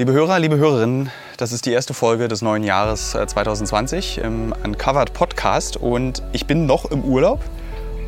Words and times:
Liebe 0.00 0.14
Hörer, 0.14 0.38
liebe 0.38 0.56
Hörerinnen, 0.56 1.10
das 1.36 1.52
ist 1.52 1.66
die 1.66 1.72
erste 1.72 1.92
Folge 1.92 2.26
des 2.26 2.40
neuen 2.40 2.64
Jahres 2.64 3.14
äh, 3.14 3.26
2020 3.26 4.16
im 4.24 4.54
Uncovered 4.64 5.12
Podcast 5.12 5.76
und 5.76 6.22
ich 6.32 6.46
bin 6.46 6.64
noch 6.64 6.90
im 6.90 7.04
Urlaub 7.04 7.40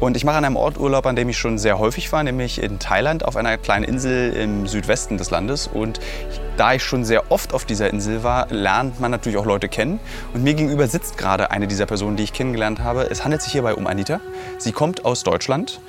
und 0.00 0.16
ich 0.16 0.24
mache 0.24 0.38
an 0.38 0.46
einem 0.46 0.56
Ort 0.56 0.80
Urlaub, 0.80 1.04
an 1.04 1.16
dem 1.16 1.28
ich 1.28 1.36
schon 1.36 1.58
sehr 1.58 1.78
häufig 1.78 2.10
war, 2.10 2.22
nämlich 2.22 2.62
in 2.62 2.78
Thailand 2.78 3.26
auf 3.26 3.36
einer 3.36 3.58
kleinen 3.58 3.84
Insel 3.84 4.32
im 4.32 4.66
Südwesten 4.66 5.18
des 5.18 5.30
Landes 5.30 5.66
und 5.66 6.00
da 6.56 6.72
ich 6.72 6.82
schon 6.82 7.04
sehr 7.04 7.30
oft 7.30 7.52
auf 7.52 7.66
dieser 7.66 7.90
Insel 7.90 8.22
war, 8.22 8.50
lernt 8.50 8.98
man 8.98 9.10
natürlich 9.10 9.36
auch 9.36 9.44
Leute 9.44 9.68
kennen 9.68 10.00
und 10.32 10.42
mir 10.42 10.54
gegenüber 10.54 10.88
sitzt 10.88 11.18
gerade 11.18 11.50
eine 11.50 11.66
dieser 11.66 11.84
Personen, 11.84 12.16
die 12.16 12.22
ich 12.22 12.32
kennengelernt 12.32 12.80
habe. 12.80 13.10
Es 13.10 13.22
handelt 13.22 13.42
sich 13.42 13.52
hierbei 13.52 13.74
um 13.74 13.86
Anita. 13.86 14.22
Sie 14.56 14.72
kommt 14.72 15.04
aus 15.04 15.24
Deutschland. 15.24 15.82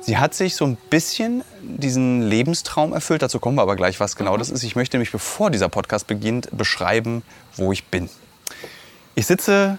Sie 0.00 0.16
hat 0.16 0.34
sich 0.34 0.56
so 0.56 0.64
ein 0.64 0.76
bisschen 0.88 1.44
diesen 1.60 2.22
Lebenstraum 2.22 2.92
erfüllt. 2.92 3.22
Dazu 3.22 3.38
kommen 3.38 3.56
wir 3.56 3.62
aber 3.62 3.76
gleich, 3.76 4.00
was 4.00 4.16
genau 4.16 4.36
das 4.36 4.48
ist. 4.48 4.62
Ich 4.62 4.74
möchte 4.74 4.96
nämlich, 4.96 5.12
bevor 5.12 5.50
dieser 5.50 5.68
Podcast 5.68 6.06
beginnt, 6.06 6.48
beschreiben, 6.56 7.22
wo 7.56 7.70
ich 7.70 7.84
bin. 7.86 8.08
Ich 9.14 9.26
sitze 9.26 9.78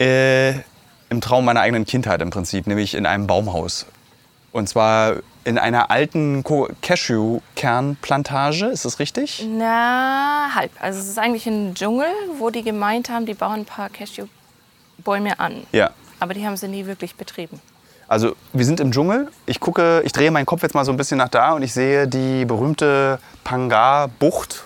äh, 0.00 0.54
im 1.08 1.20
Traum 1.20 1.44
meiner 1.44 1.60
eigenen 1.60 1.84
Kindheit 1.84 2.20
im 2.22 2.30
Prinzip, 2.30 2.66
nämlich 2.66 2.94
in 2.94 3.06
einem 3.06 3.28
Baumhaus. 3.28 3.86
Und 4.52 4.68
zwar 4.68 5.16
in 5.44 5.58
einer 5.58 5.90
alten 5.90 6.42
Cashew-Kernplantage, 6.82 8.66
ist 8.66 8.84
das 8.84 8.98
richtig? 8.98 9.46
Na, 9.48 10.50
halb. 10.54 10.72
Also 10.80 10.98
es 10.98 11.06
ist 11.06 11.18
eigentlich 11.18 11.46
ein 11.46 11.74
Dschungel, 11.74 12.08
wo 12.38 12.50
die 12.50 12.62
gemeint 12.62 13.08
haben, 13.10 13.26
die 13.26 13.34
bauen 13.34 13.60
ein 13.60 13.64
paar 13.64 13.90
Cashewbäume 13.90 15.38
an. 15.38 15.66
Ja. 15.72 15.92
Aber 16.18 16.34
die 16.34 16.44
haben 16.44 16.56
sie 16.56 16.66
nie 16.68 16.86
wirklich 16.86 17.14
betrieben. 17.14 17.60
Also 18.10 18.34
wir 18.52 18.64
sind 18.64 18.80
im 18.80 18.90
Dschungel. 18.90 19.28
Ich 19.46 19.60
gucke, 19.60 20.02
ich 20.04 20.10
drehe 20.10 20.32
meinen 20.32 20.44
Kopf 20.44 20.64
jetzt 20.64 20.74
mal 20.74 20.84
so 20.84 20.90
ein 20.90 20.96
bisschen 20.96 21.18
nach 21.18 21.28
da 21.28 21.52
und 21.52 21.62
ich 21.62 21.72
sehe 21.72 22.08
die 22.08 22.44
berühmte 22.44 23.20
Pangar-Bucht, 23.44 24.64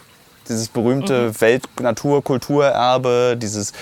dieses 0.48 0.68
berühmte 0.68 1.38
Welt-Natur-Kulturerbe, 1.38 3.36
dieses, 3.36 3.72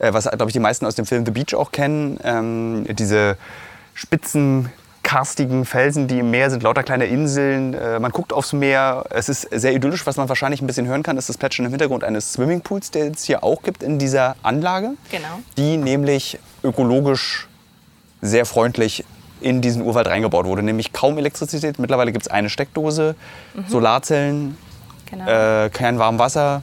äh, 0.00 0.12
was 0.12 0.24
glaube 0.24 0.50
ich 0.50 0.52
die 0.52 0.60
meisten 0.60 0.84
aus 0.84 0.96
dem 0.96 1.06
Film 1.06 1.24
The 1.24 1.32
Beach 1.32 1.54
auch 1.54 1.72
kennen, 1.72 2.20
ähm, 2.24 2.84
diese 2.90 3.38
spitzen 3.94 4.70
karstigen 5.02 5.64
Felsen, 5.64 6.08
die 6.08 6.18
im 6.18 6.30
Meer 6.30 6.50
sind, 6.50 6.62
lauter 6.62 6.82
kleine 6.82 7.06
Inseln. 7.06 7.72
Äh, 7.72 7.98
man 7.98 8.10
guckt 8.10 8.34
aufs 8.34 8.52
Meer. 8.52 9.06
Es 9.08 9.30
ist 9.30 9.48
sehr 9.50 9.72
idyllisch. 9.72 10.04
Was 10.06 10.18
man 10.18 10.28
wahrscheinlich 10.28 10.60
ein 10.60 10.66
bisschen 10.66 10.86
hören 10.86 11.02
kann, 11.02 11.16
ist 11.16 11.30
das 11.30 11.38
Plätschern 11.38 11.64
im 11.64 11.72
Hintergrund 11.72 12.04
eines 12.04 12.34
Swimmingpools, 12.34 12.90
der 12.90 13.12
es 13.12 13.24
hier 13.24 13.42
auch 13.42 13.62
gibt 13.62 13.82
in 13.82 13.98
dieser 13.98 14.36
Anlage. 14.42 14.90
Genau. 15.10 15.40
Die 15.56 15.78
nämlich 15.78 16.38
ökologisch 16.62 17.48
sehr 18.26 18.46
freundlich 18.46 19.04
in 19.40 19.60
diesen 19.60 19.82
Urwald 19.82 20.06
reingebaut 20.06 20.46
wurde. 20.46 20.62
Nämlich 20.62 20.92
kaum 20.92 21.18
Elektrizität. 21.18 21.78
Mittlerweile 21.78 22.12
gibt 22.12 22.26
es 22.26 22.30
eine 22.32 22.48
Steckdose, 22.48 23.14
Solarzellen, 23.68 24.56
Genau. 25.10 25.26
äh, 25.64 25.70
kein 25.70 25.98
warmes 25.98 26.18
Wasser. 26.18 26.62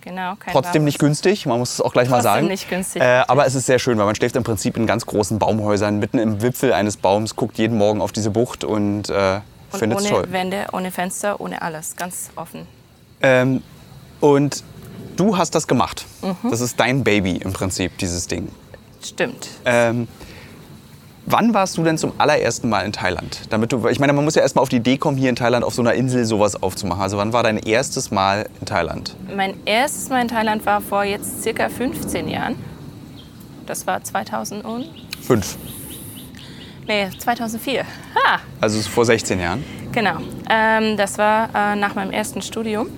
genau 0.00 0.34
kein 0.36 0.52
Trotzdem 0.52 0.82
warmes- 0.82 0.84
nicht 0.86 0.98
günstig, 0.98 1.46
man 1.46 1.58
muss 1.60 1.74
es 1.74 1.80
auch 1.80 1.92
gleich 1.92 2.08
mal 2.08 2.16
Trotzdem 2.16 2.32
sagen. 2.32 2.46
nicht 2.48 2.68
günstig, 2.68 3.00
Äh, 3.02 3.22
aber 3.28 3.46
es 3.46 3.54
ist 3.54 3.66
sehr 3.66 3.78
schön, 3.78 3.98
weil 3.98 4.06
man 4.06 4.14
schläft 4.16 4.34
im 4.34 4.42
Prinzip 4.42 4.76
in 4.76 4.86
ganz 4.86 5.06
großen 5.06 5.38
Baumhäusern, 5.38 5.98
mitten 6.00 6.18
im 6.18 6.42
Wipfel 6.42 6.72
eines 6.72 6.96
Baums, 6.96 7.36
guckt 7.36 7.56
jeden 7.58 7.78
Morgen 7.78 8.00
auf 8.00 8.10
diese 8.10 8.30
Bucht 8.30 8.64
und 8.64 9.10
äh, 9.10 9.40
Und 9.70 9.78
findet 9.78 10.00
es 10.00 10.06
ohne 10.06 10.14
toll. 10.22 10.32
Wände, 10.32 10.66
ohne 10.72 10.90
Fenster, 10.90 11.40
ohne 11.40 11.62
alles. 11.62 11.94
Ganz 11.94 12.30
offen. 12.34 12.66
Ähm, 13.22 13.62
und 14.20 14.64
du 15.16 15.36
hast 15.36 15.54
das 15.54 15.68
gemacht. 15.68 16.04
Mhm. 16.22 16.50
Das 16.50 16.60
ist 16.60 16.80
dein 16.80 17.04
Baby 17.04 17.36
im 17.36 17.52
Prinzip, 17.52 17.96
dieses 17.98 18.26
Ding. 18.26 18.48
Stimmt. 19.04 19.48
Ähm, 19.64 20.08
wann 21.26 21.54
warst 21.54 21.76
du 21.76 21.84
denn 21.84 21.98
zum 21.98 22.12
allerersten 22.18 22.68
Mal 22.68 22.84
in 22.84 22.92
Thailand? 22.92 23.42
Damit 23.50 23.72
du, 23.72 23.86
ich 23.88 23.98
meine, 23.98 24.12
man 24.12 24.24
muss 24.24 24.34
ja 24.34 24.42
erstmal 24.42 24.62
auf 24.62 24.68
die 24.68 24.76
Idee 24.76 24.98
kommen, 24.98 25.16
hier 25.16 25.30
in 25.30 25.36
Thailand 25.36 25.64
auf 25.64 25.74
so 25.74 25.82
einer 25.82 25.94
Insel 25.94 26.24
sowas 26.24 26.62
aufzumachen. 26.62 27.02
Also 27.02 27.18
wann 27.18 27.32
war 27.32 27.42
dein 27.42 27.58
erstes 27.58 28.10
Mal 28.10 28.48
in 28.60 28.66
Thailand? 28.66 29.16
Mein 29.34 29.54
erstes 29.64 30.08
Mal 30.08 30.22
in 30.22 30.28
Thailand 30.28 30.64
war 30.66 30.80
vor 30.80 31.04
jetzt 31.04 31.42
circa 31.42 31.68
15 31.68 32.28
Jahren. 32.28 32.56
Das 33.66 33.86
war 33.86 34.02
2000 34.02 34.64
und... 34.64 34.86
Fünf. 35.20 35.56
Nee, 36.86 37.08
2004. 37.16 37.84
Ha! 37.84 38.40
Also 38.60 38.80
vor 38.82 39.04
16 39.04 39.38
Jahren. 39.38 39.64
Genau. 39.92 40.16
Ähm, 40.50 40.96
das 40.96 41.16
war 41.18 41.48
äh, 41.54 41.76
nach 41.76 41.94
meinem 41.94 42.10
ersten 42.10 42.42
Studium. 42.42 42.88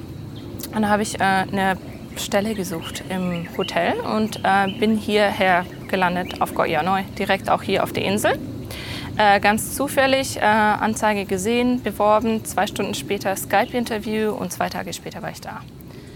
Und 0.75 0.83
da 0.83 0.89
habe 0.89 1.03
ich 1.03 1.21
äh, 1.21 1.23
eine 1.23 1.77
Stelle 2.17 2.55
gesucht 2.55 3.05
im 3.09 3.47
Hotel 3.57 3.95
und 4.01 4.41
äh, 4.45 4.69
bin 4.79 4.97
hierher 4.97 5.65
gelandet 5.89 6.41
auf 6.41 6.55
Koh 6.55 6.65
Yanoi, 6.65 7.03
direkt 7.19 7.51
auch 7.51 7.63
hier 7.63 7.83
auf 7.83 7.93
der 7.93 8.05
Insel. 8.05 8.39
Äh, 9.17 9.39
ganz 9.41 9.75
zufällig 9.77 10.37
äh, 10.39 10.41
Anzeige 10.41 11.25
gesehen, 11.25 11.83
beworben, 11.83 12.45
zwei 12.45 12.67
Stunden 12.67 12.95
später 12.95 13.37
Skype-Interview 13.37 14.33
und 14.33 14.53
zwei 14.53 14.69
Tage 14.69 14.93
später 14.93 15.23
war 15.23 15.31
ich 15.31 15.41
da. 15.41 15.61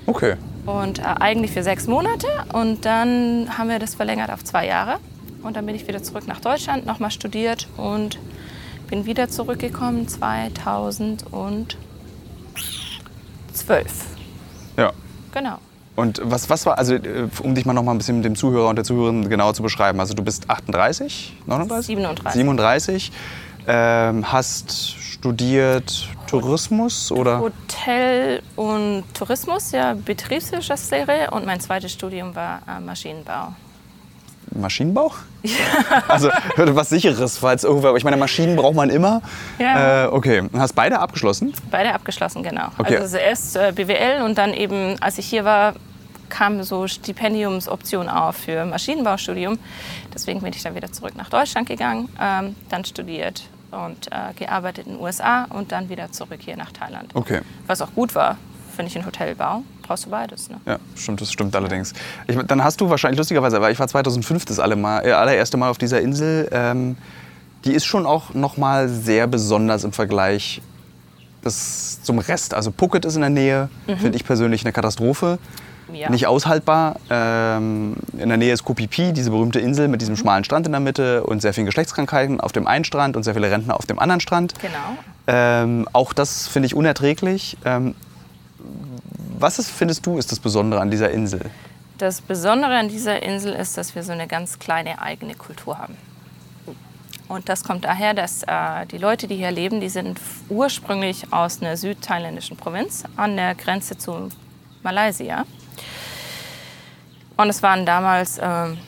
Okay. 0.07 0.35
Und 0.67 0.99
äh, 0.99 1.03
eigentlich 1.03 1.53
für 1.53 1.63
sechs 1.63 1.87
Monate 1.87 2.27
und 2.53 2.85
dann 2.85 3.57
haben 3.57 3.69
wir 3.69 3.79
das 3.79 3.95
verlängert 3.95 4.31
auf 4.31 4.43
zwei 4.43 4.67
Jahre. 4.67 4.99
Und 5.43 5.57
dann 5.57 5.65
bin 5.67 5.77
ich 5.77 5.87
wieder 5.87 6.03
zurück 6.03 6.27
nach 6.27 6.41
Deutschland, 6.41 6.87
nochmal 6.87 7.13
studiert 7.13 7.69
und 7.77 8.19
bin 8.89 9.07
wieder 9.07 9.29
zurückgekommen 9.29 10.09
2012. 10.09 11.69
Ja. 14.77 14.93
Genau. 15.33 15.59
Und 15.99 16.21
was, 16.23 16.49
was 16.49 16.65
war, 16.65 16.79
also 16.79 16.95
äh, 16.95 17.29
um 17.43 17.57
dich 17.57 17.67
mal 17.67 17.73
noch 17.73 17.83
mal 17.83 17.91
ein 17.91 17.99
bisschen 17.99 18.23
dem 18.23 18.37
Zuhörer 18.37 18.69
und 18.69 18.77
der 18.77 18.85
Zuhörerin 18.85 19.29
genauer 19.29 19.55
zu 19.55 19.65
beschreiben. 19.65 19.99
Also 19.99 20.15
du 20.15 20.23
bist 20.23 20.49
38, 20.49 21.35
39? 21.45 21.87
37. 21.87 22.33
37. 22.35 23.13
Ähm, 23.67 24.33
hast 24.33 24.97
studiert 24.97 26.09
Tourismus 26.29 27.11
oder? 27.11 27.41
Hotel 27.41 28.43
und 28.55 29.03
Tourismus, 29.13 29.73
ja, 29.73 29.95
Betriebswirtschaftslehre 29.95 31.33
und 31.33 31.45
mein 31.45 31.59
zweites 31.59 31.91
Studium 31.91 32.37
war 32.37 32.61
äh, 32.69 32.79
Maschinenbau. 34.53 35.13
Maschinenbau? 35.13 35.13
Also 36.09 36.31
was 36.57 36.89
sicheres, 36.89 37.39
falls 37.39 37.65
irgendwer. 37.65 37.95
Ich 37.97 38.05
meine, 38.05 38.17
Maschinen 38.17 38.57
braucht 38.57 38.75
man 38.75 38.91
immer. 38.91 39.23
Ja. 39.59 40.05
Äh, 40.05 40.09
okay. 40.09 40.43
Hast 40.57 40.75
beide 40.75 40.99
abgeschlossen? 40.99 41.53
Beide 41.71 41.95
abgeschlossen, 41.95 42.43
genau. 42.43 42.69
Okay. 42.79 42.97
Also 42.97 43.17
erst 43.17 43.57
äh, 43.57 43.73
BWL 43.75 44.23
und 44.25 44.37
dann 44.39 44.53
eben, 44.53 44.97
als 45.01 45.19
ich 45.19 45.27
hier 45.27 45.45
war, 45.45 45.75
kam 46.29 46.63
so 46.63 46.87
Stipendiumsoption 46.87 48.09
auf 48.09 48.37
für 48.37 48.65
Maschinenbaustudium. 48.67 49.59
Deswegen 50.15 50.41
bin 50.41 50.53
ich 50.53 50.63
dann 50.63 50.75
wieder 50.75 50.93
zurück 50.93 51.17
nach 51.17 51.31
Deutschland 51.31 51.69
gegangen, 51.69 52.09
ähm, 52.21 52.55
dann 52.69 52.85
studiert 52.85 53.45
und 53.71 54.09
äh, 54.11 54.35
gearbeitet 54.37 54.87
in 54.87 54.95
den 54.95 55.01
USA 55.01 55.45
und 55.51 55.73
dann 55.73 55.89
wieder 55.89 56.11
zurück 56.13 56.41
hier 56.41 56.57
nach 56.57 56.73
Thailand. 56.73 57.15
Okay. 57.15 57.41
Was 57.67 57.81
auch 57.83 57.93
gut 57.95 58.15
war, 58.15 58.37
finde 58.78 58.91
ich, 58.91 58.97
in 58.97 59.05
Hotelbau 59.05 59.65
brauchst 59.83 60.06
du 60.06 60.11
beides. 60.11 60.49
Ne? 60.49 60.61
Ja, 60.65 60.78
stimmt, 60.94 61.21
das 61.21 61.33
stimmt 61.33 61.56
allerdings. 61.56 61.94
Ich, 62.28 62.37
dann 62.47 62.62
hast 62.62 62.81
du 62.81 62.89
wahrscheinlich, 62.89 63.19
lustigerweise, 63.19 63.61
weil 63.61 63.72
ich 63.72 63.78
war 63.81 63.89
2005 63.89 64.44
das 64.44 64.61
alle 64.61 64.77
mal, 64.77 65.05
äh, 65.05 65.11
allererste 65.11 65.56
Mal 65.56 65.69
auf 65.69 65.78
dieser 65.78 66.00
Insel. 66.00 66.49
Ähm, 66.53 66.97
die 67.65 67.72
ist 67.72 67.87
schon 67.87 68.06
auch 68.06 68.34
noch 68.34 68.56
mal 68.56 68.88
sehr 68.88 69.27
besonders 69.27 69.83
im 69.83 69.93
Vergleich 69.93 70.62
das 71.43 72.03
zum 72.05 72.21
Rest. 72.21 72.55
Also 72.55 72.71
Phuket 72.71 73.05
ist 73.05 73.17
in 73.17 73.22
der 73.22 73.31
Nähe, 73.31 73.69
finde 73.87 74.15
ich 74.15 74.25
persönlich 74.25 74.65
eine 74.65 74.72
Katastrophe. 74.72 75.41
Ja. 75.93 76.11
Nicht 76.11 76.28
aushaltbar. 76.28 77.00
Ähm, 77.11 77.97
in 78.17 78.28
der 78.28 78.38
Nähe 78.38 78.53
ist 78.53 78.62
Phi, 78.62 79.12
diese 79.12 79.31
berühmte 79.31 79.59
Insel 79.59 79.88
mit 79.88 80.00
diesem 80.00 80.17
schmalen 80.17 80.44
Strand 80.44 80.67
in 80.67 80.72
der 80.72 80.81
Mitte 80.81 81.25
und 81.25 81.43
sehr 81.43 81.53
vielen 81.53 81.67
Geschlechtskrankheiten 81.67 82.41
auf 82.41 82.53
dem 82.53 82.69
einen 82.69 82.84
Strand 82.84 83.17
und 83.17 83.25
sehr 83.25 83.34
viele 83.34 83.50
Rentner 83.50 83.75
auf 83.75 83.87
dem 83.87 83.99
anderen 83.99 84.21
Strand. 84.21 84.55
Genau. 84.61 84.99
Ähm, 85.27 85.88
auch 85.93 86.12
das 86.12 86.47
finde 86.47 86.67
ich 86.67 86.75
unerträglich. 86.75 87.56
Ähm, 87.65 87.94
was 89.41 89.59
ist, 89.59 89.71
findest 89.71 90.04
du, 90.06 90.19
ist 90.19 90.32
das 90.32 90.38
Besondere 90.38 90.81
an 90.81 90.91
dieser 90.91 91.10
Insel? 91.10 91.50
Das 91.99 92.21
Besondere 92.21 92.76
an 92.76 92.88
dieser 92.88 93.22
Insel 93.22 93.53
ist, 93.53 93.76
dass 93.76 93.94
wir 93.94 94.03
so 94.03 94.12
eine 94.12 94.26
ganz 94.26 94.59
kleine 94.59 95.00
eigene 95.00 95.34
Kultur 95.34 95.78
haben. 95.78 95.97
Und 97.28 97.49
das 97.49 97.62
kommt 97.62 97.84
daher, 97.84 98.15
dass 98.15 98.43
äh, 98.44 98.87
die 98.87 98.99
Leute, 98.99 99.26
die 99.26 99.37
hier 99.37 99.50
leben, 99.50 99.81
die 99.81 99.91
sind 99.91 100.19
ursprünglich 100.49 101.31
aus 101.32 101.60
einer 101.60 101.76
südthailändischen 101.76 102.56
Provinz 102.56 103.04
an 103.16 103.37
der 103.37 103.54
Grenze 103.54 103.99
zu 103.99 104.31
Malaysia. 104.82 105.44
Und 107.37 107.50
es 107.50 107.62
waren 107.62 107.84
damals, 107.84 108.38
ähm, 108.41 108.79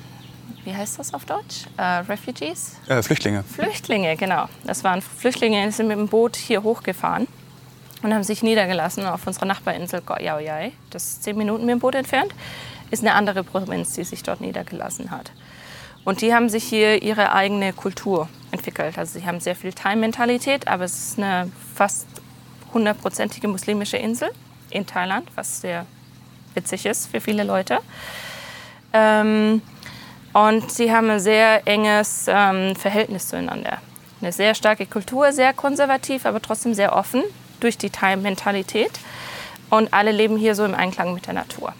wie 0.64 0.74
heißt 0.74 0.98
das 0.98 1.12
auf 1.12 1.26
Deutsch? 1.26 1.66
Äh, 1.76 1.82
Refugees? 1.82 2.76
Äh, 2.88 3.02
Flüchtlinge. 3.02 3.44
Flüchtlinge, 3.44 4.16
genau. 4.16 4.46
Das 4.64 4.84
waren 4.84 5.02
Flüchtlinge, 5.02 5.66
die 5.66 5.72
sind 5.72 5.88
mit 5.88 5.98
dem 5.98 6.08
Boot 6.08 6.36
hier 6.36 6.62
hochgefahren 6.62 7.28
und 8.02 8.14
haben 8.14 8.22
sich 8.22 8.42
niedergelassen 8.42 9.04
auf 9.06 9.26
unserer 9.26 9.46
Nachbarinsel 9.46 10.00
Koh 10.00 10.20
Yao 10.20 10.38
Yai. 10.38 10.72
Das 10.90 11.04
ist 11.04 11.24
zehn 11.24 11.36
Minuten 11.36 11.64
mit 11.66 11.72
dem 11.72 11.78
Boot 11.80 11.94
entfernt. 11.94 12.32
Ist 12.90 13.02
eine 13.02 13.14
andere 13.14 13.44
Provinz, 13.44 13.94
die 13.94 14.04
sich 14.04 14.22
dort 14.22 14.40
niedergelassen 14.40 15.10
hat. 15.10 15.32
Und 16.04 16.22
die 16.22 16.34
haben 16.34 16.48
sich 16.48 16.64
hier 16.64 17.02
ihre 17.02 17.32
eigene 17.32 17.72
Kultur 17.72 18.28
entwickelt. 18.50 18.96
Also 18.98 19.18
sie 19.18 19.26
haben 19.26 19.40
sehr 19.40 19.54
viel 19.54 19.72
Thai-Mentalität, 19.72 20.66
aber 20.66 20.84
es 20.84 20.98
ist 20.98 21.18
eine 21.18 21.50
fast 21.74 22.06
hundertprozentige 22.72 23.48
muslimische 23.48 23.96
Insel 23.96 24.30
in 24.70 24.86
Thailand, 24.86 25.28
was 25.34 25.60
sehr 25.60 25.86
witzig 26.54 26.86
ist 26.86 27.06
für 27.10 27.20
viele 27.20 27.44
Leute. 27.44 27.78
Ähm, 28.92 29.62
und 30.32 30.70
sie 30.70 30.92
haben 30.92 31.10
ein 31.10 31.20
sehr 31.20 31.66
enges 31.66 32.26
ähm, 32.28 32.74
Verhältnis 32.76 33.28
zueinander. 33.28 33.78
Eine 34.20 34.32
sehr 34.32 34.54
starke 34.54 34.86
Kultur, 34.86 35.32
sehr 35.32 35.52
konservativ, 35.52 36.24
aber 36.24 36.40
trotzdem 36.40 36.74
sehr 36.74 36.94
offen 36.94 37.22
durch 37.60 37.78
die 37.78 37.90
Thai-Mentalität. 37.90 38.92
Und 39.68 39.92
alle 39.94 40.10
leben 40.10 40.36
hier 40.36 40.54
so 40.54 40.64
im 40.64 40.74
Einklang 40.74 41.14
mit 41.14 41.26
der 41.26 41.34
Natur. 41.34 41.74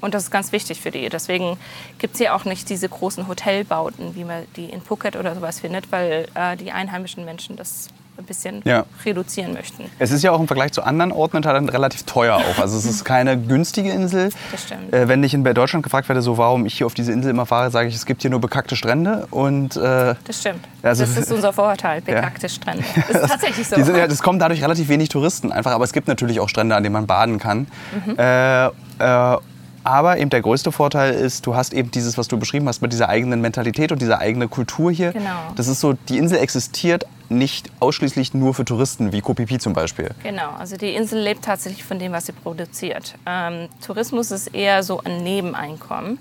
Und 0.00 0.14
das 0.14 0.24
ist 0.24 0.30
ganz 0.30 0.52
wichtig 0.52 0.80
für 0.80 0.90
die. 0.90 1.08
Deswegen 1.08 1.58
gibt 1.98 2.14
es 2.14 2.18
hier 2.18 2.34
auch 2.34 2.44
nicht 2.44 2.68
diese 2.68 2.88
großen 2.88 3.26
Hotelbauten, 3.26 4.14
wie 4.14 4.24
man 4.24 4.46
die 4.56 4.66
in 4.66 4.82
Phuket 4.82 5.16
oder 5.16 5.34
sowas 5.34 5.60
findet, 5.60 5.92
weil 5.92 6.28
äh, 6.34 6.56
die 6.56 6.72
einheimischen 6.72 7.24
Menschen 7.24 7.56
das 7.56 7.88
ein 8.16 8.24
bisschen 8.24 8.62
Ja. 8.64 8.84
reduzieren 9.04 9.52
möchten. 9.54 9.84
Es 9.98 10.10
ist 10.12 10.22
ja 10.22 10.30
auch 10.32 10.40
im 10.40 10.46
Vergleich 10.46 10.72
zu 10.72 10.82
anderen 10.82 11.10
Orten 11.12 11.38
in 11.38 11.42
Thailand 11.42 11.72
relativ 11.72 12.04
teuer 12.04 12.36
auch. 12.36 12.58
Also 12.60 12.76
es 12.78 12.84
ist 12.84 13.04
keine 13.04 13.36
günstige 13.38 13.90
Insel. 13.90 14.30
Das 14.52 14.62
stimmt. 14.62 14.92
Äh, 14.92 15.08
wenn 15.08 15.22
ich 15.24 15.34
in 15.34 15.42
Deutschland 15.44 15.82
gefragt 15.82 16.08
werde, 16.08 16.22
so 16.22 16.38
warum 16.38 16.64
ich 16.66 16.74
hier 16.78 16.86
auf 16.86 16.94
diese 16.94 17.12
Insel 17.12 17.30
immer 17.30 17.46
fahre, 17.46 17.70
sage 17.70 17.88
ich, 17.88 17.94
es 17.94 18.06
gibt 18.06 18.22
hier 18.22 18.30
nur 18.30 18.40
bekackte 18.40 18.76
Strände 18.76 19.26
und 19.30 19.76
äh, 19.76 20.14
Das 20.24 20.40
stimmt. 20.40 20.64
Also- 20.82 21.04
das 21.04 21.16
ist 21.16 21.32
unser 21.32 21.52
Vorurteil, 21.52 22.00
bekackte 22.02 22.48
Strände. 22.48 22.84
Das 23.12 23.22
ist 23.22 23.30
tatsächlich 23.30 23.66
so. 23.68 23.76
Sind, 23.82 23.96
ja, 23.96 24.04
es 24.04 24.22
kommen 24.22 24.38
dadurch 24.38 24.62
relativ 24.62 24.88
wenig 24.88 25.08
Touristen 25.08 25.50
einfach, 25.52 25.72
aber 25.72 25.84
es 25.84 25.92
gibt 25.92 26.08
natürlich 26.08 26.40
auch 26.40 26.48
Strände, 26.48 26.76
an 26.76 26.82
denen 26.82 26.92
man 26.92 27.06
baden 27.06 27.38
kann. 27.38 27.66
Mhm. 28.06 28.16
Äh, 28.18 28.66
äh, 28.66 29.38
aber 29.84 30.18
eben 30.18 30.30
der 30.30 30.40
größte 30.40 30.72
Vorteil 30.72 31.14
ist, 31.14 31.46
du 31.46 31.54
hast 31.54 31.74
eben 31.74 31.90
dieses, 31.90 32.16
was 32.18 32.26
du 32.26 32.38
beschrieben 32.38 32.66
hast, 32.68 32.82
mit 32.82 32.92
dieser 32.92 33.08
eigenen 33.08 33.40
Mentalität 33.40 33.92
und 33.92 34.00
dieser 34.00 34.18
eigenen 34.18 34.50
Kultur 34.50 34.90
hier. 34.90 35.12
Genau. 35.12 35.52
Das 35.56 35.68
ist 35.68 35.80
so, 35.80 35.92
die 36.08 36.18
Insel 36.18 36.38
existiert 36.38 37.06
nicht 37.28 37.70
ausschließlich 37.80 38.34
nur 38.34 38.54
für 38.54 38.64
Touristen, 38.64 39.12
wie 39.12 39.22
Phi 39.22 39.58
zum 39.58 39.72
Beispiel. 39.72 40.10
Genau, 40.22 40.50
also 40.58 40.76
die 40.76 40.94
Insel 40.94 41.20
lebt 41.20 41.44
tatsächlich 41.44 41.84
von 41.84 41.98
dem, 41.98 42.12
was 42.12 42.26
sie 42.26 42.32
produziert. 42.32 43.14
Ähm, 43.26 43.68
Tourismus 43.84 44.30
ist 44.30 44.48
eher 44.48 44.82
so 44.82 45.00
ein 45.04 45.22
Nebeneinkommen, 45.22 46.18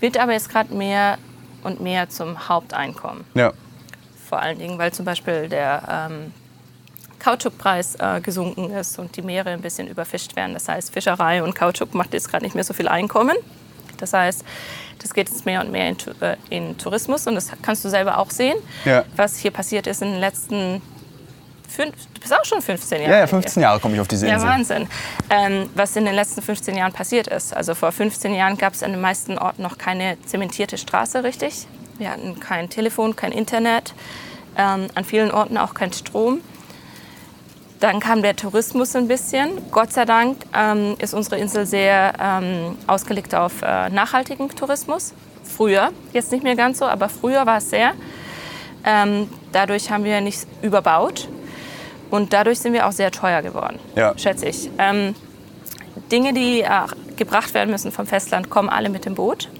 wird 0.00 0.18
aber 0.18 0.32
jetzt 0.32 0.48
gerade 0.48 0.74
mehr 0.74 1.18
und 1.62 1.80
mehr 1.80 2.08
zum 2.08 2.48
Haupteinkommen. 2.48 3.24
Ja. 3.34 3.52
Vor 4.28 4.40
allen 4.40 4.58
Dingen, 4.58 4.78
weil 4.78 4.92
zum 4.92 5.04
Beispiel 5.04 5.48
der 5.48 6.08
ähm, 6.10 6.32
Kautschukpreis 7.24 7.94
äh, 7.96 8.20
gesunken 8.20 8.70
ist 8.70 8.98
und 8.98 9.16
die 9.16 9.22
Meere 9.22 9.50
ein 9.50 9.62
bisschen 9.62 9.88
überfischt 9.88 10.36
werden. 10.36 10.52
Das 10.52 10.68
heißt, 10.68 10.92
Fischerei 10.92 11.42
und 11.42 11.54
Kautschuk 11.54 11.94
macht 11.94 12.12
jetzt 12.12 12.28
gerade 12.28 12.44
nicht 12.44 12.54
mehr 12.54 12.64
so 12.64 12.74
viel 12.74 12.86
Einkommen. 12.88 13.36
Das 13.98 14.12
heißt, 14.12 14.44
das 15.00 15.14
geht 15.14 15.30
jetzt 15.30 15.46
mehr 15.46 15.60
und 15.62 15.72
mehr 15.72 15.88
in, 15.88 15.96
äh, 16.20 16.36
in 16.50 16.76
Tourismus 16.76 17.26
und 17.26 17.34
das 17.36 17.48
kannst 17.62 17.82
du 17.84 17.88
selber 17.88 18.18
auch 18.18 18.30
sehen, 18.30 18.56
Ja. 18.84 19.04
was 19.16 19.38
hier 19.38 19.50
passiert 19.52 19.86
ist 19.86 20.02
in 20.02 20.10
den 20.10 20.20
letzten 20.20 20.82
fünf, 21.68 21.94
du 22.12 22.20
bist 22.20 22.32
auch 22.34 22.44
schon 22.44 22.60
15 22.60 22.98
Jahre 23.00 23.10
Ja, 23.10 23.18
ja, 23.20 23.24
hier. 23.24 23.28
15 23.28 23.62
Jahre 23.62 23.80
komme 23.80 23.94
ich 23.94 24.00
auf 24.00 24.08
diese 24.08 24.26
Ja, 24.28 24.34
Insel. 24.34 24.48
Wahnsinn. 24.48 24.88
Ähm, 25.30 25.70
was 25.74 25.96
in 25.96 26.04
den 26.04 26.14
letzten 26.14 26.42
15 26.42 26.76
Jahren 26.76 26.92
passiert 26.92 27.26
ist. 27.28 27.56
Also 27.56 27.74
vor 27.74 27.90
15 27.90 28.34
Jahren 28.34 28.58
gab 28.58 28.74
es 28.74 28.82
an 28.82 28.92
den 28.92 29.00
meisten 29.00 29.38
Orten 29.38 29.62
noch 29.62 29.78
keine 29.78 30.18
zementierte 30.26 30.76
Straße 30.78 31.24
richtig. 31.24 31.66
Wir 31.98 32.10
hatten 32.10 32.38
kein 32.38 32.68
Telefon, 32.68 33.16
kein 33.16 33.32
Internet, 33.32 33.94
ähm, 34.58 34.88
an 34.94 35.04
vielen 35.04 35.30
Orten 35.30 35.56
auch 35.56 35.72
kein 35.74 35.92
Strom. 35.92 36.40
Dann 37.84 38.00
kam 38.00 38.22
der 38.22 38.34
Tourismus 38.34 38.96
ein 38.96 39.08
bisschen. 39.08 39.58
Gott 39.70 39.92
sei 39.92 40.06
Dank 40.06 40.38
ähm, 40.56 40.96
ist 41.00 41.12
unsere 41.12 41.36
Insel 41.36 41.66
sehr 41.66 42.14
ähm, 42.18 42.78
ausgelegt 42.86 43.34
auf 43.34 43.60
äh, 43.60 43.90
nachhaltigen 43.90 44.48
Tourismus. 44.48 45.12
Früher, 45.42 45.90
jetzt 46.14 46.32
nicht 46.32 46.42
mehr 46.42 46.56
ganz 46.56 46.78
so, 46.78 46.86
aber 46.86 47.10
früher 47.10 47.44
war 47.44 47.58
es 47.58 47.68
sehr. 47.68 47.92
Ähm, 48.86 49.28
dadurch 49.52 49.90
haben 49.90 50.02
wir 50.04 50.22
nicht 50.22 50.46
überbaut 50.62 51.28
und 52.10 52.32
dadurch 52.32 52.58
sind 52.60 52.72
wir 52.72 52.86
auch 52.86 52.92
sehr 52.92 53.10
teuer 53.10 53.42
geworden, 53.42 53.78
Ja. 53.96 54.16
schätze 54.16 54.46
ich. 54.46 54.70
Ähm, 54.78 55.14
Dinge, 56.10 56.32
die 56.32 56.62
äh, 56.62 56.68
gebracht 57.18 57.52
werden 57.52 57.68
müssen 57.68 57.92
vom 57.92 58.06
Festland, 58.06 58.48
kommen 58.48 58.70
alle 58.70 58.88
mit 58.88 59.04
dem 59.04 59.14
Boot. 59.14 59.50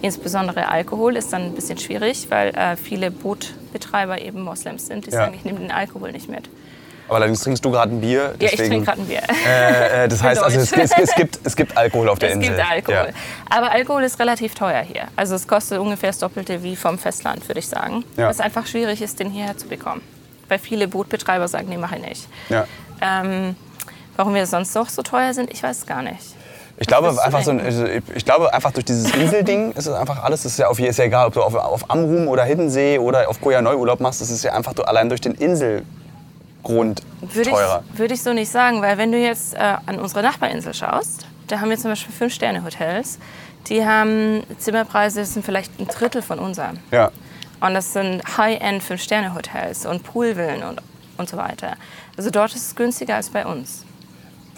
Insbesondere 0.00 0.66
Alkohol 0.68 1.14
ist 1.14 1.32
dann 1.32 1.42
ein 1.42 1.52
bisschen 1.52 1.78
schwierig, 1.78 2.26
weil 2.28 2.48
äh, 2.56 2.74
viele 2.76 3.12
Bootbetreiber 3.12 4.20
eben 4.20 4.42
Moslems 4.42 4.88
sind. 4.88 5.06
Die 5.06 5.10
Ja. 5.12 5.18
sagen, 5.18 5.34
ich 5.36 5.44
nehme 5.44 5.60
den 5.60 5.70
Alkohol 5.70 6.10
nicht 6.10 6.28
mit. 6.28 6.48
Aber 7.12 7.18
allerdings 7.18 7.40
trinkst 7.40 7.62
du 7.62 7.70
gerade 7.70 7.92
ein 7.94 8.00
Bier. 8.00 8.22
Ja, 8.22 8.46
ich 8.46 8.50
deswegen- 8.52 8.70
trinke 8.70 8.86
gerade 8.86 9.02
ein 9.02 9.06
Bier. 9.06 9.20
Äh, 9.46 10.04
äh, 10.04 10.08
das 10.08 10.22
heißt, 10.22 10.42
also 10.42 10.58
es, 10.60 10.72
es, 10.72 10.92
es, 10.96 11.14
gibt, 11.14 11.40
es 11.44 11.54
gibt 11.54 11.76
Alkohol 11.76 12.08
auf 12.08 12.18
der 12.18 12.30
Es 12.30 12.36
Insel. 12.36 12.54
gibt 12.54 12.70
Alkohol. 12.70 13.08
Ja. 13.08 13.54
Aber 13.54 13.70
Alkohol 13.70 14.02
ist 14.04 14.18
relativ 14.18 14.54
teuer 14.54 14.80
hier. 14.80 15.02
Also 15.14 15.34
es 15.34 15.46
kostet 15.46 15.78
ungefähr 15.78 16.08
das 16.08 16.18
Doppelte 16.20 16.62
wie 16.62 16.74
vom 16.74 16.96
Festland, 16.98 17.46
würde 17.50 17.58
ich 17.58 17.68
sagen. 17.68 18.02
Ja. 18.16 18.30
Was 18.30 18.40
einfach 18.40 18.66
schwierig 18.66 19.02
ist, 19.02 19.20
den 19.20 19.28
hierher 19.28 19.58
zu 19.58 19.68
bekommen. 19.68 20.00
Weil 20.48 20.58
viele 20.58 20.88
Bootbetreiber 20.88 21.48
sagen, 21.48 21.68
nee, 21.68 21.76
mache 21.76 21.96
ich 21.96 22.02
nicht. 22.08 22.28
Ja. 22.48 22.64
Ähm, 23.02 23.56
warum 24.16 24.32
wir 24.34 24.46
sonst 24.46 24.74
noch 24.74 24.88
so 24.88 25.02
teuer 25.02 25.34
sind, 25.34 25.52
ich 25.52 25.62
weiß 25.62 25.80
es 25.80 25.86
gar 25.86 26.00
nicht. 26.00 26.16
Ich 26.78 26.86
glaube, 26.86 27.14
einfach 27.22 27.42
so 27.42 27.50
ein, 27.50 27.60
also 27.60 27.84
ich 28.14 28.24
glaube 28.24 28.54
einfach 28.54 28.72
durch 28.72 28.86
dieses 28.86 29.14
Inselding 29.14 29.72
ist 29.72 29.86
es 29.86 29.92
einfach 29.94 30.24
alles. 30.24 30.46
Es 30.46 30.52
ist 30.52 30.58
ja, 30.60 30.68
auf, 30.68 30.78
ist 30.80 30.98
ja 30.98 31.04
egal, 31.04 31.26
ob 31.26 31.34
du 31.34 31.42
auf, 31.42 31.54
auf 31.54 31.90
Amrum 31.90 32.26
oder 32.28 32.44
Hiddensee 32.44 32.98
oder 32.98 33.28
auf 33.28 33.38
Koh 33.38 33.50
Neu 33.60 33.76
Urlaub 33.76 34.00
machst. 34.00 34.22
Es 34.22 34.30
ist 34.30 34.42
ja 34.42 34.54
einfach 34.54 34.72
du, 34.72 34.82
allein 34.84 35.10
durch 35.10 35.20
den 35.20 35.34
Inselgrund 36.62 37.02
Würde 37.20 37.50
teurer. 37.50 37.84
ich, 37.92 37.98
würde 37.98 38.14
ich 38.14 38.22
so 38.22 38.32
nicht 38.32 38.50
sagen, 38.50 38.82
weil 38.82 38.98
wenn 38.98 39.12
du 39.12 39.18
jetzt 39.18 39.54
äh, 39.54 39.76
an 39.86 39.98
unsere 39.98 40.22
Nachbarinsel 40.22 40.74
schaust, 40.74 41.26
da 41.48 41.60
haben 41.60 41.70
wir 41.70 41.78
zum 41.78 41.90
Beispiel 41.90 42.14
Fünf-Sterne-Hotels. 42.14 43.18
Die 43.68 43.84
haben 43.84 44.42
Zimmerpreise, 44.58 45.20
das 45.20 45.34
sind 45.34 45.44
vielleicht 45.44 45.78
ein 45.78 45.86
Drittel 45.86 46.22
von 46.22 46.38
unseren. 46.38 46.80
Ja. 46.90 47.10
Und 47.60 47.74
das 47.74 47.92
sind 47.92 48.22
High-End 48.36 48.82
Fünf-Sterne-Hotels 48.82 49.86
und 49.86 50.02
Poolvillen 50.02 50.62
und, 50.64 50.80
und 51.16 51.28
so 51.28 51.36
weiter. 51.36 51.74
Also 52.16 52.30
dort 52.30 52.54
ist 52.54 52.66
es 52.66 52.74
günstiger 52.74 53.16
als 53.16 53.30
bei 53.30 53.46
uns. 53.46 53.84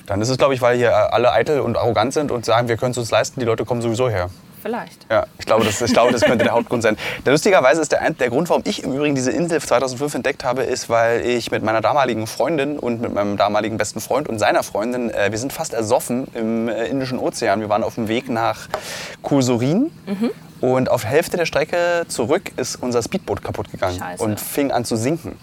Dann 0.07 0.21
ist 0.21 0.29
es, 0.29 0.39
glaube 0.39 0.55
ich, 0.55 0.61
weil 0.61 0.77
hier 0.77 1.13
alle 1.13 1.33
eitel 1.33 1.61
und 1.61 1.77
arrogant 1.77 2.13
sind 2.13 2.31
und 2.31 2.45
sagen, 2.45 2.69
wir 2.69 2.77
können 2.77 2.93
es 2.93 2.99
uns 2.99 3.11
leisten, 3.11 3.41
die 3.41 3.47
Leute 3.47 3.65
kommen 3.65 3.81
sowieso 3.83 4.09
her. 4.09 4.31
Vielleicht. 4.65 5.05
Ja, 5.11 5.27
ich 5.39 5.45
glaube, 5.45 5.63
das, 5.67 5.79
ich 5.83 5.93
glaube, 5.93 6.11
das 6.11 6.23
könnte 6.23 6.43
der 6.43 6.55
Hauptgrund 6.55 6.83
sein. 6.83 6.97
Der, 7.27 7.33
lustigerweise 7.33 7.83
ist 7.83 7.93
der, 7.93 8.11
der 8.11 8.31
Grund, 8.31 8.49
warum 8.49 8.63
ich 8.65 8.83
im 8.83 8.95
Übrigen 8.95 9.15
diese 9.15 9.31
Insel 9.31 9.61
2005 9.61 10.15
entdeckt 10.15 10.43
habe, 10.43 10.63
ist, 10.63 10.89
weil 10.89 11.21
ich 11.21 11.51
mit 11.51 11.63
meiner 11.63 11.83
damaligen 11.83 12.27
Freundin 12.27 12.79
und 12.79 13.03
mit 13.03 13.13
meinem 13.13 13.37
damaligen 13.37 13.77
besten 13.77 14.01
Freund 14.01 14.27
und 14.27 14.39
seiner 14.39 14.63
Freundin, 14.63 15.11
äh, 15.11 15.31
wir 15.31 15.39
sind 15.39 15.53
fast 15.53 15.75
ersoffen 15.75 16.29
im 16.33 16.69
äh, 16.71 16.87
Indischen 16.87 17.19
Ozean. 17.19 17.61
Wir 17.61 17.69
waren 17.69 17.83
auf 17.83 17.97
dem 17.97 18.09
Weg 18.09 18.31
nach 18.31 18.69
Kursurin 19.21 19.91
und 20.63 20.91
auf 20.91 21.05
Hälfte 21.05 21.37
der 21.37 21.45
Strecke 21.45 22.07
zurück 22.09 22.53
ist 22.57 22.77
unser 22.77 23.03
Speedboot 23.03 23.45
kaputt 23.45 23.71
gegangen 23.71 23.99
Scheiße. 23.99 24.25
und 24.25 24.41
fing 24.41 24.73
an 24.73 24.87
zu 24.87 24.97
sinken. 24.97 25.37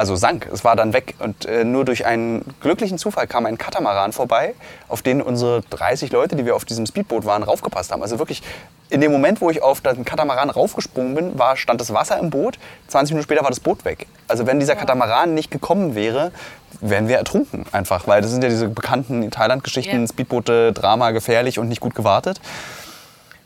Also 0.00 0.16
sank, 0.16 0.48
es 0.50 0.64
war 0.64 0.76
dann 0.76 0.94
weg. 0.94 1.14
Und 1.18 1.44
äh, 1.44 1.62
nur 1.62 1.84
durch 1.84 2.06
einen 2.06 2.42
glücklichen 2.62 2.96
Zufall 2.96 3.26
kam 3.26 3.44
ein 3.44 3.58
Katamaran 3.58 4.14
vorbei, 4.14 4.54
auf 4.88 5.02
den 5.02 5.20
unsere 5.20 5.60
30 5.68 6.10
Leute, 6.10 6.36
die 6.36 6.46
wir 6.46 6.56
auf 6.56 6.64
diesem 6.64 6.86
Speedboot 6.86 7.26
waren, 7.26 7.42
raufgepasst 7.42 7.92
haben. 7.92 8.00
Also 8.00 8.18
wirklich, 8.18 8.42
in 8.88 9.02
dem 9.02 9.12
Moment, 9.12 9.42
wo 9.42 9.50
ich 9.50 9.62
auf 9.62 9.82
den 9.82 10.06
Katamaran 10.06 10.48
raufgesprungen 10.48 11.14
bin, 11.14 11.38
war, 11.38 11.54
stand 11.58 11.82
das 11.82 11.92
Wasser 11.92 12.18
im 12.18 12.30
Boot. 12.30 12.58
20 12.88 13.12
Minuten 13.12 13.24
später 13.24 13.42
war 13.42 13.50
das 13.50 13.60
Boot 13.60 13.84
weg. 13.84 14.06
Also 14.26 14.46
wenn 14.46 14.58
dieser 14.58 14.74
Katamaran 14.74 15.34
nicht 15.34 15.50
gekommen 15.50 15.94
wäre, 15.94 16.32
wären 16.80 17.06
wir 17.06 17.18
ertrunken 17.18 17.66
einfach. 17.70 18.06
Weil 18.06 18.22
das 18.22 18.30
sind 18.30 18.42
ja 18.42 18.48
diese 18.48 18.68
bekannten 18.68 19.30
Thailand-Geschichten, 19.30 20.00
Ja. 20.00 20.08
Speedboote, 20.08 20.72
Drama, 20.72 21.10
gefährlich 21.10 21.58
und 21.58 21.68
nicht 21.68 21.82
gut 21.82 21.94
gewartet. 21.94 22.40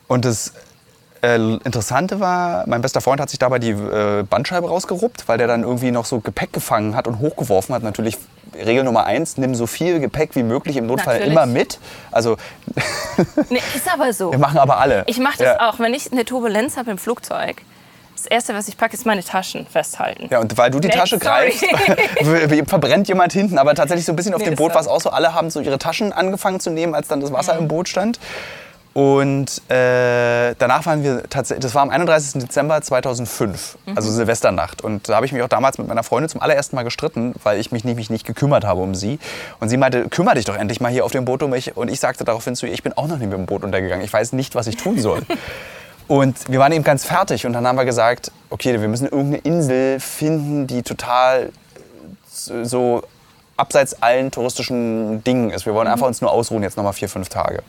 Und 0.06 0.24
das 0.24 0.52
Interessante 1.64 2.20
war, 2.20 2.64
mein 2.66 2.82
bester 2.82 3.00
Freund 3.00 3.20
hat 3.20 3.30
sich 3.30 3.38
dabei 3.38 3.58
die 3.58 3.70
äh, 3.70 4.22
Bandscheibe 4.28 4.68
rausgeruppt, 4.68 5.28
weil 5.28 5.38
der 5.38 5.46
dann 5.46 5.62
irgendwie 5.62 5.90
noch 5.90 6.04
so 6.04 6.20
Gepäck 6.20 6.52
gefangen 6.52 6.94
hat 6.96 7.06
und 7.06 7.18
hochgeworfen 7.20 7.74
hat. 7.74 7.82
Natürlich 7.82 8.18
Regel 8.54 8.84
Nummer 8.84 9.04
eins, 9.06 9.36
nimm 9.36 9.54
so 9.54 9.66
viel 9.66 10.00
Gepäck 10.00 10.36
wie 10.36 10.42
möglich 10.42 10.76
im 10.76 10.86
Notfall 10.86 11.14
Natürlich. 11.14 11.32
immer 11.32 11.46
mit. 11.46 11.78
Also 12.12 12.36
Nee, 13.50 13.60
ist 13.74 13.92
aber 13.92 14.12
so. 14.12 14.30
wir 14.32 14.38
machen 14.38 14.58
aber 14.58 14.78
alle. 14.78 15.04
Ich 15.06 15.18
mache 15.18 15.38
das 15.38 15.46
ja. 15.58 15.68
auch, 15.68 15.78
wenn 15.78 15.94
ich 15.94 16.12
eine 16.12 16.24
Turbulenz 16.24 16.76
habe 16.76 16.90
im 16.90 16.98
Flugzeug. 16.98 17.62
Das 18.16 18.26
Erste, 18.26 18.54
was 18.54 18.68
ich 18.68 18.76
packe, 18.76 18.94
ist 18.94 19.04
meine 19.06 19.24
Taschen 19.24 19.66
festhalten. 19.66 20.28
Ja, 20.30 20.38
und 20.38 20.56
weil 20.56 20.70
du 20.70 20.78
die 20.80 20.88
Nee, 20.88 20.94
Tasche 20.94 21.18
sorry. 21.20 21.50
greifst, 21.50 22.68
verbrennt 22.70 23.08
jemand 23.08 23.32
hinten. 23.32 23.58
Aber 23.58 23.74
tatsächlich 23.74 24.06
so 24.06 24.12
ein 24.12 24.16
bisschen 24.16 24.34
auf 24.34 24.40
Nee, 24.40 24.46
dem 24.50 24.54
Boot 24.54 24.68
war- 24.68 24.76
war 24.76 24.82
es 24.82 24.88
auch 24.88 25.00
so. 25.00 25.10
Alle 25.10 25.34
haben 25.34 25.50
so 25.50 25.60
ihre 25.60 25.78
Taschen 25.78 26.12
angefangen 26.12 26.60
zu 26.60 26.70
nehmen, 26.70 26.94
als 26.94 27.08
dann 27.08 27.20
das 27.20 27.32
Wasser 27.32 27.58
im 27.58 27.66
Boot 27.68 27.88
stand. 27.88 28.18
Und 28.94 29.60
äh, 29.70 30.54
danach 30.56 30.86
waren 30.86 31.02
wir 31.02 31.24
tatsächlich, 31.28 31.62
das 31.62 31.74
war 31.74 31.82
am 31.82 31.90
31. 31.90 32.40
Dezember 32.40 32.80
2005, 32.80 33.76
also 33.96 34.08
Silvesternacht. 34.08 34.82
Und 34.82 35.08
da 35.08 35.16
habe 35.16 35.26
ich 35.26 35.32
mich 35.32 35.42
auch 35.42 35.48
damals 35.48 35.78
mit 35.78 35.88
meiner 35.88 36.04
Freundin 36.04 36.28
zum 36.28 36.40
allerersten 36.40 36.76
Mal 36.76 36.84
gestritten, 36.84 37.34
weil 37.42 37.58
ich 37.58 37.72
mich 37.72 37.82
nämlich 37.82 38.08
nicht 38.08 38.24
gekümmert 38.24 38.64
habe 38.64 38.82
um 38.82 38.94
sie. 38.94 39.18
Und 39.58 39.68
sie 39.68 39.78
meinte, 39.78 40.08
kümmere 40.08 40.36
dich 40.36 40.44
doch 40.44 40.56
endlich 40.56 40.80
mal 40.80 40.92
hier 40.92 41.04
auf 41.04 41.10
dem 41.10 41.24
Boot 41.24 41.42
um 41.42 41.50
mich. 41.50 41.76
Und 41.76 41.90
ich 41.90 41.98
sagte 41.98 42.24
daraufhin 42.24 42.54
zu 42.54 42.66
ihr, 42.66 42.72
ich 42.72 42.84
bin 42.84 42.92
auch 42.92 43.08
noch 43.08 43.18
nie 43.18 43.26
mit 43.26 43.36
dem 43.36 43.46
Boot 43.46 43.64
untergegangen. 43.64 44.04
Ich 44.04 44.12
weiß 44.12 44.32
nicht, 44.32 44.54
was 44.54 44.68
ich 44.68 44.76
tun 44.76 45.00
soll. 45.00 45.22
Und 46.06 46.50
wir 46.50 46.58
waren 46.58 46.70
eben 46.72 46.84
ganz 46.84 47.06
fertig 47.06 47.46
und 47.46 47.54
dann 47.54 47.66
haben 47.66 47.76
wir 47.76 47.86
gesagt, 47.86 48.30
okay, 48.50 48.78
wir 48.78 48.88
müssen 48.88 49.06
irgendeine 49.06 49.38
Insel 49.38 50.00
finden, 50.00 50.66
die 50.66 50.82
total 50.82 51.50
so 52.30 53.02
abseits 53.56 54.02
allen 54.02 54.30
touristischen 54.30 55.24
Dingen 55.24 55.50
ist. 55.50 55.64
Wir 55.64 55.72
wollen 55.72 55.88
einfach 55.88 56.06
uns 56.06 56.20
nur 56.20 56.30
ausruhen, 56.30 56.62
jetzt 56.62 56.76
nochmal 56.76 56.92
vier, 56.92 57.08
fünf 57.08 57.30
Tage. 57.30 57.62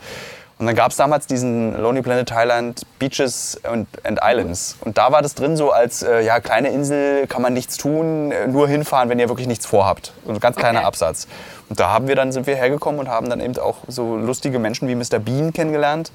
Und 0.57 0.67
dann 0.67 0.75
gab 0.75 0.91
es 0.91 0.97
damals 0.97 1.27
diesen 1.27 1.77
Lonely 1.81 2.01
Planet 2.01 2.29
Thailand 2.29 2.83
Beaches 2.97 3.59
und 3.69 3.87
and 4.03 4.19
Islands. 4.23 4.77
Und 4.81 4.97
da 4.97 5.11
war 5.11 5.21
das 5.21 5.35
drin 5.35 5.57
so 5.57 5.71
als, 5.71 6.01
äh, 6.01 6.21
ja, 6.21 6.39
kleine 6.39 6.69
Insel, 6.69 7.27
kann 7.27 7.41
man 7.41 7.53
nichts 7.53 7.75
tun, 7.75 8.31
äh, 8.31 8.47
nur 8.47 8.67
hinfahren, 8.67 9.09
wenn 9.09 9.19
ihr 9.19 9.27
wirklich 9.27 9.47
nichts 9.47 9.65
vorhabt. 9.65 10.13
So 10.25 10.31
ein 10.31 10.39
ganz 10.39 10.55
kleiner 10.55 10.79
Okay. 10.79 10.87
Absatz. 10.87 11.27
Und 11.67 11.79
da 11.79 11.89
haben 11.89 12.07
wir 12.07 12.15
dann, 12.15 12.31
sind 12.31 12.47
wir 12.47 12.55
hergekommen 12.55 13.01
und 13.01 13.09
haben 13.09 13.29
dann 13.29 13.41
eben 13.41 13.57
auch 13.57 13.77
so 13.89 14.15
lustige 14.15 14.57
Menschen 14.59 14.87
wie 14.87 14.95
Mr. 14.95 15.19
Bean 15.19 15.51
kennengelernt. 15.51 16.11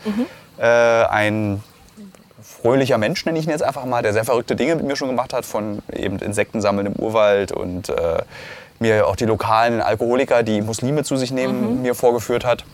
Äh, 0.59 0.65
ein 0.65 1.63
fröhlicher 2.43 2.97
Mensch, 2.97 3.25
nenne 3.27 3.39
ich 3.39 3.45
ihn 3.45 3.51
jetzt 3.51 3.63
einfach 3.63 3.85
mal, 3.85 4.03
der 4.03 4.15
sehr 4.15 4.25
verrückte 4.25 4.57
Dinge 4.57 4.77
mit 4.77 4.87
mir 4.87 4.97
schon 4.97 5.09
gemacht 5.09 5.35
hat, 5.35 5.45
von 5.45 5.81
eben 5.93 6.19
Insekten 6.19 6.63
sammeln 6.63 6.87
im 6.87 6.95
Urwald 6.95 7.53
und 7.53 7.91
äh, 7.91 8.23
mir 8.79 9.07
auch 9.07 9.17
die 9.17 9.27
lokalen 9.27 9.83
Alkoholiker, 9.83 10.43
die 10.43 10.63
Muslime 10.63 11.05
zu 11.05 11.17
sich 11.17 11.31
nehmen, 11.31 11.83
mir 11.83 11.95
vorgeführt 11.95 12.47
hat. 12.47 12.65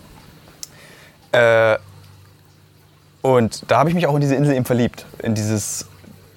Äh, 1.36 1.78
und 3.22 3.70
da 3.70 3.78
habe 3.78 3.88
ich 3.88 3.94
mich 3.94 4.06
auch 4.06 4.14
in 4.14 4.20
diese 4.20 4.34
Insel 4.34 4.54
eben 4.54 4.64
verliebt. 4.64 5.04
In 5.22 5.34
dieses 5.34 5.86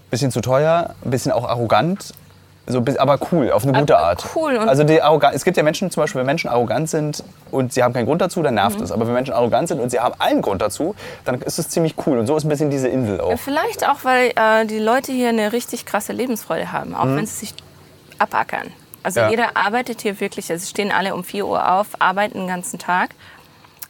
bisschen 0.09 0.31
zu 0.31 0.41
teuer, 0.41 0.95
ein 1.05 1.11
bisschen 1.11 1.31
auch 1.31 1.47
arrogant, 1.47 2.13
so, 2.65 2.83
aber 2.99 3.17
cool, 3.31 3.51
auf 3.51 3.63
eine 3.63 3.73
gute 3.73 3.97
Aber 3.97 4.07
Art. 4.09 4.25
cool 4.35 4.55
also 4.59 4.83
die 4.83 5.01
Arrogan 5.01 5.33
es 5.33 5.43
gibt 5.43 5.57
ja 5.57 5.63
Menschen, 5.63 5.89
zum 5.89 6.01
Beispiel, 6.03 6.19
wenn 6.19 6.25
Menschen 6.27 6.49
arrogant 6.51 6.87
sind 6.89 7.23
und 7.49 7.73
sie 7.73 7.81
haben 7.83 7.93
keinen 7.93 8.05
Grund 8.05 8.21
dazu, 8.21 8.43
dann 8.43 8.53
nervt 8.55 8.77
Mhm. 8.77 8.83
es. 8.83 8.91
Aber 8.91 9.07
wenn 9.07 9.13
Menschen 9.13 9.33
arrogant 9.33 9.67
sind 9.69 9.79
und 9.79 9.89
sie 9.89 9.99
haben 9.99 10.13
einen 10.19 10.41
Grund 10.43 10.61
dazu, 10.61 10.93
dann 11.25 11.41
ist 11.41 11.57
es 11.57 11.69
ziemlich 11.69 11.95
cool. 12.05 12.19
Und 12.19 12.27
so 12.27 12.35
ist 12.37 12.43
ein 12.43 12.49
bisschen 12.49 12.69
diese 12.69 12.87
Insel 12.87 13.21
auch. 13.21 13.39
Vielleicht 13.39 13.87
auch, 13.87 14.03
weil 14.03 14.33
äh, 14.35 14.65
die 14.67 14.77
Leute 14.79 15.11
hier 15.11 15.29
eine 15.29 15.51
richtig 15.51 15.85
krasse 15.87 16.13
Lebensfreude 16.13 16.71
haben, 16.71 16.93
auch 16.95 17.05
wenn 17.05 17.25
sie 17.25 17.39
sich 17.39 17.53
abackern. 18.19 18.67
Also 19.01 19.19
Mhm. 19.21 19.25
Ja. 19.25 19.29
jeder 19.31 19.47
arbeitet 19.57 20.01
hier 20.01 20.19
wirklich, 20.19 20.51
also 20.51 20.67
stehen 20.67 20.91
alle 20.91 21.15
um 21.15 21.23
4 21.23 21.45
Uhr 21.47 21.71
auf, 21.71 21.87
arbeiten 21.99 22.37
den 22.39 22.47
ganzen 22.47 22.77
Tag, 22.77 23.11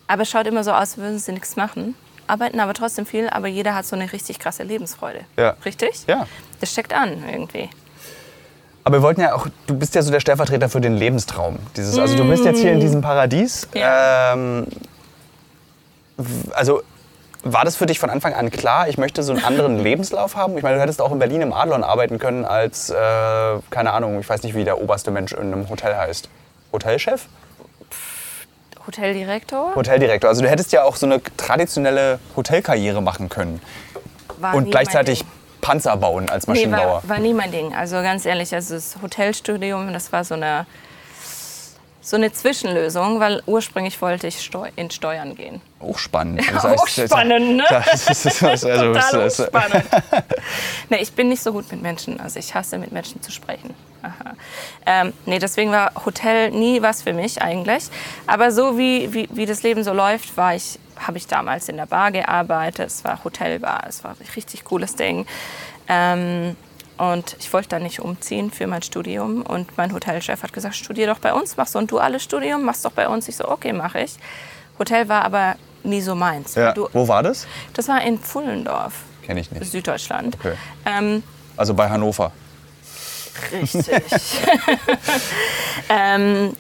aber 0.10 0.24
es 0.24 0.30
schaut 0.30 0.48
immer 0.48 0.64
so 0.64 0.72
aus, 0.72 0.80
als 0.80 0.98
würden 0.98 1.20
sie 1.20 1.32
nichts 1.32 1.56
machen. 1.56 1.94
Arbeiten 2.26 2.60
aber 2.60 2.74
trotzdem 2.74 3.06
viel, 3.06 3.30
aber 3.30 3.48
jeder 3.48 3.76
hat 3.76 3.86
so 3.86 3.96
eine 3.96 4.12
richtig 4.12 4.40
krasse 4.40 4.64
Lebensfreude. 4.64 5.22
Ja. 5.38 5.56
Richtig? 5.64 6.04
Ja. 6.08 6.26
Das 6.60 6.72
steckt 6.72 6.94
an 6.94 7.24
irgendwie. 7.32 7.70
Aber 8.84 8.98
wir 8.98 9.02
wollten 9.04 9.22
ja 9.22 9.36
auch, 9.36 9.48
du 9.68 9.76
bist 9.76 9.94
ja 9.94 10.02
so 10.02 10.10
der 10.10 10.20
Stellvertreter 10.20 10.68
für 10.68 10.82
den 10.82 10.96
Lebenstraum. 10.96 11.60
Dieses, 11.78 11.98
also 12.00 12.18
du 12.18 12.28
bist 12.28 12.44
jetzt 12.44 12.60
hier 12.60 12.72
in 12.72 12.80
diesem 12.80 13.02
Paradies. 13.02 13.68
Ja. 13.76 14.34
Ähm, 14.34 14.66
also 16.54 16.82
war 17.44 17.64
das 17.64 17.76
für 17.76 17.86
dich 17.86 18.00
von 18.00 18.10
Anfang 18.10 18.34
an 18.34 18.50
klar, 18.50 18.90
ich 18.90 18.98
möchte 18.98 19.22
so 19.22 19.32
einen 19.32 19.44
anderen 19.44 19.78
Lebenslauf 19.84 20.36
haben? 20.36 20.58
Ich 20.58 20.64
meine, 20.64 20.78
du 20.78 20.82
hättest 20.82 21.04
auch 21.04 21.12
in 21.12 21.20
Berlin 21.20 21.42
im 21.42 21.54
Adlon 21.54 21.84
arbeiten 21.84 22.18
können 22.18 22.46
als, 22.46 22.90
äh, 22.90 22.96
keine 23.70 23.94
Ahnung, 23.94 24.20
ich 24.20 24.28
weiß 24.28 24.42
nicht, 24.42 24.56
wie 24.56 24.64
der 24.64 24.82
oberste 24.82 25.12
Mensch 25.12 25.34
in 25.34 25.54
einem 25.54 25.70
Hotel 25.70 25.96
heißt. 25.96 26.30
Hotelchef? 26.74 27.28
Hoteldirektor? 29.00 29.76
Hoteldirektor. 29.76 30.30
Also 30.30 30.42
du 30.42 30.50
hättest 30.50 30.72
ja 30.72 30.84
auch 30.84 30.96
so 30.96 31.06
eine 31.06 31.22
traditionelle 31.38 32.20
Hotelkarriere 32.36 33.02
machen 33.04 33.30
können. 33.30 33.62
War 34.40 34.56
Und 34.56 34.72
gleichzeitig. 34.72 35.24
Panzer 35.62 35.98
bauen 35.98 36.30
als 36.30 36.48
Nee, 36.48 36.54
Maschinenbauer. 36.54 37.04
war, 37.04 37.10
war 37.10 37.20
nie 37.20 37.34
mein 37.34 37.52
Ding. 37.52 37.76
Also 37.76 37.98
ganz 37.98 38.26
ehrlich, 38.26 38.56
also 38.56 38.76
das 38.76 38.96
Hotelstudium, 39.02 39.92
das 39.92 40.12
war 40.14 40.24
so 40.24 40.36
eine, 40.36 40.66
so 42.02 42.16
eine 42.16 42.32
Zwischenlösung, 42.32 43.20
weil 43.20 43.44
ursprünglich 43.46 44.02
wollte 44.02 44.28
ich 44.28 44.42
Steu 44.42 44.70
in 44.76 44.90
Steuern 44.90 45.36
gehen. 45.36 45.62
Auch 45.80 45.98
spannend. 45.98 46.42
Das 46.52 46.66
auch 46.66 46.88
spannend, 46.88 47.58
ne? 47.58 47.66
Das 47.70 48.10
ist, 48.10 48.42
das 48.42 48.64
also, 48.64 48.94
Total 48.94 49.28
ist, 49.28 49.44
spannend. 49.44 49.86
nee, 50.90 50.98
ich 51.02 51.12
bin 51.12 51.30
nicht 51.30 51.44
so 51.44 51.52
gut 51.52 51.70
mit 51.72 51.82
Menschen. 51.82 52.20
Also 52.20 52.40
ich 52.40 52.54
hasse 52.56 52.78
mit 52.78 52.92
Menschen 52.92 53.22
zu 53.22 53.32
sprechen. 53.32 53.74
Aha. 54.02 54.34
Ähm, 54.86 55.14
nee, 55.26 55.40
deswegen 55.40 55.72
war 55.72 55.92
Hotel 56.06 56.52
nie 56.52 56.82
was 56.82 57.04
für 57.04 57.14
mich 57.14 57.42
eigentlich. 57.42 57.90
Aber 58.28 58.52
so 58.52 58.78
wie, 58.78 59.14
wie, 59.14 59.28
wie 59.32 59.46
das 59.46 59.64
Leben 59.64 59.84
so 59.84 59.94
läuft, 59.94 60.38
war 60.38 60.56
ich, 60.56 60.80
habe 60.98 61.18
ich 61.18 61.28
damals 61.28 61.68
in 61.68 61.78
der 61.78 61.86
Bar 61.86 62.12
gearbeitet. 62.12 62.88
Es 62.88 63.04
war 63.04 63.24
Hotelbar, 63.24 63.84
es 63.88 64.04
war 64.04 64.12
ein 64.12 64.28
richtig 64.36 64.64
cooles 64.64 64.96
Ding. 64.96 65.26
Ähm, 65.90 66.56
und 67.00 67.36
ich 67.40 67.52
wollte 67.54 67.70
da 67.70 67.80
nicht 67.80 68.00
umziehen 68.02 68.52
für 68.52 68.68
mein 68.68 68.82
Studium. 68.84 69.42
Und 69.42 69.78
mein 69.78 69.94
Hotelchef 69.94 70.44
hat 70.44 70.54
gesagt, 70.54 70.76
studier 70.76 71.08
doch 71.08 71.20
bei 71.20 71.34
uns, 71.34 71.58
mach 71.58 71.68
so 71.68 71.80
ein 71.80 71.88
duales 71.88 72.24
Studium, 72.24 72.64
mach's 72.64 72.82
doch 72.82 72.92
bei 72.92 73.08
uns. 73.08 73.28
Ich 73.28 73.38
so, 73.38 73.48
okay, 73.50 73.74
mache 73.74 74.02
ich. 74.02 74.16
Hotel 74.78 75.10
war 75.10 75.24
aber 75.24 75.56
nie 75.84 76.02
so 76.02 76.14
meins. 76.14 76.56
ja. 76.56 76.74
Du, 76.74 76.88
Wo 76.94 77.08
war 77.08 77.24
das? 77.24 77.48
das 77.74 77.88
war 77.88 78.02
in 78.02 78.20
Pfullendorf, 78.20 78.94
Kenne 79.26 79.40
ich 79.40 79.52
nicht. 79.52 79.72
Süddeutschland. 79.72 80.36
Okay. 80.40 80.54
Ähm, 80.86 81.24
Also 81.58 81.74
bei 81.74 81.90
Hannover. 81.90 82.32
richtig. 83.52 83.88
ähm, 85.90 86.56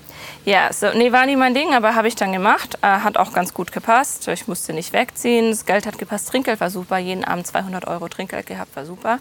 ja, 0.45 0.71
so, 0.71 0.87
nee, 0.95 1.11
war 1.11 1.25
nie 1.25 1.35
mein 1.35 1.53
Ding, 1.53 1.73
aber 1.75 1.95
habe 1.95 2.07
ich 2.07 2.15
dann 2.15 2.31
gemacht. 2.31 2.77
Äh, 2.81 2.87
hat 2.87 3.17
auch 3.17 3.33
ganz 3.33 3.53
gut 3.53 3.71
gepasst. 3.71 4.27
Ich 4.29 4.47
musste 4.47 4.73
nicht 4.73 4.93
wegziehen. 4.93 5.51
Das 5.51 5.65
Geld 5.65 5.85
hat 5.85 5.97
gepasst. 5.97 6.29
Trinkgeld 6.29 6.59
war 6.61 6.69
super. 6.69 6.97
Jeden 6.97 7.25
Abend 7.25 7.45
200 7.45 7.85
Euro 7.87 8.07
Trinkgeld 8.07 8.47
gehabt, 8.47 8.75
war 8.75 8.85
super. 8.85 9.19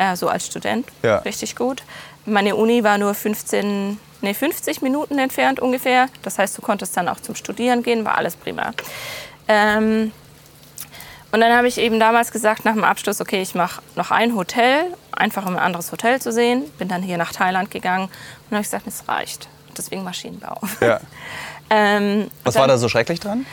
Äh, 0.00 0.16
so 0.16 0.28
als 0.28 0.46
Student. 0.46 0.88
Ja. 1.02 1.18
Richtig 1.18 1.56
gut. 1.56 1.82
Meine 2.24 2.56
Uni 2.56 2.82
war 2.82 2.96
nur 2.96 3.12
15, 3.14 3.98
nee, 4.22 4.32
50 4.34 4.80
Minuten 4.80 5.18
entfernt 5.18 5.60
ungefähr. 5.60 6.08
Das 6.22 6.38
heißt, 6.38 6.56
du 6.56 6.62
konntest 6.62 6.96
dann 6.96 7.06
auch 7.08 7.20
zum 7.20 7.34
Studieren 7.34 7.82
gehen. 7.82 8.04
War 8.06 8.16
alles 8.16 8.34
prima. 8.34 8.72
Ähm, 9.46 10.10
und 11.32 11.40
dann 11.40 11.54
habe 11.54 11.68
ich 11.68 11.76
eben 11.76 12.00
damals 12.00 12.32
gesagt, 12.32 12.64
nach 12.64 12.72
dem 12.72 12.82
Abschluss, 12.84 13.20
okay, 13.20 13.42
ich 13.42 13.54
mache 13.54 13.82
noch 13.94 14.10
ein 14.10 14.34
Hotel, 14.34 14.86
einfach 15.12 15.44
um 15.46 15.52
ein 15.56 15.62
anderes 15.62 15.92
Hotel 15.92 16.18
zu 16.20 16.32
sehen. 16.32 16.64
Bin 16.78 16.88
dann 16.88 17.02
hier 17.02 17.18
nach 17.18 17.32
Thailand 17.32 17.70
gegangen 17.70 18.08
und 18.48 18.56
habe 18.56 18.64
gesagt, 18.64 18.86
es 18.86 19.06
reicht. 19.06 19.48
Deswegen 19.76 20.02
Maschinenbau. 20.02 20.60
Ja. 20.80 21.00
Ähm, 21.72 22.28
Was 22.42 22.54
dann- 22.54 22.62
war 22.62 22.66
da 22.66 22.78
so 22.78 22.88
schrecklich 22.88 23.20
dran? 23.20 23.46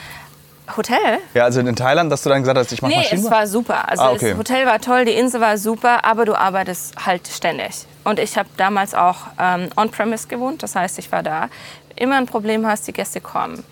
Hotel? 0.75 1.19
Ja, 1.33 1.43
also 1.45 1.59
in 1.59 1.75
Thailand, 1.75 2.12
dass 2.12 2.24
du 2.24 2.29
dann 2.29 2.41
gesagt 2.41 2.57
hast, 2.57 2.71
ich 2.71 2.81
mache 2.81 2.91
Nee, 2.91 2.97
es 3.00 3.03
Maschinenbau? 3.12 3.31
war 3.31 3.47
super. 3.47 3.88
Also 3.89 4.03
Ah, 4.03 4.12
okay. 4.12 4.29
das 4.31 4.38
Hotel 4.38 4.65
war 4.65 4.79
toll, 4.81 5.05
die 5.05 5.13
Insel 5.13 5.39
war 5.41 5.57
super, 5.57 6.03
aber 6.03 6.25
du 6.25 6.36
arbeitest 6.36 7.05
halt 7.05 7.27
ständig. 7.27 7.86
Und 8.03 8.19
ich 8.19 8.38
habe 8.38 8.50
damals 8.57 8.93
auch 8.93 9.17
ähm, 9.39 9.69
on-premise 9.75 10.27
gewohnt, 10.27 10.63
das 10.63 10.75
heißt, 10.75 11.00
ich 11.00 11.12
war 11.12 11.24
da. 11.24 11.50
Immer 11.95 12.17
ein 12.17 12.25
Problem 12.25 12.65
hast, 12.67 12.88
die 12.88 12.93
Gäste 12.93 13.21
kommen. 13.21 13.63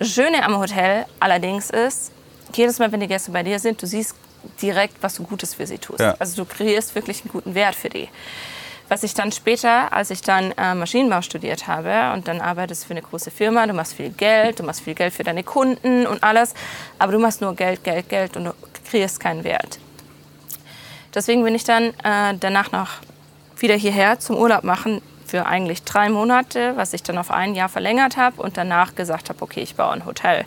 Schöne 0.00 0.42
am 0.44 0.58
Hotel 0.58 1.04
allerdings 1.20 1.70
ist, 1.70 2.10
jedes 2.54 2.78
Mal, 2.78 2.90
wenn 2.90 3.00
die 3.00 3.06
Gäste 3.06 3.30
bei 3.32 3.42
dir 3.42 3.58
sind, 3.58 3.80
du 3.82 3.86
siehst 3.86 4.14
direkt, 4.62 5.02
was 5.02 5.14
du 5.16 5.22
Gutes 5.24 5.54
für 5.54 5.66
sie 5.66 5.78
tust. 5.78 6.00
Ja. 6.00 6.14
Also 6.18 6.42
du 6.44 6.48
kreierst 6.50 6.94
wirklich 6.94 7.22
einen 7.22 7.30
guten 7.32 7.54
Wert 7.54 7.74
für 7.74 7.90
die. 7.90 8.08
Was 8.90 9.04
ich 9.04 9.14
dann 9.14 9.30
später, 9.30 9.92
als 9.92 10.10
ich 10.10 10.20
dann 10.20 10.50
äh, 10.58 10.74
Maschinenbau 10.74 11.22
studiert 11.22 11.68
habe 11.68 12.12
und 12.12 12.26
dann 12.26 12.40
arbeitest 12.40 12.86
für 12.86 12.90
eine 12.90 13.02
große 13.02 13.30
Firma, 13.30 13.64
du 13.68 13.72
machst 13.72 13.94
viel 13.94 14.10
Geld, 14.10 14.58
du 14.58 14.64
machst 14.64 14.80
viel 14.80 14.94
Geld 14.94 15.14
für 15.14 15.22
deine 15.22 15.44
Kunden 15.44 16.08
und 16.08 16.24
alles, 16.24 16.54
aber 16.98 17.12
du 17.12 17.20
machst 17.20 17.40
nur 17.40 17.54
Geld, 17.54 17.84
Geld, 17.84 18.08
Geld 18.08 18.36
und 18.36 18.46
du 18.46 18.54
kreierst 18.90 19.20
keinen 19.20 19.44
Wert. 19.44 19.78
Deswegen 21.14 21.44
bin 21.44 21.54
ich 21.54 21.62
dann 21.62 21.94
äh, 22.02 22.34
danach 22.40 22.72
noch 22.72 22.88
wieder 23.60 23.76
hierher 23.76 24.18
zum 24.18 24.36
Urlaub 24.36 24.64
machen 24.64 25.02
für 25.24 25.46
eigentlich 25.46 25.84
drei 25.84 26.08
Monate, 26.08 26.76
was 26.76 26.92
ich 26.92 27.04
dann 27.04 27.16
auf 27.16 27.30
ein 27.30 27.54
Jahr 27.54 27.68
verlängert 27.68 28.16
habe 28.16 28.42
und 28.42 28.56
danach 28.56 28.96
gesagt 28.96 29.28
habe, 29.28 29.40
okay, 29.40 29.60
ich 29.60 29.76
baue 29.76 29.92
ein 29.92 30.04
Hotel. 30.04 30.44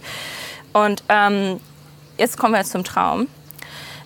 Und 0.73 1.01
ähm, 1.07 1.61
jetzt 2.17 2.37
kommen 2.37 2.53
wir 2.53 2.65
zum 2.65 2.83
Traum. 2.83 3.29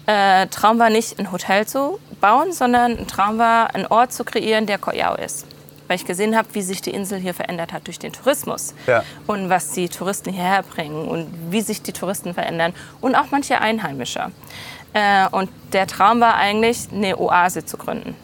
Äh, 0.08 0.48
Traum 0.48 0.80
war 0.80 0.90
nicht 0.90 1.20
ein 1.20 1.32
Hotel 1.32 1.68
zu 1.68 2.00
bauen, 2.22 2.54
sondern 2.54 2.98
ein 2.98 3.08
Traum 3.08 3.38
war, 3.38 3.76
einen 3.76 3.86
Ort 3.88 4.14
zu 4.14 4.24
kreieren, 4.24 4.66
der 4.66 4.78
Koyao 4.78 5.16
ist. 5.16 5.46
Weil 5.88 5.98
ich 5.98 6.06
gesehen 6.06 6.36
habe, 6.36 6.48
wie 6.54 6.62
sich 6.62 6.82
die 6.82 6.92
Insel 6.92 7.20
hier 7.20 7.34
verändert 7.34 7.72
hat 7.72 7.88
durch 7.88 8.00
den 8.00 8.14
Tourismus. 8.14 8.74
Ja. 8.88 9.04
Und 9.28 9.50
was 9.50 9.72
die 9.72 9.90
Touristen 9.90 10.32
hierher 10.32 10.64
bringen 10.64 11.08
und 11.08 11.28
wie 11.52 11.62
sich 11.62 11.82
die 11.82 11.94
Touristen 11.94 12.34
verändern. 12.34 12.74
Und 13.02 13.16
auch 13.16 13.28
manche 13.32 13.60
Einheimische. 13.60 14.32
Äh, 14.94 15.28
und 15.32 15.50
der 15.74 15.88
Traum 15.88 16.22
war 16.22 16.36
eigentlich, 16.36 16.88
eine 16.92 17.18
Oase 17.18 17.66
zu 17.66 17.78
gründen. 17.78 18.16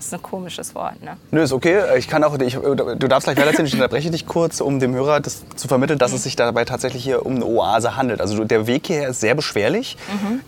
Das 0.00 0.06
ist 0.06 0.14
ein 0.14 0.22
komisches 0.22 0.74
Wort, 0.74 1.02
ne? 1.02 1.18
Nö, 1.30 1.42
ist 1.42 1.52
okay. 1.52 1.82
Ich 1.98 2.08
kann 2.08 2.24
auch, 2.24 2.38
ich, 2.38 2.54
du 2.54 2.74
darfst 3.06 3.26
gleich 3.26 3.36
weitererzählen, 3.36 3.66
ich 3.66 3.74
unterbreche 3.74 4.10
dich 4.10 4.24
kurz, 4.24 4.62
um 4.62 4.80
dem 4.80 4.94
Hörer 4.94 5.20
das 5.20 5.42
zu 5.56 5.68
vermitteln, 5.68 5.98
dass 5.98 6.14
es 6.14 6.22
sich 6.22 6.36
dabei 6.36 6.64
tatsächlich 6.64 7.04
hier 7.04 7.26
um 7.26 7.34
eine 7.34 7.44
Oase 7.44 7.98
handelt. 7.98 8.22
Also 8.22 8.42
der 8.44 8.66
Weg 8.66 8.86
hierher 8.86 9.10
ist 9.10 9.20
sehr 9.20 9.34
beschwerlich. 9.34 9.98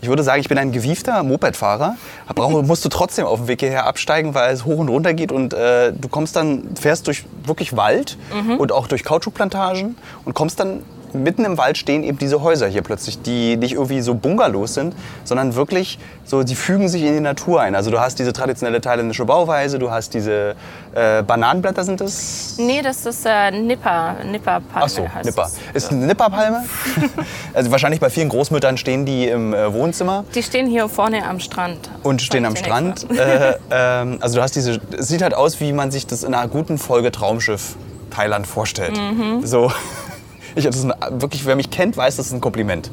Ich 0.01 0.09
würde 0.09 0.23
sagen, 0.23 0.41
ich 0.41 0.49
bin 0.49 0.57
ein 0.57 0.71
gewiefter 0.71 1.21
Mopedfahrer. 1.21 1.97
Brauche, 2.33 2.63
musst 2.63 2.83
du 2.83 2.89
trotzdem 2.89 3.27
auf 3.27 3.41
dem 3.41 3.47
Weg 3.47 3.59
hierher 3.59 3.85
absteigen, 3.85 4.33
weil 4.33 4.51
es 4.55 4.65
hoch 4.65 4.79
und 4.79 4.89
runter 4.89 5.13
geht 5.13 5.31
und 5.31 5.53
äh, 5.53 5.93
du 5.93 6.07
kommst 6.07 6.35
dann, 6.35 6.75
fährst 6.75 7.05
durch 7.05 7.23
wirklich 7.45 7.77
Wald 7.77 8.17
und 8.57 8.71
auch 8.71 8.87
durch 8.87 9.03
Kautschukplantagen 9.03 9.97
und 10.25 10.33
kommst 10.33 10.59
dann 10.59 10.81
mitten 11.13 11.45
im 11.45 11.57
Wald 11.57 11.77
stehen 11.77 12.03
eben 12.03 12.17
diese 12.17 12.41
Häuser 12.41 12.67
hier 12.67 12.81
plötzlich, 12.81 13.21
die 13.21 13.57
nicht 13.57 13.73
irgendwie 13.73 14.01
so 14.01 14.15
Bungalows 14.15 14.73
sind, 14.73 14.95
sondern 15.23 15.55
wirklich 15.55 15.99
so, 16.25 16.43
die 16.43 16.55
fügen 16.55 16.87
sich 16.89 17.03
in 17.03 17.13
die 17.13 17.19
Natur 17.19 17.61
ein. 17.61 17.75
Also 17.75 17.91
du 17.91 17.99
hast 17.99 18.19
diese 18.19 18.33
traditionelle 18.33 18.81
thailändische 18.81 19.25
Bauweise, 19.25 19.79
du 19.79 19.91
hast 19.91 20.13
diese 20.13 20.55
äh, 20.93 21.23
Bananenblätter 21.23 21.83
sind 21.83 22.01
das? 22.01 22.55
Nee, 22.57 22.81
das 22.81 23.05
ist 23.05 23.25
äh, 23.25 23.51
Nipper, 23.51 24.15
Nipperpalme 24.23 24.85
Ach 24.85 24.89
so, 24.89 25.07
heißt 25.07 25.25
Nipper. 25.25 25.49
es. 25.73 25.83
Ist 25.85 25.91
eine 25.91 26.05
Nipperpalme? 26.05 26.63
also 27.53 27.71
wahrscheinlich 27.71 27.99
bei 27.99 28.09
vielen 28.09 28.29
Großmüttern 28.29 28.77
stehen 28.77 29.05
die 29.05 29.27
im 29.27 29.53
äh, 29.53 29.73
Wohnzimmer 29.73 30.25
Die 30.33 30.43
stehen 30.43 30.67
hier 30.67 30.87
vorne 30.89 31.25
am 31.25 31.39
Strand. 31.39 31.89
und 32.03 32.21
stehen 32.21 32.45
am 32.45 32.55
Strand. 32.55 33.05
Äh, 33.13 33.55
ähm, 33.69 34.17
also 34.21 34.37
du 34.37 34.41
hast 34.41 34.55
diese, 34.55 34.81
es 34.97 35.07
sieht 35.07 35.21
halt 35.21 35.33
aus, 35.33 35.59
wie 35.59 35.71
man 35.71 35.91
sich 35.91 36.07
das 36.07 36.23
in 36.23 36.33
einer 36.33 36.47
guten 36.47 36.77
Folge 36.77 37.11
Traumschiff 37.11 37.75
Thailand 38.09 38.47
vorstellt. 38.47 38.97
Mhm. 38.97 39.45
So, 39.45 39.71
ich, 40.55 40.65
das 40.65 40.75
ist 40.77 40.85
ein, 40.85 41.21
wirklich, 41.21 41.45
wer 41.45 41.55
mich 41.55 41.69
kennt, 41.69 41.97
weiß, 41.97 42.15
das 42.15 42.27
ist 42.27 42.33
ein 42.33 42.41
Kompliment. 42.41 42.89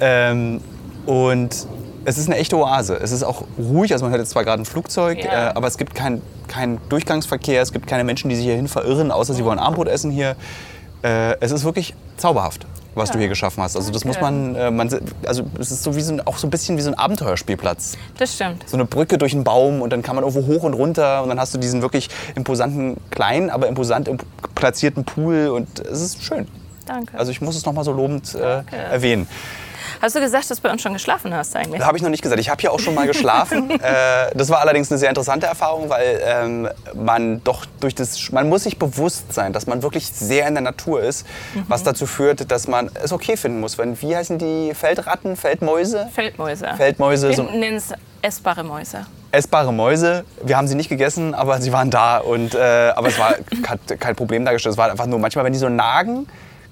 Ähm, 0.00 0.60
und 1.06 1.66
es 2.04 2.18
ist 2.18 2.26
eine 2.28 2.36
echte 2.38 2.56
Oase. 2.56 2.98
Es 3.00 3.12
ist 3.12 3.22
auch 3.22 3.44
ruhig, 3.58 3.92
also 3.92 4.04
man 4.04 4.12
hört 4.12 4.20
jetzt 4.20 4.30
zwar 4.30 4.44
gerade 4.44 4.62
ein 4.62 4.66
Flugzeug, 4.66 5.22
Ja. 5.24 5.48
äh, 5.50 5.52
aber 5.54 5.66
es 5.66 5.76
gibt 5.78 5.94
keinen 5.94 6.22
kein 6.46 6.78
Durchgangsverkehr, 6.88 7.60
es 7.60 7.72
gibt 7.72 7.86
keine 7.86 8.04
Menschen, 8.04 8.30
die 8.30 8.36
sich 8.36 8.44
hierhin 8.46 8.68
verirren, 8.68 9.10
außer 9.10 9.34
sie 9.34 9.44
wollen 9.44 9.58
Armbrot 9.58 9.88
essen 9.88 10.10
hier. 10.10 10.34
Äh, 11.02 11.36
es 11.40 11.50
ist 11.52 11.64
wirklich 11.64 11.94
zauberhaft. 12.16 12.66
was 12.94 13.12
du 13.12 13.18
hier 13.18 13.28
geschaffen 13.28 13.62
hast. 13.62 13.76
Also 13.76 13.92
das 13.92 14.04
muss 14.04 14.20
man, 14.20 14.56
äh, 14.56 14.72
man 14.72 14.88
also 15.24 15.44
es 15.60 15.70
ist 15.70 15.84
so 15.84 15.94
wie 15.94 16.00
so 16.00 16.14
ein, 16.14 16.26
auch 16.26 16.36
so 16.36 16.48
ein 16.48 16.50
bisschen 16.50 16.76
wie 16.76 16.80
so 16.80 16.90
ein 16.90 16.98
Abenteuerspielplatz. 16.98 17.96
Das 18.18 18.34
stimmt. 18.34 18.68
So 18.68 18.76
eine 18.76 18.86
Brücke 18.86 19.18
durch 19.18 19.34
einen 19.34 19.44
Baum 19.44 19.82
und 19.82 19.92
dann 19.92 20.02
kann 20.02 20.16
man 20.16 20.24
irgendwo 20.24 20.52
hoch 20.52 20.64
und 20.64 20.74
runter 20.74 21.22
und 21.22 21.28
dann 21.28 21.38
hast 21.38 21.54
du 21.54 21.58
diesen 21.58 21.80
wirklich 21.80 22.08
imposanten, 22.34 22.96
kleinen, 23.10 23.50
aber 23.50 23.68
imposant 23.68 24.08
imp 24.08 24.24
platzierten 24.56 25.04
Pool 25.04 25.46
und 25.48 25.78
es 25.78 26.00
ist 26.00 26.24
schön. 26.24 26.48
Danke. 26.88 27.18
Also 27.18 27.30
ich 27.30 27.40
muss 27.40 27.56
es 27.56 27.64
nochmal 27.64 27.84
so 27.84 27.92
lobend 27.92 28.34
äh, 28.34 28.62
erwähnen. 28.72 29.28
Hast 30.00 30.14
du 30.14 30.20
gesagt, 30.20 30.48
dass 30.50 30.58
du 30.58 30.62
bei 30.62 30.70
uns 30.70 30.82
schon 30.82 30.92
geschlafen 30.92 31.34
hast 31.34 31.56
eigentlich? 31.56 31.78
Das 31.78 31.86
habe 31.86 31.96
ich 31.96 32.02
noch 32.02 32.10
nicht 32.10 32.22
gesagt. 32.22 32.40
Ich 32.40 32.48
habe 32.48 32.60
hier 32.60 32.72
auch 32.72 32.78
schon 32.80 32.94
mal 32.94 33.06
geschlafen. 33.06 33.70
äh, 33.70 34.30
das 34.34 34.48
war 34.48 34.60
allerdings 34.60 34.90
eine 34.90 34.98
sehr 34.98 35.08
interessante 35.08 35.46
Erfahrung, 35.46 35.88
weil 35.90 36.20
ähm, 36.24 36.68
man 36.94 37.42
doch 37.44 37.66
durch 37.80 37.94
das, 37.94 38.30
man 38.30 38.48
muss 38.48 38.64
sich 38.64 38.78
bewusst 38.78 39.32
sein, 39.32 39.52
dass 39.52 39.66
man 39.66 39.82
wirklich 39.82 40.06
sehr 40.06 40.46
in 40.46 40.54
der 40.54 40.62
Natur 40.62 41.02
ist, 41.02 41.26
mhm. 41.54 41.64
was 41.68 41.82
dazu 41.82 42.06
führt, 42.06 42.50
dass 42.50 42.68
man 42.68 42.90
es 43.02 43.12
okay 43.12 43.36
finden 43.36 43.60
muss. 43.60 43.78
Wenn, 43.78 44.00
wie 44.00 44.16
heißen 44.16 44.38
die 44.38 44.72
Feldratten, 44.74 45.36
Feldmäuse? 45.36 46.08
Feldmäuse. 46.12 46.68
Feldmäuse. 46.76 47.28
Wir 47.28 47.36
so 47.36 47.42
nennen 47.44 47.76
es 47.76 47.92
essbare 48.22 48.64
Mäuse. 48.64 49.06
Essbare 49.30 49.72
Mäuse. 49.72 50.24
Wir 50.42 50.56
haben 50.56 50.68
sie 50.68 50.74
nicht 50.74 50.88
gegessen, 50.88 51.34
aber 51.34 51.60
sie 51.60 51.72
waren 51.72 51.90
da 51.90 52.18
und 52.18 52.54
äh, 52.54 52.92
aber 52.94 53.08
es 53.08 53.18
war 53.18 53.34
kein 53.98 54.16
Problem 54.16 54.44
dargestellt. 54.44 54.72
Es 54.72 54.78
war 54.78 54.90
einfach 54.90 55.06
nur 55.06 55.18
manchmal, 55.18 55.44
wenn 55.44 55.52
die 55.52 55.58
so 55.58 55.68
nagen, 55.68 56.26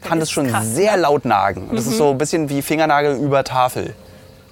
kann 0.08 0.20
das 0.20 0.30
schon 0.30 0.48
krass, 0.48 0.74
sehr 0.74 0.96
ne? 0.96 1.02
laut 1.02 1.24
nagen. 1.24 1.68
Das 1.72 1.84
mhm. 1.84 1.90
ist 1.92 1.98
so 1.98 2.10
ein 2.10 2.18
bisschen 2.18 2.48
wie 2.48 2.62
Fingernagel 2.62 3.16
über 3.16 3.44
Tafel. 3.44 3.94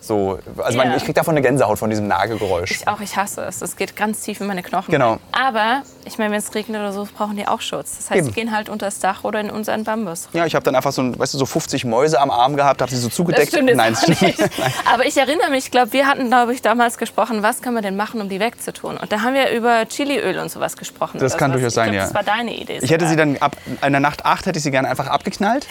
So, 0.06 0.38
also 0.58 0.78
yeah. 0.78 0.88
man, 0.88 0.96
ich 0.96 1.04
kriege 1.04 1.14
davon 1.14 1.32
eine 1.32 1.42
Gänsehaut 1.42 1.78
von 1.78 1.88
diesem 1.90 2.06
Nagelgeräusch. 2.06 2.70
Ich 2.70 2.88
auch, 2.88 3.00
ich 3.00 3.16
hasse 3.16 3.42
es. 3.42 3.62
Es 3.62 3.76
geht 3.76 3.96
ganz 3.96 4.20
tief 4.20 4.40
in 4.40 4.46
meine 4.46 4.62
Knochen. 4.62 4.90
Genau. 4.90 5.18
Aber 5.32 5.82
ich 6.04 6.18
meine, 6.18 6.32
wenn 6.32 6.38
es 6.38 6.54
regnet 6.54 6.80
oder 6.80 6.92
so, 6.92 7.08
brauchen 7.16 7.36
die 7.36 7.46
auch 7.46 7.60
Schutz. 7.60 7.96
Das 7.96 8.10
heißt, 8.10 8.18
Eben. 8.18 8.28
die 8.28 8.32
gehen 8.34 8.54
halt 8.54 8.68
unter 8.68 8.86
das 8.86 8.98
Dach 8.98 9.24
oder 9.24 9.40
in 9.40 9.50
unseren 9.50 9.84
Bambus. 9.84 10.28
Ja, 10.32 10.44
ich 10.46 10.54
habe 10.54 10.64
dann 10.64 10.74
einfach 10.74 10.92
so, 10.92 11.18
weißt 11.18 11.34
du, 11.34 11.38
so 11.38 11.46
50 11.46 11.84
Mäuse 11.84 12.20
am 12.20 12.30
Arm 12.30 12.56
gehabt, 12.56 12.82
habe 12.82 12.90
sie 12.90 12.98
so 12.98 13.08
zugedeckt. 13.08 13.52
Das 13.52 13.60
stimmt, 13.60 13.76
Nein, 13.76 13.94
das 13.94 14.16
stimmt. 14.16 14.50
Aber 14.92 15.06
ich 15.06 15.16
erinnere 15.16 15.50
mich, 15.50 15.64
ich 15.64 15.70
glaube, 15.70 15.92
wir 15.92 16.06
hatten, 16.06 16.28
glaube 16.28 16.52
ich, 16.52 16.62
damals 16.62 16.98
gesprochen, 16.98 17.42
was 17.42 17.62
kann 17.62 17.74
man 17.74 17.82
denn 17.82 17.96
machen, 17.96 18.20
um 18.20 18.28
die 18.28 18.40
wegzutun? 18.40 18.96
Und 18.96 19.10
da 19.10 19.22
haben 19.22 19.34
wir 19.34 19.50
über 19.50 19.86
Chiliöl 19.86 20.38
und 20.38 20.50
sowas 20.50 20.76
gesprochen. 20.76 21.18
Das 21.18 21.36
kann 21.36 21.52
durchaus 21.52 21.74
sein, 21.74 21.92
glaub, 21.92 21.96
ja. 21.96 22.02
Das 22.04 22.14
war 22.14 22.22
deine 22.22 22.54
Idee. 22.54 22.78
Ich 22.82 22.90
hätte 22.90 23.06
sie 23.08 23.16
dann 23.16 23.36
ab 23.38 23.56
in 23.84 23.92
der 23.92 24.00
Nacht 24.00 24.24
8 24.24 24.46
hätte 24.46 24.58
ich 24.58 24.62
sie 24.62 24.70
gerne 24.70 24.88
einfach 24.88 25.06
abgeknallt, 25.06 25.66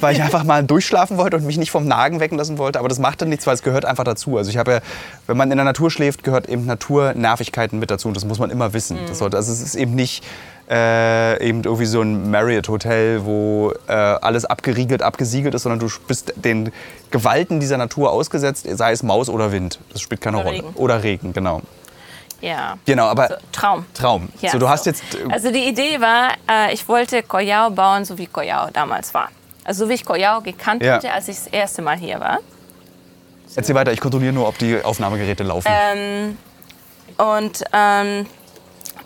weil 0.00 0.14
ich 0.14 0.22
einfach 0.22 0.44
mal 0.44 0.62
durchschlafen 0.62 1.16
wollte 1.16 1.36
und 1.36 1.46
mich 1.46 1.58
nicht 1.58 1.70
vom 1.70 1.86
Nagen 1.86 2.20
wecken 2.20 2.38
lassen 2.38 2.58
wollte. 2.58 2.78
Aber 2.78 2.88
das 2.88 2.98
machte 2.98 3.26
nichts, 3.26 3.46
weil 3.46 3.54
es 3.54 3.62
gehört 3.62 3.71
einfach 3.84 4.04
dazu. 4.04 4.36
Also 4.36 4.50
ich 4.50 4.56
habe 4.56 4.72
ja, 4.72 4.80
wenn 5.26 5.36
man 5.36 5.50
in 5.50 5.56
der 5.56 5.64
Natur 5.64 5.90
schläft, 5.90 6.24
gehört 6.24 6.48
eben 6.48 6.66
Naturnervigkeiten 6.66 7.78
mit 7.78 7.90
dazu. 7.90 8.08
Und 8.08 8.14
das 8.14 8.24
muss 8.24 8.38
man 8.38 8.50
immer 8.50 8.72
wissen. 8.72 9.02
Mhm. 9.02 9.06
Das 9.08 9.18
sollte, 9.18 9.36
also 9.36 9.52
es 9.52 9.60
ist 9.60 9.74
eben 9.74 9.94
nicht 9.94 10.24
äh, 10.70 11.46
eben 11.46 11.64
irgendwie 11.64 11.86
so 11.86 12.00
ein 12.00 12.30
Marriott-Hotel, 12.30 13.24
wo 13.24 13.72
äh, 13.88 13.92
alles 13.92 14.44
abgeriegelt, 14.44 15.02
abgesiegelt 15.02 15.54
ist, 15.54 15.62
sondern 15.64 15.80
du 15.80 15.88
bist 16.06 16.32
den 16.36 16.72
Gewalten 17.10 17.60
dieser 17.60 17.76
Natur 17.76 18.10
ausgesetzt, 18.10 18.66
sei 18.70 18.92
es 18.92 19.02
Maus 19.02 19.28
oder 19.28 19.52
Wind. 19.52 19.80
Das 19.92 20.00
spielt 20.00 20.20
keine 20.20 20.38
oder 20.38 20.46
Rolle. 20.46 20.58
Regen. 20.58 20.72
Oder 20.74 21.02
Regen, 21.02 21.32
genau. 21.32 21.62
Ja. 22.40 22.76
Genau, 22.86 23.06
aber 23.06 23.28
so, 23.28 23.34
Traum. 23.52 23.84
Traum. 23.94 24.28
Ja, 24.40 24.50
so, 24.50 24.58
du 24.58 24.68
hast 24.68 24.86
jetzt. 24.86 25.02
Äh, 25.14 25.32
also 25.32 25.52
die 25.52 25.68
Idee 25.68 26.00
war, 26.00 26.32
äh, 26.50 26.74
ich 26.74 26.88
wollte 26.88 27.22
Koyao 27.22 27.70
bauen, 27.70 28.04
so 28.04 28.18
wie 28.18 28.26
Koyao 28.26 28.68
damals 28.72 29.14
war. 29.14 29.28
Also 29.64 29.84
so 29.84 29.90
wie 29.90 29.94
ich 29.94 30.04
Koyao 30.04 30.40
gekannt 30.40 30.82
ja. 30.82 30.94
hatte, 30.94 31.12
als 31.12 31.28
ich 31.28 31.36
das 31.36 31.46
erste 31.46 31.82
Mal 31.82 31.96
hier 31.96 32.18
war. 32.18 32.38
Erzähl 33.54 33.74
weiter, 33.74 33.92
ich 33.92 34.00
kontrolliere 34.00 34.32
nur, 34.32 34.48
ob 34.48 34.58
die 34.58 34.82
Aufnahmegeräte 34.82 35.42
laufen. 35.42 35.68
Ähm, 35.70 36.38
und 37.18 37.64
ähm, 37.72 38.26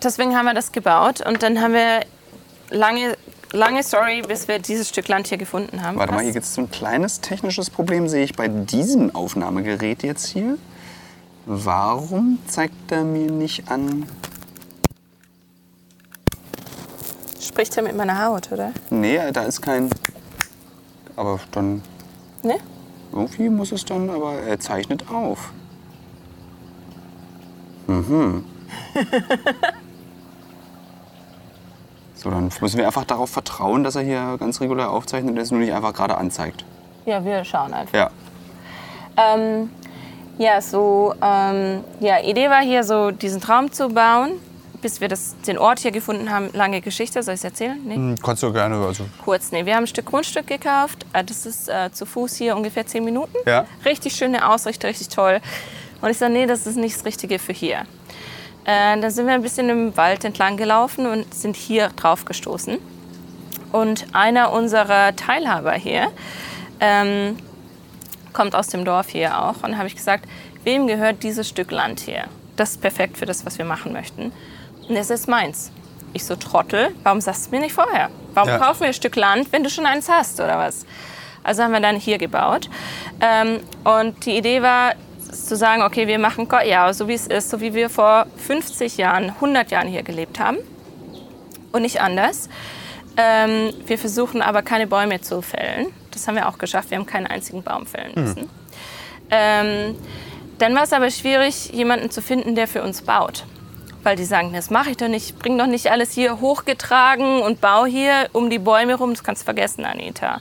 deswegen 0.01 0.35
haben 0.35 0.45
wir 0.45 0.53
das 0.53 0.71
gebaut. 0.71 1.21
Und 1.25 1.43
dann 1.43 1.61
haben 1.61 1.73
wir 1.73 2.01
lange, 2.69 3.17
lange 3.51 3.83
Story, 3.83 4.23
bis 4.25 4.47
wir 4.47 4.59
dieses 4.59 4.89
Stück 4.89 5.07
Land 5.09 5.27
hier 5.27 5.37
gefunden 5.37 5.83
haben. 5.83 5.97
Warte 5.97 6.13
mal, 6.13 6.23
hier 6.23 6.31
gibt 6.31 6.45
es 6.45 6.53
so 6.53 6.61
ein 6.61 6.71
kleines 6.71 7.19
technisches 7.19 7.69
Problem, 7.69 8.07
sehe 8.07 8.23
ich 8.23 8.35
bei 8.35 8.47
diesem 8.47 9.13
Aufnahmegerät 9.13 10.03
jetzt 10.03 10.27
hier. 10.27 10.57
Warum 11.45 12.39
zeigt 12.47 12.91
er 12.91 13.03
mir 13.03 13.31
nicht 13.31 13.69
an? 13.69 14.05
Spricht 17.41 17.75
er 17.77 17.83
mit 17.83 17.95
meiner 17.95 18.23
Haut, 18.25 18.51
oder? 18.51 18.71
Nee, 18.89 19.19
da 19.31 19.43
ist 19.43 19.61
kein. 19.61 19.89
Aber 21.15 21.39
dann. 21.51 21.81
Ne? 22.43 22.57
Irgendwie 23.17 23.49
muss 23.49 23.71
es 23.71 23.83
dann, 23.83 24.09
aber 24.09 24.33
er 24.33 24.59
zeichnet 24.59 25.09
auf. 25.09 25.51
Mhm. 27.87 28.43
so, 32.15 32.29
dann 32.29 32.51
müssen 32.61 32.77
wir 32.77 32.85
einfach 32.85 33.05
darauf 33.05 33.29
vertrauen, 33.29 33.83
dass 33.83 33.95
er 33.95 34.03
hier 34.03 34.37
ganz 34.39 34.61
regulär 34.61 34.91
aufzeichnet 34.91 35.31
und 35.31 35.37
es 35.37 35.51
nur 35.51 35.61
nicht 35.61 35.73
einfach 35.73 35.93
gerade 35.93 36.17
anzeigt. 36.17 36.63
Ja, 37.05 37.23
wir 37.25 37.43
schauen 37.43 37.73
einfach. 37.73 37.97
Ja. 37.97 38.11
Ähm, 39.17 39.69
ja, 40.37 40.61
so, 40.61 41.15
ähm, 41.21 41.83
ja, 41.99 42.19
Idee 42.21 42.49
war 42.49 42.61
hier 42.61 42.83
so, 42.83 43.11
diesen 43.11 43.41
Traum 43.41 43.71
zu 43.71 43.89
bauen 43.89 44.33
bis 44.87 45.01
wir 45.01 45.09
das, 45.09 45.35
den 45.45 45.57
Ort 45.57 45.79
hier 45.79 45.91
gefunden 45.91 46.31
haben, 46.31 46.49
lange 46.53 46.79
Geschichte. 46.79 47.21
Soll 47.21 47.33
ich 47.33 47.41
es 47.41 47.43
erzählen? 47.43 47.77
Nee? 47.83 47.95
Hm, 47.95 48.15
kannst 48.23 48.41
du 48.41 48.53
gerne. 48.53 48.77
Also. 48.77 49.03
Kurz, 49.21 49.51
nee. 49.51 49.65
Wir 49.65 49.75
haben 49.75 49.83
ein 49.83 49.87
Stück 49.87 50.05
Grundstück 50.05 50.47
gekauft. 50.47 51.05
Äh, 51.11 51.25
das 51.25 51.45
ist 51.45 51.67
äh, 51.67 51.91
zu 51.91 52.05
Fuß 52.05 52.37
hier 52.37 52.55
ungefähr 52.55 52.85
zehn 52.85 53.03
Minuten. 53.03 53.35
Ja. 53.45 53.65
Richtig 53.83 54.15
schöne 54.15 54.49
Ausrichtung, 54.49 54.87
richtig 54.87 55.09
toll. 55.09 55.41
Und 55.99 56.09
ich 56.09 56.17
sage, 56.17 56.31
nee, 56.31 56.45
das 56.45 56.65
ist 56.65 56.77
nicht 56.77 56.95
das 56.95 57.03
Richtige 57.03 57.37
für 57.37 57.51
hier. 57.51 57.79
Äh, 58.63 58.97
dann 58.97 59.11
sind 59.11 59.27
wir 59.27 59.33
ein 59.33 59.41
bisschen 59.41 59.67
im 59.67 59.97
Wald 59.97 60.23
entlang 60.23 60.55
gelaufen 60.55 61.05
und 61.05 61.33
sind 61.33 61.57
hier 61.57 61.89
drauf 61.89 62.23
gestoßen. 62.23 62.77
Und 63.73 64.05
einer 64.13 64.53
unserer 64.53 65.17
Teilhaber 65.17 65.73
hier 65.73 66.07
ähm, 66.79 67.35
kommt 68.31 68.55
aus 68.55 68.67
dem 68.67 68.85
Dorf 68.85 69.09
hier 69.09 69.37
auch. 69.37 69.63
Und 69.63 69.77
habe 69.77 69.87
ich 69.87 69.97
gesagt, 69.97 70.29
wem 70.63 70.87
gehört 70.87 71.23
dieses 71.23 71.49
Stück 71.49 71.71
Land 71.71 71.99
hier? 71.99 72.23
Das 72.55 72.71
ist 72.71 72.81
perfekt 72.81 73.17
für 73.17 73.25
das, 73.25 73.45
was 73.45 73.57
wir 73.57 73.65
machen 73.65 73.91
möchten. 73.91 74.31
Und 74.87 74.95
es 74.95 75.09
ist 75.09 75.27
meins. 75.27 75.71
Ich 76.13 76.25
so, 76.25 76.35
Trottel, 76.35 76.95
warum 77.03 77.21
sagst 77.21 77.47
du 77.47 77.51
mir 77.51 77.61
nicht 77.61 77.73
vorher? 77.73 78.09
Warum 78.33 78.49
ja. 78.49 78.57
kaufen 78.57 78.81
wir 78.81 78.87
ein 78.87 78.93
Stück 78.93 79.15
Land, 79.15 79.51
wenn 79.51 79.63
du 79.63 79.69
schon 79.69 79.85
eins 79.85 80.09
hast 80.09 80.39
oder 80.39 80.57
was? 80.57 80.85
Also 81.43 81.63
haben 81.63 81.73
wir 81.73 81.79
dann 81.79 81.97
hier 81.97 82.17
gebaut. 82.17 82.69
Ähm, 83.21 83.59
und 83.83 84.25
die 84.25 84.37
Idee 84.37 84.61
war 84.61 84.93
zu 85.31 85.55
sagen, 85.55 85.81
okay, 85.81 86.07
wir 86.07 86.19
machen 86.19 86.47
ja 86.65 86.93
so 86.93 87.07
wie 87.07 87.13
es 87.13 87.27
ist, 87.27 87.49
so 87.49 87.59
wie 87.59 87.73
wir 87.73 87.89
vor 87.89 88.25
50 88.37 88.97
Jahren, 88.97 89.29
100 89.29 89.71
Jahren 89.71 89.87
hier 89.87 90.03
gelebt 90.03 90.39
haben 90.39 90.57
und 91.71 91.81
nicht 91.81 92.01
anders. 92.01 92.49
Ähm, 93.17 93.73
wir 93.85 93.97
versuchen 93.97 94.41
aber 94.41 94.61
keine 94.61 94.87
Bäume 94.87 95.21
zu 95.21 95.41
fällen. 95.41 95.87
Das 96.11 96.27
haben 96.27 96.35
wir 96.35 96.47
auch 96.47 96.57
geschafft. 96.57 96.91
Wir 96.91 96.97
haben 96.97 97.05
keinen 97.05 97.27
einzigen 97.27 97.63
Baum 97.63 97.85
fällen 97.85 98.15
hm. 98.15 98.23
müssen. 98.23 98.41
Mhm. 98.43 98.49
Ähm, 99.29 99.95
dann 100.57 100.73
war 100.73 100.83
es 100.83 100.93
aber 100.93 101.11
schwierig, 101.11 101.71
jemanden 101.73 102.09
zu 102.09 102.21
finden, 102.21 102.55
der 102.55 102.67
für 102.67 102.81
uns 102.81 103.01
baut 103.01 103.43
weil 104.07 104.15
die 104.15 104.23
sagen, 104.23 104.53
das 104.53 104.69
mache 104.69 104.91
ich 104.91 104.95
doch 104.95 105.09
nicht, 105.09 105.31
ich 105.31 105.35
bringe 105.35 105.57
doch 105.57 105.67
nicht 105.67 105.91
alles 105.91 106.13
hier 106.13 106.39
hochgetragen 106.39 107.41
und 107.41 107.59
baue 107.59 107.89
hier 107.89 108.29
um 108.31 108.49
die 108.49 108.57
Bäume 108.57 108.95
rum, 108.95 109.09
das 109.09 109.21
kannst 109.21 109.41
du 109.41 109.43
vergessen, 109.43 109.83
Anita. 109.83 110.39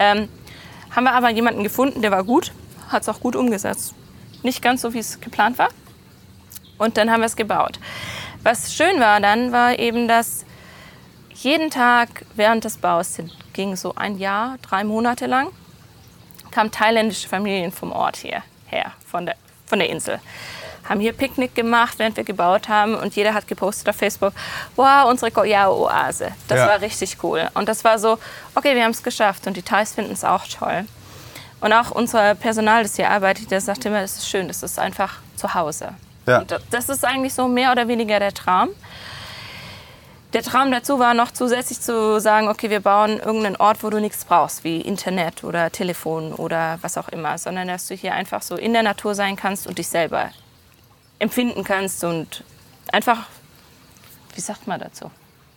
Ähm, 0.00 0.28
haben 0.90 1.04
wir 1.04 1.12
aber 1.12 1.30
jemanden 1.30 1.62
gefunden, 1.62 2.02
der 2.02 2.10
war 2.10 2.24
gut, 2.24 2.50
hat 2.88 3.02
es 3.02 3.08
auch 3.08 3.20
gut 3.20 3.36
umgesetzt. 3.36 3.94
Nicht 4.42 4.60
ganz 4.60 4.82
so, 4.82 4.92
wie 4.92 4.98
es 4.98 5.20
geplant 5.20 5.56
war. 5.56 5.68
Und 6.78 6.96
dann 6.96 7.08
haben 7.12 7.20
wir 7.20 7.26
es 7.26 7.36
gebaut. 7.36 7.78
Was 8.42 8.74
schön 8.74 8.98
war 8.98 9.20
dann, 9.20 9.52
war 9.52 9.78
eben, 9.78 10.08
dass 10.08 10.44
jeden 11.32 11.70
Tag 11.70 12.24
während 12.34 12.64
des 12.64 12.76
Baus, 12.76 13.18
ging 13.52 13.76
so 13.76 13.94
ein 13.94 14.18
Jahr, 14.18 14.58
drei 14.62 14.82
Monate 14.82 15.26
lang, 15.26 15.52
kamen 16.50 16.72
thailändische 16.72 17.28
Familien 17.28 17.70
vom 17.70 17.92
Ort 17.92 18.16
hierher, 18.16 18.94
von 19.06 19.26
der, 19.26 19.36
von 19.64 19.78
der 19.78 19.90
Insel 19.90 20.18
haben 20.88 21.00
hier 21.00 21.12
Picknick 21.12 21.54
gemacht, 21.54 21.98
während 21.98 22.16
wir 22.16 22.24
gebaut 22.24 22.68
haben 22.68 22.94
und 22.94 23.16
jeder 23.16 23.34
hat 23.34 23.46
gepostet 23.48 23.88
auf 23.88 23.96
Facebook, 23.96 24.32
wow, 24.76 25.08
unsere 25.08 25.30
Goyao-Oase. 25.30 26.32
Das 26.48 26.58
ja. 26.58 26.68
war 26.68 26.80
richtig 26.80 27.16
cool. 27.22 27.48
Und 27.54 27.68
das 27.68 27.84
war 27.84 27.98
so, 27.98 28.18
okay, 28.54 28.74
wir 28.74 28.84
haben 28.84 28.92
es 28.92 29.02
geschafft 29.02 29.46
und 29.46 29.56
die 29.56 29.62
Thais 29.62 29.94
finden 29.94 30.12
es 30.12 30.24
auch 30.24 30.46
toll. 30.46 30.84
Und 31.60 31.72
auch 31.72 31.90
unser 31.90 32.34
Personal, 32.34 32.82
das 32.82 32.96
hier 32.96 33.10
arbeitet, 33.10 33.50
der 33.50 33.60
sagt 33.60 33.84
immer, 33.86 34.00
das 34.00 34.18
ist 34.18 34.28
schön, 34.28 34.48
das 34.48 34.62
ist 34.62 34.78
einfach 34.78 35.14
zu 35.36 35.54
Hause. 35.54 35.94
Ja. 36.26 36.44
das 36.70 36.88
ist 36.88 37.04
eigentlich 37.04 37.34
so 37.34 37.46
mehr 37.46 37.70
oder 37.70 37.86
weniger 37.86 38.18
der 38.18 38.34
Traum. 38.34 38.70
Der 40.32 40.42
Traum 40.42 40.72
dazu 40.72 40.98
war 40.98 41.14
noch 41.14 41.30
zusätzlich 41.30 41.80
zu 41.80 42.20
sagen, 42.20 42.48
okay, 42.48 42.68
wir 42.68 42.80
bauen 42.80 43.20
irgendeinen 43.20 43.56
Ort, 43.56 43.82
wo 43.84 43.90
du 43.90 44.00
nichts 44.00 44.24
brauchst, 44.24 44.64
wie 44.64 44.80
Internet 44.80 45.44
oder 45.44 45.70
Telefon 45.70 46.32
oder 46.32 46.78
was 46.82 46.98
auch 46.98 47.08
immer, 47.08 47.38
sondern 47.38 47.68
dass 47.68 47.86
du 47.86 47.94
hier 47.94 48.12
einfach 48.12 48.42
so 48.42 48.56
in 48.56 48.72
der 48.72 48.82
Natur 48.82 49.14
sein 49.14 49.36
kannst 49.36 49.66
und 49.66 49.78
dich 49.78 49.88
selber 49.88 50.30
empfinden 51.18 51.64
kannst 51.64 52.04
und 52.04 52.44
einfach, 52.92 53.26
wie 54.34 54.40
sagt 54.40 54.66
man 54.66 54.80
dazu? 54.80 55.10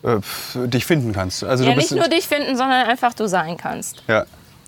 Äh, 0.04 0.20
dich 0.68 0.86
finden 0.86 1.12
kannst. 1.12 1.44
Also 1.44 1.66
ja, 1.66 1.76
nicht 1.76 1.92
nur 1.92 2.08
dich 2.08 2.28
finden, 2.28 2.56
sondern 2.56 2.88
einfach 2.88 3.14
du 3.14 3.28
sein 3.28 3.58
kannst. 3.58 4.04
Ja. 4.08 4.26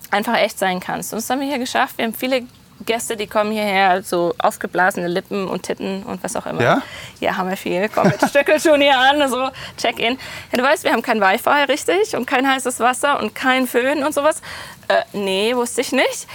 Einfach 0.10 0.36
echt 0.38 0.60
sein 0.60 0.82
kannst. 0.82 1.14
Und 1.14 1.22
das 1.22 1.30
haben 1.30 1.40
wir 1.40 1.48
hier 1.48 1.60
geschafft. 1.60 1.98
Wir 1.98 2.06
haben 2.06 2.14
viele 2.14 2.44
Gäste, 2.86 3.16
die 3.16 3.28
kommen 3.28 3.52
hierher, 3.52 4.04
so 4.04 4.34
aufgeblasene 4.40 5.08
Lippen 5.08 5.48
und 5.48 5.64
Titten 5.64 6.04
und 6.04 6.24
was 6.24 6.36
auch 6.36 6.46
immer. 6.46 6.62
Ja? 6.62 6.82
Ja, 7.20 7.38
haben 7.38 7.50
wir 7.50 7.58
viel. 7.58 7.88
Komm 7.90 8.08
mit 8.08 8.20
Stöckelschuhen 8.30 8.82
hier 8.82 8.98
an, 8.98 9.30
so 9.30 9.50
Check-in. 9.78 10.18
Ja, 10.52 10.58
du 10.58 10.64
weißt, 10.64 10.84
wir 10.84 10.92
haben 10.92 11.02
kein 11.02 11.22
Wi-Fi, 11.22 11.72
richtig? 11.72 12.16
Und 12.16 12.26
kein 12.26 12.48
heißes 12.48 12.80
Wasser 12.80 13.20
und 13.22 13.36
kein 13.36 13.68
Föhn 13.68 14.04
und 14.04 14.14
sowas. 14.14 14.42
Äh, 14.88 15.04
nee, 15.14 15.56
wusste 15.56 15.82
ich 15.82 15.92
nicht. 15.92 16.28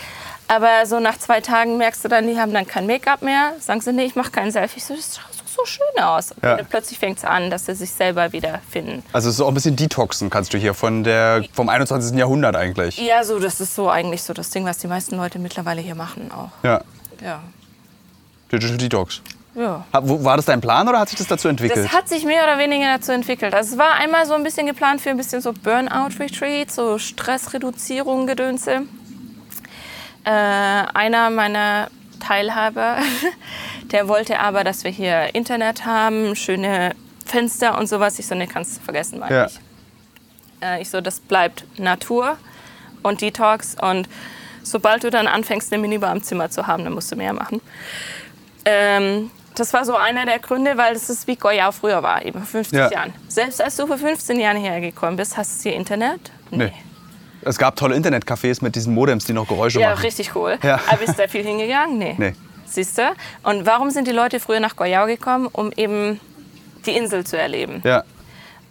Aber 0.48 0.87
so 0.87 1.00
nach 1.00 1.18
zwei 1.18 1.40
Tagen 1.40 1.76
merkst 1.76 2.04
du 2.04 2.09
dann, 2.09 2.26
die 2.26 2.38
haben 2.38 2.52
dann 2.54 2.66
kein 2.66 2.87
Make-up 2.87 3.22
mehr. 3.22 3.52
Sagen 3.59 3.80
sie, 3.80 3.92
nee, 3.92 4.04
ich 4.04 4.14
mache 4.14 4.30
kein 4.30 4.50
Selfie. 4.52 4.78
Ich 4.78 4.85
so, 4.85 4.94
das 4.94 5.16
schaut 5.16 5.24
so 5.56 5.64
schön 5.64 6.02
aus. 6.04 6.30
Ja. 6.42 6.52
Und 6.52 6.59
dann 6.59 6.66
plötzlich 6.66 6.98
fängt 6.98 7.18
es 7.18 7.24
an, 7.24 7.50
dass 7.50 7.66
sie 7.66 7.74
sich 7.74 7.90
selber 7.90 8.32
wiederfinden. 8.32 9.02
Also 9.12 9.28
es 9.30 9.37
ist 9.37 9.40
auch 9.40 9.48
ein 9.48 9.54
bisschen 9.54 9.74
detoxen 9.74 10.28
kannst 10.30 10.52
du 10.52 10.59
hier 10.59 10.74
von 10.74 11.02
der, 11.02 11.44
vom 11.54 11.68
21. 11.70 12.16
Jahrhundert 12.16 12.54
eigentlich. 12.56 12.98
Ja, 12.98 13.24
so, 13.24 13.38
das 13.38 13.61
ist 13.61 13.74
so 13.74 13.88
eigentlich 13.88 14.22
so 14.22 14.35
das 14.35 14.50
Ding, 14.50 14.64
was 14.66 14.78
die 14.78 14.87
meisten 14.87 15.16
Leute 15.16 15.38
mittlerweile 15.38 15.80
hier 15.80 15.94
machen 15.94 16.30
auch. 16.30 16.50
Ja, 16.62 16.82
Ja. 17.22 17.40
Digital 18.52 18.76
Detox. 18.76 19.22
ja. 19.56 19.85
War 19.92 20.37
das 20.37 20.44
dein 20.44 20.61
Plan 20.61 20.87
oder 20.88 21.00
hat 21.00 21.09
sich 21.09 21.18
das 21.18 21.26
dazu 21.26 21.48
entwickelt? 21.48 21.87
Das 21.87 21.92
hat 21.92 22.09
sich 22.09 22.24
mehr 22.24 22.44
oder 22.44 22.59
weniger 22.59 22.98
dazu 22.98 23.11
entwickelt. 23.12 23.54
Also 23.54 23.72
es 23.72 23.78
war 23.78 23.94
einmal 23.94 24.26
so 24.26 24.35
ein 24.35 24.44
bisschen 24.44 24.66
geplant 24.66 25.00
für 25.00 25.11
ein 25.11 25.16
bisschen 25.16 25.40
so 25.40 25.52
Burnout-Retreat, 25.52 26.70
so 26.70 26.98
Stressreduzierung, 26.98 28.26
Gedönse. 28.26 28.82
Äh, 30.26 30.30
einer 30.30 31.30
meiner 31.30 31.88
Teilhaber, 32.20 32.98
der 33.92 34.08
wollte 34.08 34.40
aber, 34.40 34.64
dass 34.64 34.82
wir 34.84 34.90
hier 34.90 35.34
Internet 35.34 35.84
haben, 35.86 36.34
schöne 36.34 36.94
Fenster 37.24 37.78
und 37.78 37.86
sowas. 37.88 38.18
Ich 38.18 38.26
so, 38.26 38.34
ne, 38.34 38.46
kannst 38.48 38.76
du 38.78 38.80
vergessen, 38.82 39.20
meine 39.20 39.34
Ja. 39.34 39.46
ich. 39.46 39.60
Äh, 40.60 40.82
ich 40.82 40.90
so, 40.90 41.00
das 41.00 41.20
bleibt 41.20 41.64
Natur 41.78 42.36
und 43.02 43.20
Detox. 43.20 43.76
Und 43.80 44.08
sobald 44.64 45.04
du 45.04 45.10
dann 45.10 45.28
anfängst, 45.28 45.72
eine 45.72 45.80
Minibar 45.80 46.10
im 46.12 46.22
Zimmer 46.22 46.50
zu 46.50 46.66
haben, 46.66 46.82
dann 46.84 46.92
musst 46.94 47.12
du 47.12 47.16
mehr 47.16 47.32
machen. 47.32 47.60
Ähm, 48.64 49.30
das 49.54 49.72
war 49.72 49.84
so 49.84 49.94
einer 49.96 50.26
der 50.26 50.38
Gründe, 50.40 50.76
weil 50.76 50.94
das 50.94 51.08
ist 51.08 51.26
wie 51.28 51.36
Goya 51.36 51.70
früher 51.72 52.02
war, 52.02 52.24
eben 52.24 52.40
vor 52.40 52.46
50 52.48 52.76
Ja. 52.78 52.90
Jahren. 52.90 53.14
Selbst 53.28 53.62
als 53.62 53.76
du 53.76 53.86
vor 53.86 53.96
15 53.96 54.40
Jahren 54.40 54.56
hergekommen 54.56 55.16
bist, 55.16 55.36
hast 55.36 55.60
du 55.64 55.68
hier 55.70 55.76
Internet? 55.78 56.32
Nee. 56.50 56.72
Es 57.46 57.59
gab 57.59 57.76
tolle 57.76 57.94
Internetcafés 57.96 58.62
mit 58.62 58.74
diesen 58.74 58.92
Modems, 58.92 59.24
die 59.24 59.32
noch 59.32 59.46
Geräusche 59.46 59.80
Ja, 59.80 59.90
machen. 59.90 60.02
richtig 60.02 60.35
cool. 60.35 60.59
Ja. 60.62 60.80
Aber 60.88 60.96
bist 60.98 61.16
du 61.16 61.22
da 61.22 61.28
viel 61.28 61.44
hingegangen? 61.44 61.96
Nee. 61.98 62.14
Nee. 62.18 62.32
Siehst 62.64 62.98
du? 62.98 63.02
Und 63.44 63.64
warum 63.66 63.90
sind 63.90 64.09
die 64.09 64.12
Leute 64.12 64.40
früher 64.40 64.59
nach 64.59 64.74
Goyao 64.74 65.06
gekommen? 65.06 65.48
Um 65.52 65.70
eben 65.76 66.20
die 66.85 66.96
Insel 66.96 67.24
zu 67.24 67.38
erleben. 67.38 67.82
Ja. 67.85 68.02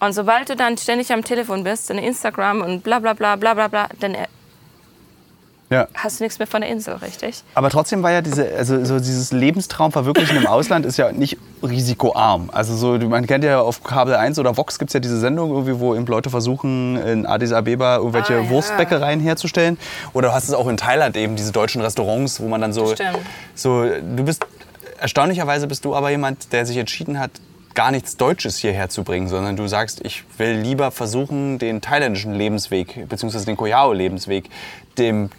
Und 0.01 0.11
sobald 0.13 0.49
du 0.49 0.55
dann 0.57 0.77
ständig 0.77 1.11
am 1.13 1.23
Telefon 1.23 1.63
bist, 1.63 1.89
in 1.89 1.97
Instagram 1.97 2.61
und 2.61 2.83
bla 2.83 2.99
bla 2.99 3.13
bla 3.13 3.37
bla 3.37 3.53
bla 3.53 3.67
bla, 3.69 3.87
dann 4.01 4.15
ja. 5.69 5.87
hast 5.95 6.19
du 6.19 6.23
nichts 6.23 6.39
mehr 6.39 6.47
von 6.47 6.61
der 6.61 6.69
Insel, 6.69 6.95
richtig? 6.95 7.43
Aber 7.53 7.69
trotzdem 7.69 8.03
war 8.03 8.11
ja 8.11 8.21
diese, 8.21 8.55
also 8.55 8.83
so 8.85 8.97
dieses 8.99 9.31
Lebenstraum 9.31 9.91
verwirklichen 9.91 10.37
im 10.37 10.47
Ausland 10.47 10.85
ist 10.85 10.97
ja 10.97 11.11
nicht 11.11 11.37
risikoarm. 11.63 12.49
Also 12.51 12.75
so, 12.75 12.97
man 13.07 13.25
kennt 13.27 13.43
ja 13.43 13.59
auf 13.61 13.83
Kabel 13.83 14.15
1 14.15 14.37
oder 14.39 14.57
Vox 14.57 14.77
gibt 14.79 14.89
es 14.89 14.93
ja 14.93 14.99
diese 14.99 15.19
Sendung 15.19 15.51
irgendwie, 15.51 15.79
wo 15.79 15.95
eben 15.95 16.05
Leute 16.05 16.29
versuchen, 16.29 16.97
in 16.97 17.25
Addis 17.25 17.51
Abeba 17.51 17.97
irgendwelche 17.97 18.33
Ah, 18.35 18.41
ja. 18.41 18.49
Wurstbäckereien 18.49 19.19
herzustellen. 19.19 19.77
Oder 20.13 20.29
du 20.29 20.33
hast 20.33 20.47
es 20.47 20.53
auch 20.53 20.67
in 20.67 20.77
Thailand 20.77 21.17
eben, 21.17 21.35
diese 21.35 21.51
deutschen 21.51 21.81
Restaurants, 21.81 22.39
wo 22.39 22.47
man 22.47 22.61
dann 22.61 22.73
so, 22.73 22.93
Stimmt. 22.93 23.17
so, 23.55 23.83
du 23.85 24.23
bist, 24.23 24.45
erstaunlicherweise 24.99 25.67
bist 25.67 25.85
du 25.85 25.95
aber 25.95 26.09
jemand, 26.11 26.53
der 26.53 26.65
sich 26.65 26.77
entschieden 26.77 27.19
hat, 27.19 27.31
gar 27.73 27.91
nichts 27.91 28.15
Deutsches 28.17 28.57
hierher 28.57 28.89
zu 28.89 29.03
bringen, 29.03 29.27
sondern 29.27 29.57
du 29.57 29.67
sagst, 29.67 29.99
ich 30.05 30.23
will 30.37 30.53
lieber 30.53 30.91
versuchen, 30.91 31.59
den 31.59 31.81
thailändischen 31.81 32.33
Lebensweg, 32.33 33.09
beziehungsweise 33.09 33.45
den 33.45 33.57
Koyao-Lebensweg, 33.57 34.49
dem 34.97 35.29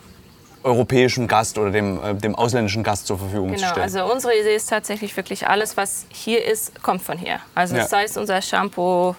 europäischen 0.66 1.28
Gast 1.28 1.56
oder 1.58 1.70
dem, 1.70 2.02
äh, 2.04 2.14
dem 2.14 2.34
ausländischen 2.34 2.82
Gast 2.82 3.06
zur 3.06 3.18
Verfügung 3.18 3.50
zu 3.50 3.54
Genau, 3.56 3.68
stellen. 3.70 3.84
also 3.84 4.04
unsere 4.12 4.34
Idee 4.38 4.54
ist 4.56 4.68
tatsächlich 4.68 5.16
wirklich 5.16 5.46
alles, 5.48 5.76
was 5.76 6.06
hier 6.10 6.44
ist, 6.44 6.82
kommt 6.82 7.02
von 7.02 7.16
hier. 7.16 7.40
Also 7.54 7.76
Ja. 7.76 7.86
sei 7.86 8.04
es 8.04 8.16
unser 8.16 8.42
Shampoo, 8.42 9.14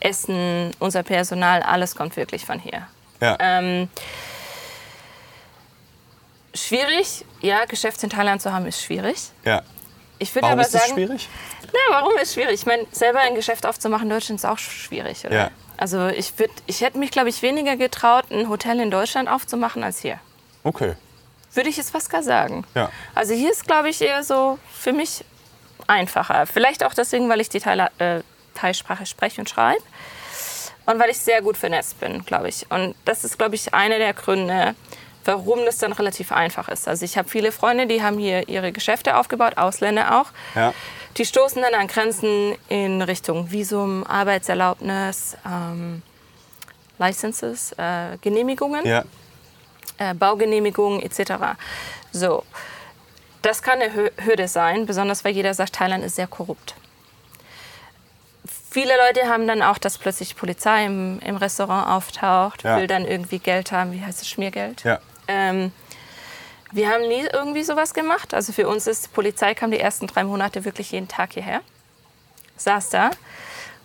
Essen, 0.00 0.72
unser 0.80 1.02
Personal, 1.02 1.62
alles 1.62 1.94
kommt 1.94 2.16
wirklich 2.16 2.44
von 2.44 2.58
hier. 2.58 2.86
ja. 3.20 3.36
Ähm, 3.38 3.88
schwierig, 6.54 7.24
ja, 7.40 7.64
Geschäfte 7.66 8.06
in 8.06 8.10
Thailand 8.10 8.42
zu 8.42 8.52
haben, 8.52 8.66
ist 8.66 8.82
schwierig. 8.82 9.30
ja. 9.44 9.62
Ich 10.22 10.34
würde 10.34 10.42
Warum 10.48 10.58
aber 10.58 10.66
ist 10.68 10.72
sagen, 10.72 10.92
schwierig? 10.92 11.28
Na, 11.72 11.78
warum 12.00 12.12
ist 12.20 12.34
schwierig? 12.34 12.52
Ich 12.52 12.66
meine, 12.66 12.84
selber 12.92 13.20
ein 13.20 13.34
Geschäft 13.34 13.64
aufzumachen 13.64 14.04
in 14.04 14.10
Deutschland 14.10 14.38
ist 14.38 14.44
auch 14.44 14.58
schwierig, 14.58 15.24
oder? 15.24 15.34
Ja. 15.34 15.50
Also 15.78 16.08
ich, 16.08 16.38
würd, 16.38 16.50
ich 16.66 16.82
hätte 16.82 16.98
mich, 16.98 17.10
glaube 17.10 17.30
ich, 17.30 17.40
weniger 17.40 17.76
getraut, 17.78 18.24
ein 18.30 18.50
Hotel 18.50 18.80
in 18.80 18.90
Deutschland 18.90 19.30
aufzumachen 19.30 19.82
als 19.82 19.98
hier. 20.00 20.20
Okay. 20.62 20.94
Würde 21.52 21.68
ich 21.68 21.76
jetzt 21.76 21.90
fast 21.90 22.10
gar 22.10 22.22
sagen. 22.22 22.64
Ja. 22.74 22.90
Also 23.14 23.34
hier 23.34 23.50
ist, 23.50 23.66
glaube 23.66 23.88
ich, 23.88 24.00
eher 24.00 24.22
so 24.22 24.58
für 24.72 24.92
mich 24.92 25.24
einfacher. 25.86 26.46
Vielleicht 26.46 26.84
auch 26.84 26.94
deswegen, 26.94 27.28
weil 27.28 27.40
ich 27.40 27.48
die 27.48 27.60
Thai, 27.60 27.88
äh, 27.98 28.20
Thai-Sprache 28.54 29.06
spreche 29.06 29.40
und 29.40 29.48
schreibe. 29.48 29.82
Und 30.86 30.98
weil 30.98 31.10
ich 31.10 31.18
sehr 31.18 31.42
gut 31.42 31.56
vernetzt 31.56 32.00
bin, 32.00 32.24
glaube 32.24 32.48
ich. 32.48 32.66
Und 32.70 32.94
das 33.04 33.24
ist, 33.24 33.38
glaube 33.38 33.54
ich, 33.54 33.74
einer 33.74 33.98
der 33.98 34.12
Gründe, 34.14 34.74
warum 35.24 35.64
das 35.64 35.78
dann 35.78 35.92
relativ 35.92 36.32
einfach 36.32 36.68
ist. 36.68 36.88
Also 36.88 37.04
ich 37.04 37.18
habe 37.18 37.28
viele 37.28 37.52
Freunde, 37.52 37.86
die 37.86 38.02
haben 38.02 38.18
hier 38.18 38.48
ihre 38.48 38.72
Geschäfte 38.72 39.16
aufgebaut, 39.16 39.56
Ausländer 39.56 40.20
auch. 40.20 40.26
Ja. 40.54 40.72
Die 41.16 41.24
stoßen 41.24 41.60
dann 41.60 41.74
an 41.74 41.86
Grenzen 41.88 42.54
in 42.68 43.02
Richtung 43.02 43.50
Visum, 43.50 44.04
Arbeitserlaubnis, 44.06 45.36
ähm, 45.44 46.02
Licenses, 46.98 47.72
äh, 47.72 48.16
Genehmigungen 48.20 48.86
Ja. 48.86 49.04
Äh, 50.00 50.14
Baugenehmigungen 50.14 51.00
etc. 51.00 51.32
So, 52.10 52.42
das 53.42 53.62
kann 53.62 53.80
eine 53.80 53.92
Hü- 53.92 54.24
Hürde 54.24 54.48
sein, 54.48 54.86
besonders 54.86 55.24
weil 55.24 55.32
jeder 55.34 55.54
sagt, 55.54 55.74
Thailand 55.76 56.02
ist 56.04 56.16
sehr 56.16 56.26
korrupt. 56.26 56.74
Viele 58.72 58.92
Leute 59.06 59.28
haben 59.28 59.46
dann 59.46 59.62
auch, 59.62 59.78
dass 59.78 59.98
plötzlich 59.98 60.30
die 60.30 60.34
Polizei 60.34 60.86
im, 60.86 61.18
im 61.20 61.36
Restaurant 61.36 61.88
auftaucht, 61.88 62.62
Ja. 62.62 62.76
will 62.78 62.86
dann 62.86 63.04
irgendwie 63.04 63.38
Geld 63.38 63.72
haben, 63.72 63.92
wie 63.92 64.00
heißt 64.04 64.22
es, 64.22 64.28
Schmiergeld. 64.28 64.84
Ja. 64.84 65.00
Ähm, 65.28 65.72
wir 66.72 66.88
haben 66.88 67.06
nie 67.08 67.26
irgendwie 67.32 67.64
sowas 67.64 67.94
gemacht. 67.94 68.32
Also 68.32 68.52
für 68.52 68.68
uns 68.68 68.86
ist, 68.86 69.06
die 69.06 69.08
Polizei 69.10 69.54
kam 69.54 69.70
die 69.72 69.80
ersten 69.80 70.06
drei 70.06 70.22
Monate 70.24 70.64
wirklich 70.64 70.92
jeden 70.92 71.08
Tag 71.08 71.32
hierher, 71.32 71.62
saß 72.56 72.90
da 72.90 73.10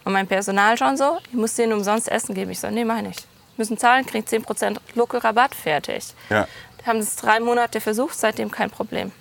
und 0.04 0.14
mein 0.14 0.28
Personal 0.28 0.78
schon 0.78 0.96
so, 0.98 1.18
ich 1.30 1.34
muss 1.34 1.56
denen 1.56 1.74
umsonst 1.74 2.08
Essen 2.08 2.36
geben. 2.36 2.52
Ich 2.52 2.60
so, 2.60 2.70
nee, 2.70 2.86
mach 2.86 2.98
ich 2.98 3.04
nicht. 3.04 3.28
Müssen 3.58 3.78
zahlen, 3.78 4.06
kriegt 4.06 4.30
10% 4.30 4.78
Local 4.96 5.20
Rabatt, 5.20 5.56
fertig. 5.56 6.04
Ja. 6.30 6.48
Wir 6.78 6.86
haben 6.88 7.00
es 7.00 7.16
drei 7.16 7.40
Monate 7.40 7.80
versucht, 7.82 8.18
seitdem 8.18 8.52
kein 8.52 8.70
Problem. 8.70 9.12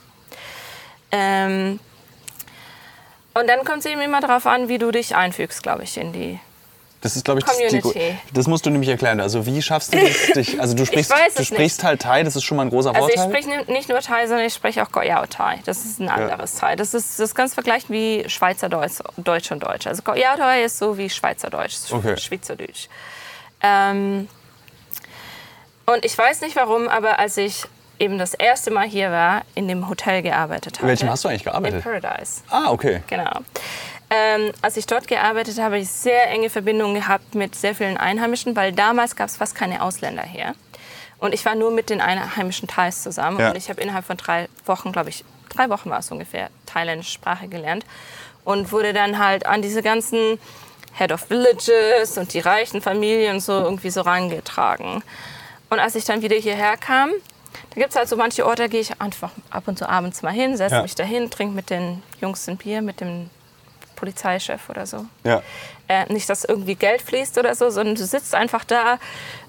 Ähm, 1.13 1.79
und 3.35 3.49
dann 3.49 3.65
kommt 3.65 3.79
es 3.81 3.87
eben 3.87 4.01
immer 4.01 4.21
darauf 4.21 4.47
an, 4.47 4.69
wie 4.69 4.79
du 4.79 4.91
dich 4.91 5.15
einfügst, 5.17 5.63
glaube 5.63 5.85
ich, 5.85 5.97
in 5.97 6.13
die. 6.13 6.39
Das 7.01 7.17
ist, 7.17 7.25
glaube 7.27 7.41
ich, 7.41 7.45
das, 7.45 7.59
die, 7.59 7.81
Community. 7.81 8.19
das 8.33 8.47
musst 8.47 8.65
du 8.65 8.71
nämlich 8.71 8.89
erklären. 8.89 9.21
Also 9.21 9.45
wie 9.45 9.61
schaffst 9.61 9.93
du 9.93 9.99
das? 10.01 10.33
Dich, 10.35 10.59
also 10.61 10.75
du 10.75 10.87
sprichst, 10.87 11.13
du 11.37 11.45
sprichst 11.45 11.85
halt 11.85 12.01
Thai, 12.01 12.23
das 12.23 12.35
ist 12.35 12.45
schon 12.45 12.57
mal 12.57 12.63
ein 12.63 12.71
großer 12.71 12.95
Also 12.95 13.09
ich 13.09 13.15
Vorteil. 13.21 13.43
spreche 13.43 13.65
ni- 13.67 13.73
nicht 13.73 13.91
nur 13.91 14.01
Thai, 14.01 14.27
sondern 14.27 14.47
ich 14.47 14.55
spreche 14.55 14.83
auch 14.83 14.91
Goyao 14.91 15.27
Thai. 15.27 15.61
Das 15.67 15.85
ist 15.85 16.01
ein 16.01 16.09
anderes 16.09 16.55
Thai. 16.55 16.77
Das 16.77 16.95
ist 16.95 17.21
das 17.21 17.35
ganz 17.35 17.53
vergleichen 17.53 17.95
wie 17.95 18.25
Schweizer 18.29 18.71
Deutsch, 18.71 19.51
und 19.51 19.63
Deutsch. 19.63 19.87
Also 19.87 20.01
Goyao 20.03 20.37
Thai 20.37 20.63
ist 20.65 20.79
so 20.79 20.97
wie 20.97 21.11
Schweizer 21.11 21.51
Deutsch, 21.51 21.75
Sch- 21.75 21.93
Okay. 21.95 22.17
Schweizerdeutsch. 22.17 22.89
Ähm, 23.65 24.29
und 25.87 26.05
ich 26.05 26.17
weiß 26.17 26.43
nicht 26.43 26.55
warum, 26.55 26.89
aber 26.89 27.19
als 27.19 27.37
ich 27.39 27.65
eben 27.99 28.19
das 28.19 28.35
erste 28.35 28.71
Mal 28.71 28.87
hier 28.87 29.11
war, 29.11 29.43
in 29.55 29.69
dem 29.69 29.89
Hotel 29.89 30.23
gearbeitet 30.23 30.79
habe. 30.79 30.85
In 30.85 30.89
welchem 30.89 31.09
hast 31.09 31.25
du 31.25 31.29
eigentlich 31.29 31.47
In 31.47 31.53
gearbeitet? 31.53 31.83
Paradise. 31.83 32.43
Ah, 32.51 32.71
okay. 32.71 33.03
Genau. 33.07 33.41
Ähm, 34.11 34.53
als 34.61 34.77
ich 34.77 34.87
dort 34.87 35.09
gearbeitet 35.09 35.57
habe, 35.57 35.65
habe 35.65 35.79
ich 35.79 35.89
sehr 35.89 36.29
enge 36.31 36.51
Verbindungen 36.51 36.95
gehabt 36.95 37.35
mit 37.35 37.55
sehr 37.55 37.75
vielen 37.75 37.97
Einheimischen, 37.97 38.55
weil 38.55 38.73
damals 38.73 39.17
gab 39.17 39.29
es 39.29 39.37
fast 39.37 39.55
keine 39.55 39.83
Ausländer 39.83 40.23
hier. 40.23 40.55
Und 41.19 41.33
ich 41.33 41.45
war 41.47 41.55
nur 41.55 41.71
mit 41.71 41.89
den 41.89 42.01
einheimischen 42.01 42.69
Thais 42.69 43.03
zusammen. 43.03 43.39
Ja. 43.39 43.51
Und 43.51 43.57
ich 43.57 43.71
habe 43.71 43.81
innerhalb 43.81 44.05
von 44.05 44.17
drei 44.17 44.49
Wochen, 44.67 44.93
glaube 44.93 45.09
ich, 45.09 45.25
drei 45.49 45.71
Wochen 45.71 45.89
war 45.89 46.01
es 46.01 46.11
ungefähr, 46.11 46.51
thailändische 46.67 47.13
Sprache 47.13 47.49
gelernt. 47.49 47.87
Und 48.45 48.73
wurde 48.73 48.93
dann 48.93 49.19
halt 49.19 49.47
an 49.47 49.63
diese 49.63 49.83
ganzen 49.83 50.39
Head 50.97 51.13
of 51.13 51.29
Villages 51.29 52.17
und 52.19 52.33
die 52.33 52.41
reichen 52.41 52.81
Familien 52.81 53.41
so 53.41 53.53
irgendwie 53.53 53.91
so 53.91 54.03
rangetragen. 54.03 55.03
Und 55.71 55.79
als 55.81 55.95
ich 55.97 56.05
dann 56.05 56.23
wieder 56.23 56.37
hierher 56.37 56.77
kam, 56.77 57.11
da 57.71 57.81
gibt 57.81 57.91
es 57.91 57.97
halt 57.97 58.09
so 58.09 58.17
manche 58.17 58.47
Orte, 58.47 58.63
da 58.63 58.69
gehe 58.69 58.81
ich 58.81 59.01
einfach 59.01 59.31
ab 59.51 59.65
und 59.67 59.79
zu 59.79 59.89
abends 59.89 60.23
mal 60.23 60.33
hin, 60.33 60.57
setze 60.57 60.77
Ja. 60.77 60.83
mich 60.83 60.95
dahin, 60.95 61.31
trinke 61.31 61.55
mit 61.55 61.71
den 61.71 62.03
Jungs 62.21 62.49
ein 62.49 62.57
Bier, 62.57 62.83
mit 62.83 63.01
dem 63.01 63.31
Polizeichef 63.97 64.69
oder 64.69 64.87
so. 64.87 65.05
Ja. 65.25 65.43
Äh, 65.89 66.13
nicht, 66.13 66.29
dass 66.29 66.45
irgendwie 66.45 66.75
Geld 66.75 67.03
fließt 67.03 67.39
oder 67.39 67.55
so, 67.55 67.71
sondern 67.71 67.95
du 67.95 68.05
sitzt 68.05 68.35
einfach 68.35 68.65
da, 68.65 68.99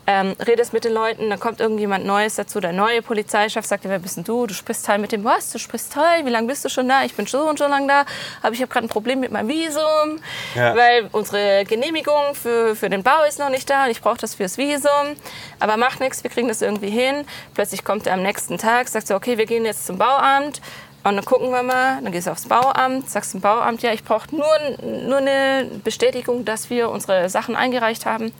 ähm, 0.08 0.36
redest 0.46 0.72
mit 0.72 0.86
den 0.86 0.94
Leuten, 0.94 1.30
dann 1.30 1.40
kommt 1.40 1.60
irgendjemand 1.60 2.06
Neues 2.06 2.36
dazu. 2.36 2.60
Der 2.60 2.74
neue 2.74 3.02
Polizeichef 3.02 3.66
sagt 3.66 3.86
dir, 3.86 3.90
wer 3.90 4.00
bist 4.00 4.18
denn 4.18 4.24
du? 4.24 4.46
Du 4.46 4.54
sprichst 4.54 4.86
Thai 4.86 4.98
mit 5.00 5.12
dem, 5.12 5.24
was? 5.24 5.52
Du 5.52 5.58
sprichst 5.58 5.94
Thai? 5.94 6.24
Wie 6.26 6.30
lange 6.30 6.48
bist 6.48 6.64
du 6.64 6.70
schon 6.70 6.88
da? 6.88 7.04
Ich 7.04 7.16
bin 7.16 7.26
so 7.26 7.50
und 7.50 7.58
so 7.58 7.68
lange 7.68 7.88
da, 7.88 8.06
aber 8.44 8.54
ich 8.54 8.62
habe 8.62 8.72
gerade 8.72 8.86
ein 8.86 8.90
Problem 8.90 9.20
mit 9.20 9.32
meinem 9.32 9.50
Visum, 9.50 10.20
Ja. 10.54 10.76
weil 10.76 11.10
unsere 11.12 11.66
Genehmigung 11.66 12.36
für, 12.36 12.76
für 12.76 12.90
den 12.90 13.02
Bau 13.04 13.24
ist 13.28 13.40
noch 13.40 13.50
nicht 13.50 13.68
da 13.70 13.86
und 13.86 13.92
ich 13.92 14.02
brauche 14.02 14.18
das 14.18 14.36
fürs 14.36 14.58
Visum. 14.58 15.16
Aber 15.60 15.78
macht 15.78 16.00
nichts, 16.00 16.24
wir 16.24 16.30
kriegen 16.30 16.48
das 16.50 16.62
irgendwie 16.62 16.90
hin. 16.92 17.26
Plötzlich 17.56 17.84
kommt 17.84 18.06
er 18.06 18.14
am 18.14 18.22
nächsten 18.22 18.58
Tag, 18.58 18.88
sagt 18.88 19.08
so, 19.08 19.16
okay, 19.16 19.38
wir 19.38 19.46
gehen 19.48 19.66
jetzt 19.66 19.88
zum 19.88 19.98
Bauamt. 19.98 20.62
Und 21.04 21.16
dann 21.18 21.26
gucken 21.26 21.52
wir 21.52 21.62
mal, 21.62 22.00
dann 22.02 22.12
gehst 22.12 22.26
du 22.26 22.32
aufs 22.32 22.48
Bauamt, 22.48 23.10
sagst 23.10 23.32
zum 23.32 23.42
Bauamt, 23.42 23.84
ja, 23.84 23.92
ich 23.94 24.04
brauche 24.04 24.36
nur, 24.36 24.48
nur 24.82 25.18
eine 25.18 25.70
Bestätigung, 25.84 26.46
dass 26.46 26.72
wir 26.72 26.90
unsere 26.90 27.30
Sachen 27.30 27.56
eingereicht 27.56 28.08
haben. 28.08 28.34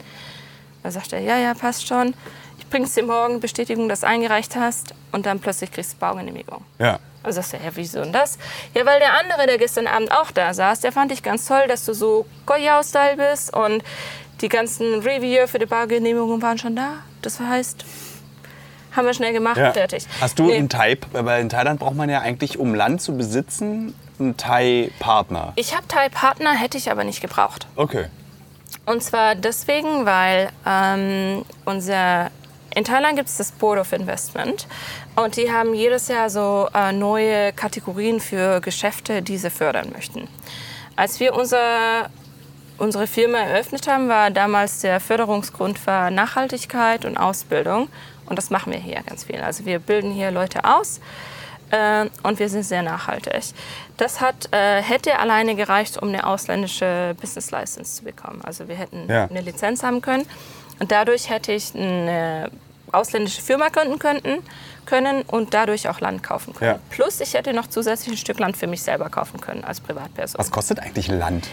Dann 0.86 0.92
sagt 0.92 1.14
er, 1.14 1.20
ja, 1.20 1.36
ja, 1.40 1.56
passt 1.56 1.88
schon. 1.88 2.14
Ich 2.60 2.68
bringst 2.70 2.96
dir 2.96 3.02
morgen 3.02 3.40
Bestätigung, 3.40 3.90
dass 3.90 4.02
du 4.02 4.08
eingereicht 4.08 4.56
hast 4.56 4.94
und 5.12 5.26
dann 5.26 5.40
plötzlich 5.40 5.72
kriegst 5.72 5.94
du 5.94 5.98
Baugenehmigung. 5.98 6.64
Ja. 6.78 7.00
Also 7.24 7.42
sagst 7.42 7.54
du, 7.54 7.58
ja, 7.58 7.72
wieso 7.74 8.04
denn 8.04 8.14
das? 8.14 8.38
Ja, 8.76 8.86
weil 8.86 9.00
der 9.00 9.18
andere, 9.20 9.48
der 9.48 9.58
gestern 9.58 9.88
Abend 9.88 10.12
auch 10.12 10.30
da 10.30 10.54
saß, 10.54 10.82
der 10.82 10.92
fand 10.92 11.12
ich 11.12 11.24
ganz 11.24 11.48
toll, 11.48 11.64
dass 11.68 11.86
du 11.86 11.94
so 11.94 12.28
Goyao-Style 12.46 13.18
bist 13.18 13.52
und 13.52 13.84
die 14.42 14.48
ganzen 14.48 15.00
Reviewer 15.00 15.48
für 15.48 15.58
die 15.58 15.66
Baugenehmigung 15.66 16.40
waren 16.44 16.60
schon 16.60 16.76
da. 16.76 16.98
Das 17.24 17.40
heißt, 17.40 17.84
haben 18.96 19.08
wir 19.08 19.16
schnell 19.16 19.34
gemacht, 19.34 19.58
ja. 19.58 19.72
fertig. 19.74 20.06
Hast 20.22 20.38
du 20.38 20.46
Nee. 20.46 20.56
in, 20.58 20.70
Thai, 20.70 21.00
weil 21.14 21.42
in 21.42 21.50
Thailand 21.50 21.80
braucht 21.80 21.96
man 21.96 22.12
ja 22.12 22.20
eigentlich, 22.22 22.60
um 22.60 22.76
Land 22.76 23.02
zu 23.02 23.18
besitzen, 23.18 23.96
einen 24.20 24.38
Thai-Partner. 24.38 25.54
Ich 25.56 25.76
habe 25.76 25.88
Thai-Partner, 25.88 26.52
hätte 26.54 26.78
ich 26.78 26.92
aber 26.92 27.04
nicht 27.06 27.22
gebraucht. 27.22 27.66
Okay. 27.76 28.06
Und 28.86 29.04
zwar 29.04 29.36
deswegen, 29.36 30.06
weil 30.06 30.50
ähm, 30.66 31.44
unser 31.66 32.32
in 32.76 32.84
Thailand 32.84 33.16
gibt 33.16 33.30
es 33.30 33.38
das 33.38 33.54
Board 33.54 33.80
of 33.80 33.94
Investment 33.94 34.68
und 35.16 35.38
die 35.38 35.50
haben 35.50 35.74
jedes 35.74 36.10
Jahr 36.10 36.30
so 36.30 36.68
äh, 36.74 36.92
neue 36.92 37.54
Kategorien 37.54 38.20
für 38.20 38.60
Geschäfte, 38.60 39.22
die 39.22 39.38
sie 39.38 39.50
fördern 39.50 39.92
möchten. 39.94 40.28
Als 40.98 41.22
wir 41.22 41.36
unser, 41.36 42.10
unsere 42.78 43.08
Firma 43.08 43.38
eröffnet 43.38 43.88
haben, 43.88 44.10
war 44.10 44.30
damals 44.30 44.82
der 44.82 45.00
Förderungsgrund 45.00 45.88
war 45.88 46.12
Nachhaltigkeit 46.12 47.06
und 47.06 47.16
Ausbildung 47.16 47.88
und 48.26 48.38
das 48.38 48.50
machen 48.50 48.74
wir 48.74 48.80
hier 48.80 49.02
ganz 49.08 49.24
viel. 49.24 49.40
Also 49.40 49.66
wir 49.66 49.80
bilden 49.80 50.12
hier 50.12 50.32
Leute 50.32 50.66
aus 50.66 51.00
äh, 51.72 52.06
und 52.24 52.40
wir 52.40 52.50
sind 52.50 52.64
sehr 52.64 52.82
nachhaltig. 52.84 53.34
Das 53.98 54.22
hat, 54.22 54.52
äh, 54.54 54.82
hätte 54.82 55.18
alleine 55.20 55.56
gereicht, 55.56 56.02
um 56.02 56.10
eine 56.10 56.26
ausländische 56.28 57.16
Business 57.20 57.52
License 57.52 57.96
zu 57.98 58.04
bekommen. 58.04 58.42
Also 58.44 58.68
wir 58.68 58.76
hätten 58.76 59.10
Ja. 59.10 59.26
eine 59.26 59.42
Lizenz 59.42 59.84
haben 59.84 60.02
können 60.02 60.26
und 60.80 60.92
dadurch 60.92 61.30
hätte 61.30 61.52
ich 61.54 61.74
eine 61.76 62.50
ausländische 62.92 63.42
Firma 63.42 63.70
gründen 63.70 64.00
könnten, 64.00 64.38
können 64.86 65.24
und 65.24 65.54
dadurch 65.54 65.90
auch 65.90 66.00
Land 66.00 66.22
kaufen 66.24 66.54
können. 66.54 66.72
Ja. 66.74 66.80
Plus 66.92 67.20
ich 67.20 67.34
hätte 67.34 67.54
noch 67.54 67.68
zusätzlich 67.68 68.14
ein 68.14 68.18
Stück 68.18 68.40
Land 68.40 68.56
für 68.58 68.68
mich 68.68 68.84
selber 68.84 69.10
kaufen 69.10 69.42
können 69.42 69.64
als 69.64 69.80
Privatperson. 69.82 70.38
Was 70.40 70.52
kostet 70.52 70.80
eigentlich 70.80 71.08
Land? 71.08 71.48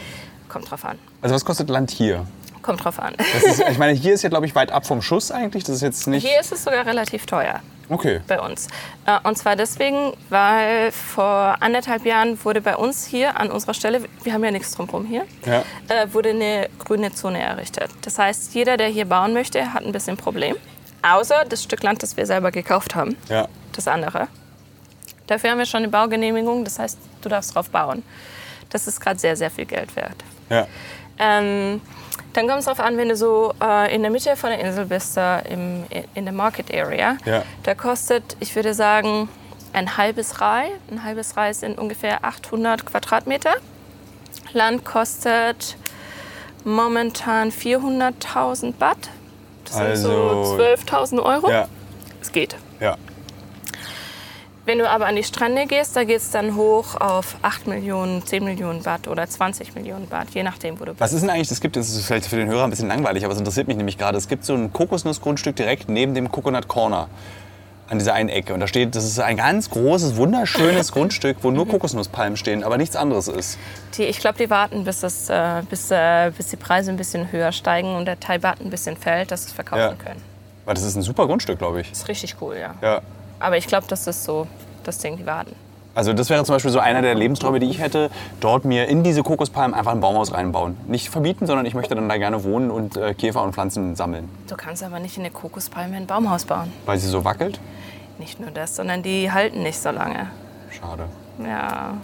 Kommt 0.48 0.70
drauf 0.70 0.84
an. 0.84 0.98
Also 1.22 1.34
was 1.34 1.44
kostet 1.44 1.70
Land 1.70 1.90
hier? 1.90 2.26
Kommt 2.62 2.84
drauf 2.84 2.98
an. 2.98 3.14
Ist, 3.44 3.60
ich 3.68 3.78
meine, 3.78 3.92
hier 3.92 4.14
ist 4.14 4.22
ja, 4.22 4.28
glaube 4.28 4.46
ich, 4.46 4.54
weit 4.54 4.70
ab 4.72 4.86
vom 4.86 5.02
Schuss 5.02 5.30
eigentlich. 5.30 5.64
Das 5.64 5.76
ist 5.76 5.82
jetzt 5.82 6.06
nicht... 6.06 6.26
Hier 6.26 6.40
ist 6.40 6.52
es 6.52 6.64
sogar 6.64 6.86
relativ 6.86 7.26
teuer. 7.26 7.60
Okay. 7.88 8.20
bei 8.26 8.40
uns. 8.40 8.68
Äh, 9.04 9.18
Und 9.28 9.36
zwar 9.36 9.54
deswegen, 9.54 10.14
weil 10.30 10.92
vor 10.92 11.56
anderthalb 11.60 12.06
Jahren 12.06 12.42
wurde 12.42 12.62
bei 12.62 12.76
uns 12.76 13.04
hier 13.04 13.38
an 13.38 13.50
unserer 13.50 13.74
Stelle, 13.74 14.02
wir 14.22 14.32
haben 14.32 14.42
ja 14.44 14.50
nichts 14.50 14.70
drumherum 14.74 15.04
hier, 15.04 15.24
Ja. 15.44 15.62
äh, 15.88 16.06
wurde 16.14 16.30
eine 16.30 16.70
grüne 16.78 17.12
Zone 17.12 17.40
errichtet. 17.40 17.90
Das 18.02 18.18
heißt, 18.18 18.54
jeder, 18.54 18.78
der 18.78 18.86
hier 18.88 19.04
bauen 19.04 19.34
möchte, 19.34 19.74
hat 19.74 19.84
ein 19.84 19.92
bisschen 19.92 20.16
Problem. 20.16 20.56
Außer 21.02 21.44
das 21.46 21.64
Stück 21.64 21.82
Land, 21.82 22.02
das 22.02 22.16
wir 22.16 22.24
selber 22.24 22.50
gekauft 22.50 22.94
haben. 22.94 23.16
Ja. 23.28 23.46
Das 23.72 23.86
andere. 23.88 24.28
Dafür 25.26 25.50
haben 25.50 25.58
wir 25.58 25.66
schon 25.66 25.78
eine 25.82 25.88
Baugenehmigung, 25.88 26.64
das 26.64 26.78
heißt, 26.78 26.98
du 27.20 27.28
darfst 27.28 27.54
drauf 27.54 27.68
bauen. 27.68 28.02
Das 28.70 28.86
ist 28.86 29.00
gerade 29.00 29.18
sehr, 29.18 29.36
sehr 29.36 29.50
viel 29.50 29.66
Geld 29.66 29.94
wert. 29.96 30.16
Ja. 30.48 30.66
Ähm, 31.18 31.80
dann 32.32 32.46
kommt 32.46 32.60
es 32.60 32.64
darauf 32.64 32.80
an, 32.80 32.96
wenn 32.96 33.08
du 33.08 33.16
so 33.16 33.52
äh, 33.62 33.94
in 33.94 34.02
der 34.02 34.10
Mitte 34.10 34.36
von 34.36 34.50
der 34.50 34.58
Insel 34.60 34.86
bist, 34.86 35.16
da 35.16 35.40
im, 35.40 35.84
in 36.14 36.24
der 36.24 36.32
Market 36.34 36.72
Area. 36.72 37.16
Ja. 37.24 37.42
Da 37.62 37.74
kostet, 37.74 38.36
ich 38.40 38.54
würde 38.56 38.74
sagen, 38.74 39.28
ein 39.72 39.96
halbes 39.96 40.40
Rai. 40.40 40.70
Ein 40.90 41.04
halbes 41.04 41.36
Rai 41.36 41.52
sind 41.52 41.78
ungefähr 41.78 42.24
800 42.24 42.84
Quadratmeter. 42.86 43.52
Land 44.52 44.84
kostet 44.84 45.76
momentan 46.64 47.50
400.000 47.50 48.72
Baht. 48.74 49.10
Das 49.64 49.76
sind 49.76 49.86
Also- 49.86 50.44
so 50.44 50.56
12.000 50.56 51.22
Euro. 51.22 51.50
Ja. 51.50 51.68
Es 52.20 52.32
geht. 52.32 52.56
Wenn 54.64 54.78
du 54.78 54.88
aber 54.88 55.06
an 55.06 55.16
die 55.16 55.24
Strände 55.24 55.66
gehst, 55.66 55.96
da 55.96 56.04
geht 56.04 56.18
es 56.18 56.30
dann 56.30 56.54
hoch 56.54 56.94
auf 57.00 57.36
8 57.42 57.66
Millionen, 57.66 58.24
10 58.24 58.44
Millionen 58.44 58.82
Baht 58.84 59.08
oder 59.08 59.28
20 59.28 59.74
Millionen 59.74 60.06
Baht, 60.06 60.28
je 60.30 60.44
nachdem, 60.44 60.78
wo 60.78 60.84
du 60.84 60.92
bist. 60.92 61.00
Was 61.00 61.12
ist 61.12 61.22
denn 61.22 61.30
eigentlich, 61.30 61.50
es 61.50 61.60
gibt, 61.60 61.74
das 61.74 61.90
ist 61.90 62.06
vielleicht 62.06 62.26
für 62.26 62.36
den 62.36 62.48
Hörer 62.48 62.62
ein 62.64 62.70
bisschen 62.70 62.86
langweilig, 62.86 63.24
aber 63.24 63.32
es 63.32 63.40
interessiert 63.40 63.66
mich 63.66 63.76
nämlich 63.76 63.98
gerade. 63.98 64.16
Es 64.16 64.28
gibt 64.28 64.44
so 64.44 64.54
ein 64.54 64.72
Kokosnussgrundstück 64.72 65.56
direkt 65.56 65.88
neben 65.88 66.14
dem 66.14 66.30
Coconut 66.30 66.68
Corner 66.68 67.08
an 67.90 67.98
dieser 67.98 68.14
einen 68.14 68.28
Ecke. 68.28 68.54
Und 68.54 68.60
da 68.60 68.68
steht, 68.68 68.94
das 68.94 69.04
ist 69.04 69.18
ein 69.18 69.36
ganz 69.36 69.68
großes, 69.68 70.14
wunderschönes 70.16 70.92
Grundstück, 70.92 71.38
wo 71.42 71.50
nur 71.50 71.66
Kokosnusspalmen 71.66 72.36
stehen, 72.36 72.62
aber 72.62 72.78
nichts 72.78 72.94
anderes 72.94 73.26
ist. 73.26 73.58
Die, 73.98 74.04
ich 74.04 74.18
glaube, 74.20 74.38
die 74.38 74.48
warten, 74.48 74.84
bis, 74.84 75.00
das, 75.00 75.28
äh, 75.28 75.62
bis, 75.68 75.90
äh, 75.90 76.30
bis 76.36 76.48
die 76.48 76.56
Preise 76.56 76.92
ein 76.92 76.96
bisschen 76.96 77.32
höher 77.32 77.50
steigen 77.50 77.96
und 77.96 78.04
der 78.06 78.20
Thai-Baht 78.20 78.60
ein 78.60 78.70
bisschen 78.70 78.96
fällt, 78.96 79.32
dass 79.32 79.42
sie 79.42 79.48
es 79.48 79.52
verkaufen 79.54 79.80
Ja. 79.80 79.94
können. 79.94 80.22
Weil 80.64 80.74
das 80.74 80.84
ist 80.84 80.94
ein 80.94 81.02
super 81.02 81.26
Grundstück, 81.26 81.58
glaube 81.58 81.80
ich. 81.80 81.90
Das 81.90 81.98
ist 81.98 82.08
richtig 82.08 82.36
cool, 82.40 82.56
ja. 82.56 82.76
Ja. 82.80 83.02
Aber 83.42 83.56
ich 83.56 83.66
glaube, 83.66 83.86
das 83.88 84.06
ist 84.06 84.24
so 84.24 84.46
das 84.84 84.98
Ding, 84.98 85.16
die 85.16 85.26
warten. 85.26 85.54
Also 85.94 86.14
das 86.14 86.30
wäre 86.30 86.42
zum 86.44 86.54
Beispiel 86.54 86.70
so 86.70 86.78
einer 86.78 87.02
der 87.02 87.14
Lebensträume, 87.14 87.58
die 87.58 87.68
ich 87.68 87.78
hätte, 87.78 88.10
dort 88.40 88.64
mir 88.64 88.88
in 88.88 89.02
diese 89.02 89.22
Kokospalmen 89.22 89.74
einfach 89.74 89.92
ein 89.92 90.00
Baumhaus 90.00 90.32
reinbauen. 90.32 90.76
Nicht 90.86 91.10
verbieten, 91.10 91.46
sondern 91.46 91.66
ich 91.66 91.74
möchte 91.74 91.94
dann 91.94 92.08
da 92.08 92.16
gerne 92.16 92.44
wohnen 92.44 92.70
und 92.70 92.96
äh, 92.96 93.12
Käfer 93.12 93.42
und 93.42 93.52
Pflanzen 93.52 93.94
sammeln. 93.94 94.30
Du 94.48 94.56
kannst 94.56 94.82
aber 94.82 95.00
nicht 95.00 95.18
in 95.18 95.24
eine 95.24 95.32
Kokospalme 95.32 95.96
ein 95.96 96.06
Baumhaus 96.06 96.46
bauen. 96.46 96.72
Weil 96.86 96.98
sie 96.98 97.08
so 97.08 97.24
wackelt? 97.24 97.60
Nicht 98.18 98.40
nur 98.40 98.50
das, 98.50 98.76
sondern 98.76 99.02
die 99.02 99.30
halten 99.30 99.62
nicht 99.62 99.78
so 99.78 99.90
lange. 99.90 100.30
Schade. 100.70 101.04
Ja. 101.44 101.94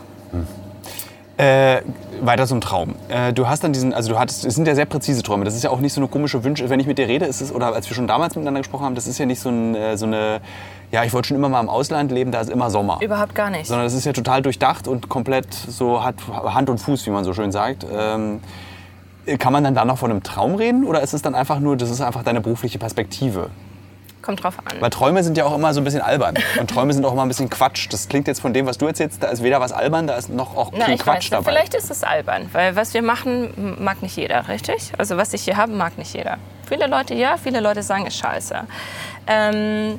Äh, 1.38 1.82
weiter 2.20 2.48
zum 2.48 2.60
Traum. 2.60 2.96
Äh, 3.08 3.32
du 3.32 3.46
hast 3.46 3.62
dann 3.62 3.72
diesen, 3.72 3.94
also 3.94 4.10
du 4.10 4.18
hattest, 4.18 4.44
es 4.44 4.56
sind 4.56 4.66
ja 4.66 4.74
sehr 4.74 4.86
präzise 4.86 5.22
Träume. 5.22 5.44
Das 5.44 5.54
ist 5.54 5.62
ja 5.62 5.70
auch 5.70 5.78
nicht 5.78 5.92
so 5.92 6.00
eine 6.00 6.08
komische 6.08 6.42
Wünsche. 6.42 6.68
Wenn 6.68 6.80
ich 6.80 6.88
mit 6.88 6.98
dir 6.98 7.06
rede, 7.06 7.26
ist 7.26 7.40
es, 7.40 7.54
oder 7.54 7.72
als 7.74 7.88
wir 7.88 7.94
schon 7.94 8.08
damals 8.08 8.34
miteinander 8.34 8.58
gesprochen 8.58 8.84
haben, 8.84 8.96
das 8.96 9.06
ist 9.06 9.18
ja 9.18 9.26
nicht 9.26 9.38
so, 9.38 9.48
ein, 9.48 9.76
äh, 9.76 9.96
so 9.96 10.06
eine, 10.06 10.40
ja, 10.90 11.04
ich 11.04 11.12
wollte 11.12 11.28
schon 11.28 11.36
immer 11.36 11.48
mal 11.48 11.60
im 11.60 11.68
Ausland 11.68 12.10
leben, 12.10 12.32
da 12.32 12.40
ist 12.40 12.50
immer 12.50 12.70
Sommer. 12.70 12.98
Überhaupt 13.00 13.36
gar 13.36 13.50
nicht. 13.50 13.66
Sondern 13.66 13.86
es 13.86 13.94
ist 13.94 14.04
ja 14.04 14.12
total 14.12 14.42
durchdacht 14.42 14.88
und 14.88 15.08
komplett 15.08 15.54
so 15.54 16.02
hat 16.02 16.16
Hand 16.28 16.70
und 16.70 16.78
Fuß, 16.78 17.06
wie 17.06 17.10
man 17.10 17.22
so 17.22 17.32
schön 17.32 17.52
sagt. 17.52 17.86
Ähm, 17.88 18.40
kann 19.38 19.52
man 19.52 19.62
dann 19.62 19.76
da 19.76 19.84
noch 19.84 19.98
von 19.98 20.10
einem 20.10 20.24
Traum 20.24 20.56
reden 20.56 20.84
oder 20.84 21.02
ist 21.02 21.12
es 21.12 21.22
dann 21.22 21.36
einfach 21.36 21.60
nur, 21.60 21.76
das 21.76 21.90
ist 21.90 22.00
einfach 22.00 22.24
deine 22.24 22.40
berufliche 22.40 22.80
Perspektive? 22.80 23.50
Kommt 24.28 24.44
drauf 24.44 24.58
an. 24.58 24.78
Weil 24.82 24.90
Träume 24.90 25.24
sind 25.24 25.38
ja 25.38 25.46
auch 25.46 25.54
immer 25.54 25.72
so 25.72 25.80
ein 25.80 25.84
bisschen 25.84 26.02
albern. 26.02 26.34
Und 26.60 26.68
Träume 26.68 26.92
sind 26.92 27.02
auch 27.06 27.14
immer 27.14 27.22
ein 27.22 27.28
bisschen 27.28 27.48
Quatsch. 27.48 27.88
Das 27.90 28.10
klingt 28.10 28.28
jetzt 28.28 28.42
von 28.42 28.52
dem, 28.52 28.66
was 28.66 28.76
du 28.76 28.86
erzählst, 28.86 29.22
da 29.22 29.28
ist 29.28 29.42
weder 29.42 29.58
was 29.58 29.72
albern, 29.72 30.06
da 30.06 30.16
ist 30.16 30.28
noch 30.28 30.54
auch 30.54 30.70
Na, 30.76 30.86
ich 30.90 31.00
Quatsch 31.00 31.16
weiß 31.24 31.30
dabei. 31.30 31.50
Vielleicht 31.50 31.72
ist 31.72 31.90
es 31.90 32.04
albern, 32.04 32.50
weil 32.52 32.76
was 32.76 32.92
wir 32.92 33.00
machen, 33.00 33.76
mag 33.82 34.02
nicht 34.02 34.14
jeder, 34.18 34.46
richtig? 34.48 34.92
Also 34.98 35.16
was 35.16 35.32
ich 35.32 35.44
hier 35.44 35.56
habe, 35.56 35.72
mag 35.72 35.96
nicht 35.96 36.12
jeder. 36.14 36.36
Viele 36.68 36.88
Leute 36.88 37.14
ja, 37.14 37.38
viele 37.42 37.60
Leute 37.60 37.82
sagen, 37.82 38.04
ist 38.04 38.18
scheiße. 38.18 38.64
Ähm, 39.28 39.98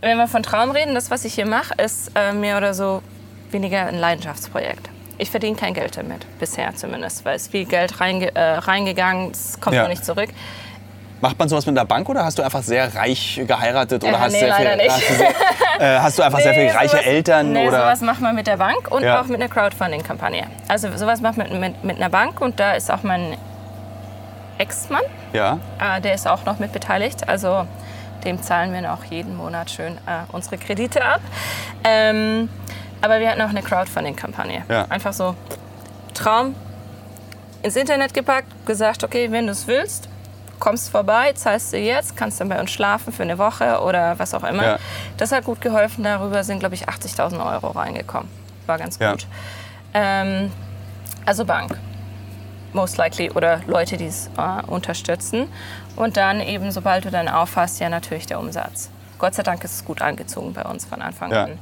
wenn 0.00 0.16
wir 0.16 0.26
von 0.26 0.42
Traum 0.42 0.70
reden, 0.70 0.94
das, 0.94 1.10
was 1.10 1.26
ich 1.26 1.34
hier 1.34 1.46
mache, 1.46 1.74
ist 1.74 2.10
äh, 2.14 2.32
mehr 2.32 2.56
oder 2.56 2.72
so 2.72 3.02
weniger 3.50 3.84
ein 3.84 3.98
Leidenschaftsprojekt. 3.98 4.88
Ich 5.18 5.30
verdiene 5.30 5.56
kein 5.56 5.74
Geld 5.74 5.98
damit, 5.98 6.24
bisher 6.38 6.74
zumindest, 6.74 7.26
weil 7.26 7.36
es 7.36 7.48
viel 7.48 7.66
Geld 7.66 8.00
reinge 8.00 8.34
äh, 8.34 8.40
reingegangen, 8.54 9.30
es 9.32 9.60
kommt 9.60 9.76
Ja. 9.76 9.82
noch 9.82 9.90
nicht 9.90 10.06
zurück. 10.06 10.30
Macht 11.24 11.38
man 11.38 11.48
sowas 11.48 11.64
mit 11.64 11.74
einer 11.78 11.86
Bank 11.86 12.06
oder 12.10 12.22
hast 12.22 12.38
du 12.38 12.42
einfach 12.42 12.62
sehr 12.62 12.94
reich 12.94 13.40
geheiratet? 13.46 14.04
Oder 14.04 14.12
Äh, 14.12 14.16
hast, 14.18 14.32
nee, 14.32 14.40
sehr 14.40 14.54
viel, 14.56 14.76
nicht. 14.76 14.90
Hast, 14.90 15.08
du 15.08 15.14
sehr, 15.14 15.30
äh, 15.80 15.98
hast 16.00 16.18
du 16.18 16.22
einfach 16.22 16.38
sehr 16.40 16.52
viel 16.52 16.64
Nee, 16.64 16.70
reiche 16.70 16.88
sowas- 16.90 17.06
Eltern? 17.06 17.52
Nee, 17.52 17.66
oder? 17.66 17.78
sowas 17.78 18.00
macht 18.02 18.20
man 18.20 18.34
mit 18.34 18.46
der 18.46 18.58
Bank 18.58 18.90
und 18.90 19.02
Ja. 19.02 19.22
auch 19.22 19.24
mit 19.24 19.40
einer 19.40 19.48
Crowdfunding-Kampagne. 19.48 20.46
Also 20.68 20.94
sowas 20.98 21.22
macht 21.22 21.38
man 21.38 21.48
mit, 21.50 21.58
mit, 21.60 21.82
mit 21.84 21.96
einer 21.96 22.10
Bank 22.10 22.42
und 22.42 22.60
da 22.60 22.72
ist 22.72 22.90
auch 22.92 23.02
mein 23.04 23.38
Ex-Mann, 24.58 25.00
Ja. 25.32 25.58
äh, 25.80 26.02
der 26.02 26.12
ist 26.14 26.28
auch 26.28 26.44
noch 26.44 26.58
mit 26.58 26.72
beteiligt. 26.74 27.26
Also 27.26 27.66
dem 28.26 28.42
zahlen 28.42 28.74
wir 28.74 28.82
noch 28.82 29.04
jeden 29.04 29.34
Monat 29.34 29.70
schön 29.70 29.94
äh, 30.06 30.30
unsere 30.30 30.58
Kredite 30.58 31.02
ab. 31.02 31.20
Ähm, 31.84 32.50
aber 33.00 33.18
wir 33.18 33.30
hatten 33.30 33.40
auch 33.40 33.48
eine 33.48 33.62
Crowdfunding-Kampagne. 33.62 34.64
Ja. 34.68 34.84
Einfach 34.90 35.14
so 35.14 35.34
Traum 36.12 36.54
ins 37.62 37.76
Internet 37.76 38.12
gepackt, 38.12 38.66
gesagt, 38.66 39.02
okay, 39.04 39.28
wenn 39.30 39.46
du 39.46 39.52
es 39.52 39.66
willst, 39.66 40.10
kommst 40.58 40.90
vorbei, 40.90 41.32
zahlst 41.34 41.72
du 41.72 41.78
jetzt, 41.78 42.16
kannst 42.16 42.40
dann 42.40 42.48
bei 42.48 42.60
uns 42.60 42.70
schlafen 42.70 43.12
für 43.12 43.22
eine 43.22 43.38
Woche 43.38 43.80
oder 43.80 44.18
was 44.18 44.34
auch 44.34 44.44
immer. 44.44 44.62
Ja. 44.64 44.78
Das 45.16 45.32
hat 45.32 45.44
gut 45.44 45.60
geholfen. 45.60 46.04
Darüber 46.04 46.44
sind, 46.44 46.60
glaube 46.60 46.74
ich, 46.74 46.88
80.000 46.88 47.44
Euro 47.52 47.68
reingekommen. 47.70 48.28
War 48.66 48.78
ganz 48.78 48.98
Ja. 48.98 49.12
gut. 49.12 49.26
Ähm, 49.92 50.50
also 51.26 51.44
Bank, 51.44 51.78
most 52.72 52.96
likely, 52.96 53.30
oder 53.30 53.60
Leute, 53.66 53.96
die 53.96 54.06
es 54.06 54.30
äh, 54.36 54.62
unterstützen. 54.66 55.48
Und 55.96 56.16
dann 56.16 56.40
eben, 56.40 56.70
sobald 56.72 57.04
du 57.04 57.10
dann 57.10 57.28
aufhast, 57.28 57.80
ja 57.80 57.88
natürlich 57.88 58.26
der 58.26 58.40
Umsatz. 58.40 58.90
Gott 59.18 59.34
sei 59.34 59.42
Dank 59.44 59.62
ist 59.64 59.74
es 59.74 59.84
gut 59.84 60.02
angezogen 60.02 60.52
bei 60.52 60.62
uns 60.62 60.84
von 60.84 61.00
Anfang 61.00 61.30
Ja. 61.32 61.44
an. 61.44 61.58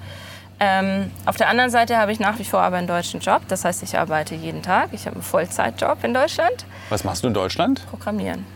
Ähm, 0.65 1.11
auf 1.27 1.37
der 1.37 1.49
anderen 1.49 1.71
Seite 1.71 1.97
habe 1.99 2.13
ich 2.13 2.21
nach 2.21 2.39
wie 2.39 2.45
vor 2.45 2.61
aber 2.63 2.77
einen 2.77 2.87
deutschen 2.87 3.21
Job. 3.21 3.43
Das 3.49 3.65
heißt, 3.65 3.83
ich 3.83 3.99
arbeite 3.99 4.35
jeden 4.37 4.63
Tag. 4.63 4.91
Ich 4.93 5.07
habe 5.07 5.17
einen 5.17 5.23
Vollzeitjob 5.25 6.05
in 6.05 6.15
Deutschland. 6.15 6.65
Was 6.89 7.03
machst 7.05 7.25
du 7.25 7.29
in 7.29 7.35
Deutschland? 7.35 7.85
Programmieren. 7.91 8.47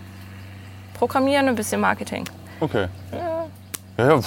Programmieren 0.97 1.45
und 1.45 1.51
ein 1.51 1.55
bisschen 1.57 1.81
Marketing. 1.81 2.25
Okay. 2.61 2.87
Ja, 3.99 4.07
ja, 4.09 4.21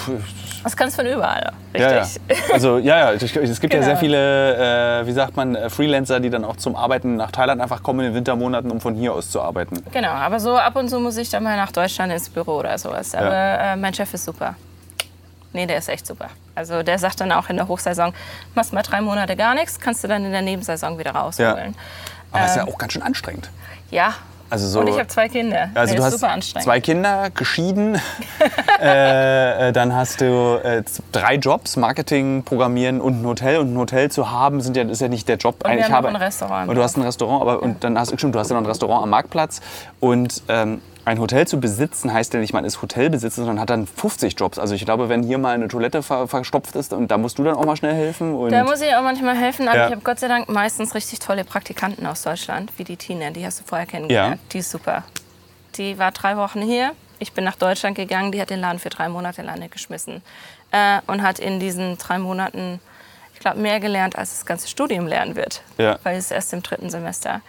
Das 0.63 0.75
kannst 0.75 0.97
du 0.97 1.03
von 1.03 1.11
überall. 1.11 1.51
ja, 1.73 1.91
ja. 1.91 1.99
Richtig. 2.01 2.21
Also 2.53 2.77
ja, 2.77 3.11
ja, 3.11 3.11
es 3.13 3.21
gibt 3.59 3.73
ja 3.73 3.79
Genau. 3.79 3.83
sehr 3.91 3.97
viele, 3.97 5.01
äh, 5.01 5.05
wie 5.07 5.11
sagt 5.11 5.35
man, 5.35 5.55
äh, 5.55 5.69
Freelancer, 5.69 6.19
die 6.19 6.29
dann 6.29 6.43
auch 6.45 6.57
zum 6.57 6.75
Arbeiten 6.75 7.15
nach 7.15 7.31
Thailand 7.31 7.61
einfach 7.61 7.81
kommen 7.83 7.99
in 8.01 8.05
den 8.07 8.15
Wintermonaten, 8.15 8.69
um 8.71 8.81
von 8.81 8.95
hier 8.95 9.13
aus 9.13 9.29
zu 9.29 9.41
arbeiten. 9.41 9.83
Genau, 9.91 10.09
aber 10.09 10.39
so 10.39 10.57
ab 10.57 10.75
und 10.75 10.89
zu 10.89 10.99
muss 10.99 11.17
ich 11.17 11.29
dann 11.29 11.43
mal 11.43 11.55
nach 11.57 11.71
Deutschland 11.71 12.11
ins 12.11 12.29
Büro 12.29 12.57
oder 12.57 12.77
sowas. 12.77 13.13
Aber 13.15 13.33
äh, 13.33 13.75
mein 13.75 13.93
Chef 13.93 14.13
ist 14.13 14.25
super. 14.25 14.55
Nee, 15.53 15.65
der 15.65 15.77
ist 15.79 15.89
echt 15.89 16.05
super. 16.05 16.29
Also 16.53 16.83
der 16.83 16.99
sagt 16.99 17.19
dann 17.21 17.31
auch 17.31 17.49
in 17.49 17.55
der 17.55 17.67
Hochsaison, 17.67 18.13
machst 18.53 18.71
mal 18.73 18.83
drei 18.83 19.01
Monate 19.01 19.35
gar 19.35 19.55
nichts, 19.55 19.79
kannst 19.79 20.03
du 20.03 20.07
dann 20.07 20.23
in 20.25 20.31
der 20.31 20.43
Nebensaison 20.43 20.97
wieder 20.99 21.11
rausholen. 21.11 21.73
Aber 22.31 22.43
es 22.45 22.51
ist 22.51 22.57
ja 22.57 22.67
auch 22.67 22.77
ganz 22.77 22.93
schön 22.93 23.01
anstrengend. 23.01 23.49
Ja. 23.89 24.13
Also 24.49 24.67
so- 24.67 24.79
und 24.79 24.87
ich 24.87 24.95
habe 24.97 25.07
zwei 25.07 25.27
Kinder. 25.29 25.69
Also 25.75 25.93
der 25.93 26.01
du 26.01 26.07
ist 26.07 26.13
hast 26.13 26.19
super 26.19 26.31
anstrengend. 26.33 26.63
zwei 26.65 26.79
Kinder, 26.81 27.29
geschieden, 27.29 28.01
äh, 28.81 29.69
äh, 29.69 29.71
dann 29.71 29.93
hast 29.95 30.21
du 30.21 30.59
äh, 30.63 30.83
drei 31.11 31.35
Jobs, 31.35 31.75
Marketing, 31.77 32.43
Programmieren 32.43 33.01
und 33.01 33.21
ein 33.21 33.25
Hotel. 33.25 33.57
Und 33.57 33.73
ein 33.73 33.77
Hotel 33.77 34.09
zu 34.11 34.31
haben 34.31 34.61
sind 34.61 34.75
ja, 34.77 34.83
ist 34.83 35.01
ja 35.01 35.07
nicht 35.07 35.27
der 35.27 35.37
Job. 35.37 35.55
wir 35.59 35.67
Eigentlich 35.67 35.85
haben 35.85 35.91
noch 35.91 35.97
habe- 35.97 36.07
ein 36.09 36.15
Restaurant 36.15 36.69
Und 36.69 36.75
du 36.75 36.83
hast 36.83 36.97
ein 36.97 37.03
Restaurant, 37.03 37.41
aber 37.41 37.61
und 37.61 37.83
dann 37.83 37.97
hast, 37.97 38.13
stimmt, 38.17 38.35
du 38.35 38.39
hast 38.39 38.49
ja 38.49 38.55
noch 38.55 38.63
ein 38.63 38.67
Restaurant 38.67 39.03
am 39.03 39.09
Marktplatz. 39.09 39.61
Und 39.99 40.41
ähm, 40.47 40.81
ein 41.09 41.19
Hotel 41.19 41.47
zu 41.47 41.59
besitzen 41.59 42.13
heißt 42.13 42.33
ja 42.33 42.39
nicht, 42.39 42.53
man 42.53 42.65
ist 42.65 42.81
Hotelbesitzer, 42.81 43.37
sondern 43.41 43.59
hat 43.59 43.69
dann 43.69 43.87
50 43.87 44.39
Jobs. 44.39 44.59
Also 44.59 44.75
ich 44.75 44.85
glaube, 44.85 45.09
wenn 45.09 45.23
hier 45.23 45.37
mal 45.37 45.55
eine 45.55 45.67
Toilette 45.67 46.03
ver 46.03 46.27
verstopft 46.27 46.75
ist, 46.75 46.93
und 46.93 47.09
da 47.09 47.17
musst 47.17 47.39
du 47.39 47.43
dann 47.43 47.55
auch 47.55 47.65
mal 47.65 47.75
schnell 47.75 47.93
helfen. 47.95 48.49
Da 48.49 48.63
muss 48.63 48.79
ich 48.81 48.93
auch 48.95 49.01
manchmal 49.01 49.35
helfen, 49.35 49.67
aber 49.67 49.77
Ja. 49.77 49.85
ich 49.87 49.91
habe 49.93 50.01
Gott 50.03 50.19
sei 50.19 50.27
Dank 50.27 50.49
meistens 50.49 50.93
richtig 50.95 51.19
tolle 51.19 51.43
Praktikanten 51.43 52.05
aus 52.05 52.21
Deutschland, 52.21 52.71
wie 52.77 52.83
die 52.83 52.95
Tina, 52.95 53.31
die 53.31 53.45
hast 53.45 53.59
du 53.59 53.63
vorher 53.65 53.87
kennengelernt. 53.87 54.35
Ja. 54.35 54.47
Die 54.53 54.59
ist 54.59 54.69
super. 54.71 55.03
Die 55.77 55.97
war 55.97 56.11
drei 56.11 56.37
Wochen 56.37 56.61
hier. 56.61 56.91
Ich 57.17 57.33
bin 57.33 57.43
nach 57.43 57.55
Deutschland 57.55 57.95
gegangen, 57.97 58.31
die 58.31 58.39
hat 58.39 58.49
den 58.49 58.59
Laden 58.59 58.79
für 58.79 58.89
drei 58.89 59.09
Monate 59.09 59.41
alleine 59.41 59.67
geschmissen. 59.69 60.21
Äh, 60.71 60.99
und 61.07 61.21
hat 61.23 61.39
in 61.39 61.59
diesen 61.59 61.97
drei 61.97 62.19
Monaten, 62.19 62.79
ich 63.33 63.39
glaube, 63.39 63.59
mehr 63.59 63.79
gelernt, 63.79 64.15
als 64.15 64.29
das 64.31 64.45
ganze 64.45 64.67
Studium 64.67 65.07
lernen 65.07 65.35
wird. 65.35 65.63
Ja. 65.77 65.97
Weil 66.03 66.17
es 66.17 66.29
erst 66.31 66.53
im 66.53 66.61
dritten 66.61 66.89
Semester. 66.89 67.41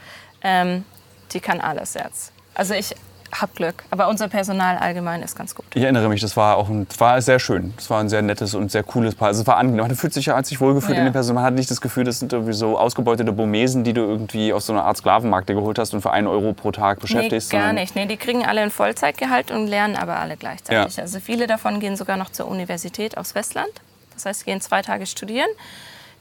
Ähm, 0.43 0.85
die 1.33 1.41
kann 1.41 1.61
alles 1.61 1.95
jetzt. 1.95 2.33
Also 2.55 2.75
ich 2.75 2.95
habe 3.33 3.53
Glück, 3.55 3.85
aber 3.91 4.09
unser 4.09 4.29
Personal 4.29 4.77
allgemein 4.79 5.23
ist 5.23 5.37
ganz 5.37 5.55
gut. 5.55 5.65
Ich 5.75 5.83
erinnere 5.83 6.09
mich, 6.09 6.21
das 6.21 6.37
war 6.37 6.57
auch 6.57 6.69
ein, 6.69 6.87
war 6.99 7.21
sehr 7.23 7.39
schön. 7.39 7.73
Das 7.77 7.89
war 7.91 8.01
ein 8.01 8.09
sehr 8.09 8.23
nettes 8.23 8.55
und 8.55 8.71
sehr 8.73 8.83
cooles 8.83 9.15
Paar. 9.15 9.29
Also 9.29 9.43
es 9.43 9.47
war 9.47 9.57
angenehm. 9.57 9.87
Man 9.87 9.95
fühlt 9.97 10.13
sich 10.13 10.27
ja 10.27 10.43
sich 10.43 10.61
wohlgefühlt 10.61 10.95
Ja. 10.95 11.01
in 11.01 11.05
den 11.07 11.13
Personen. 11.13 11.37
Man 11.37 11.45
hat 11.45 11.55
nicht 11.55 11.71
das 11.71 11.81
Gefühl, 11.81 12.05
das 12.05 12.19
sind 12.19 12.33
irgendwie 12.33 12.53
so 12.53 12.79
ausgebeutete 12.79 13.31
Burmesen, 13.33 13.85
die 13.85 13.93
du 13.93 14.01
irgendwie 14.01 14.53
aus 14.53 14.67
so 14.67 14.73
einer 14.73 14.85
Art 14.85 14.97
Sklavenmarkt 14.97 15.47
geholt 15.47 15.79
hast 15.79 15.95
und 15.95 16.03
für 16.03 16.11
einen 16.11 16.27
Euro 16.27 16.53
pro 16.53 16.73
Tag 16.73 16.99
Nee, 16.99 17.03
beschäftigst. 17.03 17.51
gar 17.51 17.61
sondern- 17.61 17.77
nicht. 17.77 17.95
Nee, 17.95 18.07
die 18.07 18.17
kriegen 18.17 18.45
alle 18.45 18.63
ein 18.63 18.71
Vollzeitgehalt 18.71 19.51
und 19.51 19.67
lernen 19.69 19.97
aber 19.97 20.19
alle 20.19 20.37
gleichzeitig. 20.37 21.01
Also 21.01 21.21
viele 21.21 21.47
davon 21.47 21.79
gehen 21.81 21.97
sogar 21.97 22.17
noch 22.17 22.31
zur 22.31 22.49
Universität 22.49 23.17
aufs 23.17 23.35
Westland. 23.35 23.71
Das 24.15 24.27
heißt, 24.27 24.41
sie 24.41 24.45
gehen 24.47 24.61
zwei 24.61 24.83
Tage 24.83 25.07
studieren, 25.07 25.49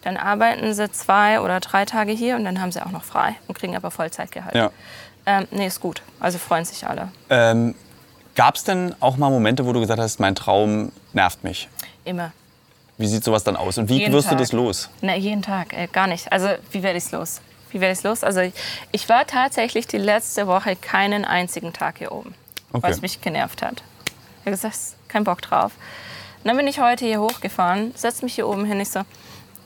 dann 0.03 0.15
arbeiten 0.15 0.73
sie 0.73 0.89
zwei 0.91 1.41
oder 1.41 1.59
drei 1.59 1.83
Tage 1.83 2.13
hier 2.13 2.37
und 2.37 2.45
dann 2.45 2.61
haben 2.61 2.71
sie 2.71 2.81
auch 2.81 2.91
noch 2.91 3.03
frei 3.03 3.35
und 3.47 3.57
kriegen 3.57 3.75
aber 3.75 3.91
Vollzeitgehalt. 3.91 4.55
Ja. 4.55 4.71
Ähm, 5.25 5.47
nee, 5.51 5.67
ist 5.67 5.79
gut. 5.79 6.01
Also 6.19 6.37
freuen 6.37 6.65
sich 6.65 6.85
alle. 6.87 7.09
Ähm, 7.29 7.75
Gab 8.35 8.55
es 8.55 8.63
denn 8.63 8.95
auch 9.01 9.17
mal 9.17 9.29
Momente, 9.29 9.65
wo 9.65 9.73
du 9.73 9.81
gesagt 9.81 9.99
hast, 9.99 10.19
mein 10.19 10.33
Traum 10.33 10.91
nervt 11.13 11.43
mich? 11.43 11.67
Immer. 12.05 12.31
Wie 12.97 13.07
sieht 13.07 13.23
sowas 13.23 13.43
dann 13.43 13.55
aus? 13.57 13.77
Und 13.77 13.89
wie 13.89 13.97
Jeden 13.99 14.13
wirst 14.13 14.27
du 14.27 14.31
Tag. 14.31 14.39
das 14.39 14.51
los? 14.53 14.89
Na, 15.01 15.15
jeden 15.15 15.41
Tag, 15.41 15.73
äh, 15.73 15.87
gar 15.87 16.07
nicht. 16.07 16.31
Also, 16.31 16.47
wie 16.71 16.81
werde 16.83 16.97
ich 16.97 17.05
es 17.05 17.11
los? 17.11 17.41
Wie 17.71 17.81
werde 17.81 17.93
ich 17.97 18.03
los? 18.03 18.23
Also, 18.23 18.39
ich, 18.41 18.53
ich 18.91 19.09
war 19.09 19.27
tatsächlich 19.27 19.87
die 19.87 19.97
letzte 19.97 20.47
Woche 20.47 20.75
keinen 20.75 21.25
einzigen 21.25 21.73
Tag 21.73 21.97
hier 21.97 22.11
oben, 22.13 22.33
Okay. 22.71 22.83
weil 22.83 22.91
es 22.91 23.01
mich 23.01 23.19
genervt 23.21 23.61
hat. 23.61 23.83
Ich 24.05 24.41
habe 24.41 24.51
gesagt, 24.51 24.77
kein 25.09 25.23
Bock 25.25 25.41
drauf. 25.41 25.73
Und 26.43 26.47
dann 26.47 26.55
bin 26.57 26.67
ich 26.67 26.79
heute 26.79 27.05
hier 27.05 27.19
hochgefahren, 27.19 27.93
setze 27.95 28.23
mich 28.23 28.35
hier 28.35 28.47
oben 28.47 28.63
hin. 28.65 28.79
Ich 28.79 28.89
so, 28.89 29.01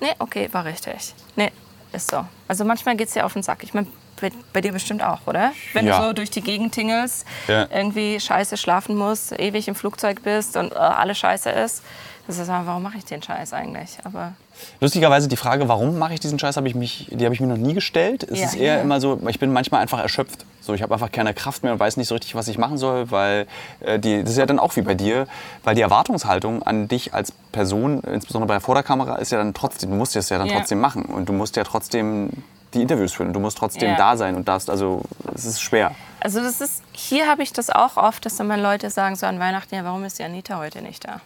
nee, 0.02 0.14
okay, 0.20 0.50
war 0.52 0.66
richtig. 0.66 1.14
Nee, 1.36 1.52
ist 1.92 2.10
so. 2.10 2.26
Also, 2.48 2.66
manchmal 2.66 2.96
geht 2.98 3.08
es 3.10 3.14
dir 3.14 3.26
auf 3.26 3.34
den 3.34 3.44
Sack. 3.44 3.64
Ich 3.64 3.74
meine, 3.76 3.88
bei, 4.30 4.32
bei 4.54 4.62
dir 4.62 4.72
bestimmt 4.72 5.04
auch, 5.04 5.20
oder? 5.28 5.52
Wenn 5.74 5.86
Ja. 5.86 6.00
du 6.00 6.06
so 6.08 6.14
durch 6.14 6.32
die 6.32 6.42
Gegend 6.42 6.74
tingelst, 6.74 7.26
Ja. 7.48 7.68
irgendwie 7.72 8.20
scheiße 8.20 8.58
schlafen 8.58 8.96
musst, 8.96 9.38
ewig 9.40 9.68
im 9.68 9.76
Flugzeug 9.76 10.24
bist 10.24 10.58
und 10.58 10.72
äh, 10.72 10.76
alles 10.76 11.18
scheiße 11.18 11.50
ist. 11.50 11.84
Das 12.26 12.38
ist, 12.38 12.48
warum 12.48 12.82
mache 12.84 12.98
ich 12.98 13.04
den 13.04 13.22
Scheiß 13.22 13.52
eigentlich? 13.52 13.98
Aber 14.06 14.32
Lustigerweise 14.80 15.28
die 15.28 15.36
Frage, 15.36 15.68
warum 15.68 15.98
mache 16.00 16.14
ich 16.14 16.22
diesen 16.22 16.40
Scheiß, 16.40 16.56
habe 16.56 16.70
ich 16.70 16.76
mich, 16.76 17.08
die 17.12 17.26
habe 17.26 17.36
ich 17.36 17.42
mir 17.42 17.48
noch 17.48 17.58
nie 17.58 17.74
gestellt. 17.74 18.24
Es 18.24 18.40
Ja, 18.40 18.46
ist 18.46 18.56
eher 18.56 18.76
ja. 18.76 18.82
immer 18.82 19.02
so, 19.02 19.20
ich 19.28 19.40
bin 19.40 19.52
manchmal 19.52 19.82
einfach 19.82 20.00
erschöpft. 20.00 20.46
So, 20.62 20.74
ich 20.74 20.82
habe 20.82 20.94
einfach 20.94 21.12
keine 21.12 21.34
Kraft 21.34 21.64
mehr 21.64 21.74
und 21.74 21.80
weiß 21.82 21.98
nicht 21.98 22.08
so 22.08 22.16
richtig, 22.16 22.34
was 22.36 22.48
ich 22.48 22.58
machen 22.58 22.78
soll, 22.78 23.12
weil 23.12 23.46
äh, 23.82 24.00
die, 24.00 24.22
das 24.22 24.32
ist 24.32 24.38
ja 24.38 24.46
dann 24.46 24.60
auch 24.60 24.74
wie 24.78 24.82
bei 24.84 24.94
dir, 24.96 25.28
weil 25.66 25.76
die 25.76 25.82
Erwartungshaltung 25.82 26.64
an 26.64 26.88
dich 26.88 27.14
als 27.14 27.34
Person, 27.52 28.00
insbesondere 28.04 28.48
bei 28.48 28.54
der 28.54 28.62
Vorderkamera, 28.62 29.16
ist 29.18 29.34
ja 29.34 29.38
dann 29.40 29.54
trotzdem, 29.54 29.90
du 29.90 29.98
musst 29.98 30.16
es 30.16 30.30
ja 30.30 30.38
dann 30.38 30.48
Ja. 30.48 30.60
trotzdem 30.60 30.80
machen 30.80 31.04
und 31.04 31.28
du 31.28 31.34
musst 31.34 31.58
ja 31.58 31.66
trotzdem 31.66 32.30
die 32.74 32.82
Interviews 32.82 33.14
führen 33.14 33.34
du 33.34 33.40
musst 33.40 33.58
trotzdem 33.58 33.90
Ja. 33.90 33.96
da 33.98 34.18
sein 34.18 34.36
und 34.36 34.48
das, 34.48 34.70
also 34.70 35.02
es 35.34 35.46
ist 35.46 35.62
schwer. 35.62 35.94
Also 36.20 36.42
das 36.42 36.62
ist, 36.62 36.82
hier 36.94 37.28
habe 37.28 37.44
ich 37.44 37.52
das 37.54 37.70
auch 37.70 37.98
oft, 37.98 38.26
dass 38.26 38.38
dann 38.38 38.48
mal 38.48 38.60
Leute 38.60 38.90
sagen 38.90 39.16
so 39.16 39.26
an 39.26 39.40
Weihnachten, 39.40 39.76
ja, 39.76 39.84
warum 39.84 40.04
ist 40.06 40.20
die 40.20 40.24
Anita 40.24 40.58
heute 40.58 40.82
nicht 40.82 41.06
da? 41.06 41.20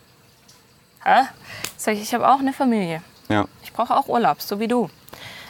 Hä? 1.03 1.27
Sag 1.77 1.93
ich, 1.93 2.01
ich 2.01 2.13
habe 2.13 2.27
auch 2.27 2.39
eine 2.39 2.51
Familie. 2.53 3.01
Ja. 3.29 3.45
Ich 3.63 3.71
brauche 3.73 3.95
auch 3.95 4.07
Urlaub, 4.07 4.41
so 4.41 4.60
wie 4.60 4.67
du. 4.67 4.89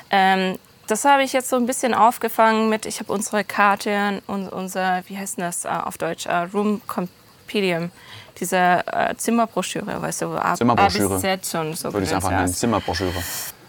Ähm, 0.09 0.57
das 0.87 1.03
habe 1.05 1.23
ich 1.23 1.33
jetzt 1.33 1.49
so 1.49 1.55
ein 1.55 1.65
bisschen 1.65 1.93
aufgefangen 1.93 2.69
mit, 2.69 2.85
ich 2.85 2.99
habe 2.99 3.11
unsere 3.11 3.43
Karte 3.43 4.21
und 4.27 4.49
unser, 4.49 5.03
wie 5.07 5.17
heißt 5.17 5.39
das 5.39 5.65
äh, 5.65 5.69
auf 5.69 5.97
Deutsch, 5.97 6.25
äh, 6.25 6.35
Room 6.53 6.81
Compedium, 6.87 7.91
diese 8.39 8.57
äh, 8.87 9.15
Zimmerbroschüre, 9.15 10.01
weißt 10.01 10.21
du, 10.21 10.27
A, 10.37 10.55
Zimmerbroschüre. 10.55 11.15
A 11.15 11.19
bis 11.19 11.41
Z 11.41 11.55
und 11.59 11.77
so. 11.77 11.91
Würde 11.93 12.05
ich 12.05 12.13
einfach 12.15 12.29
nennen, 12.31 12.53
Zimmerbroschüre. 12.53 13.13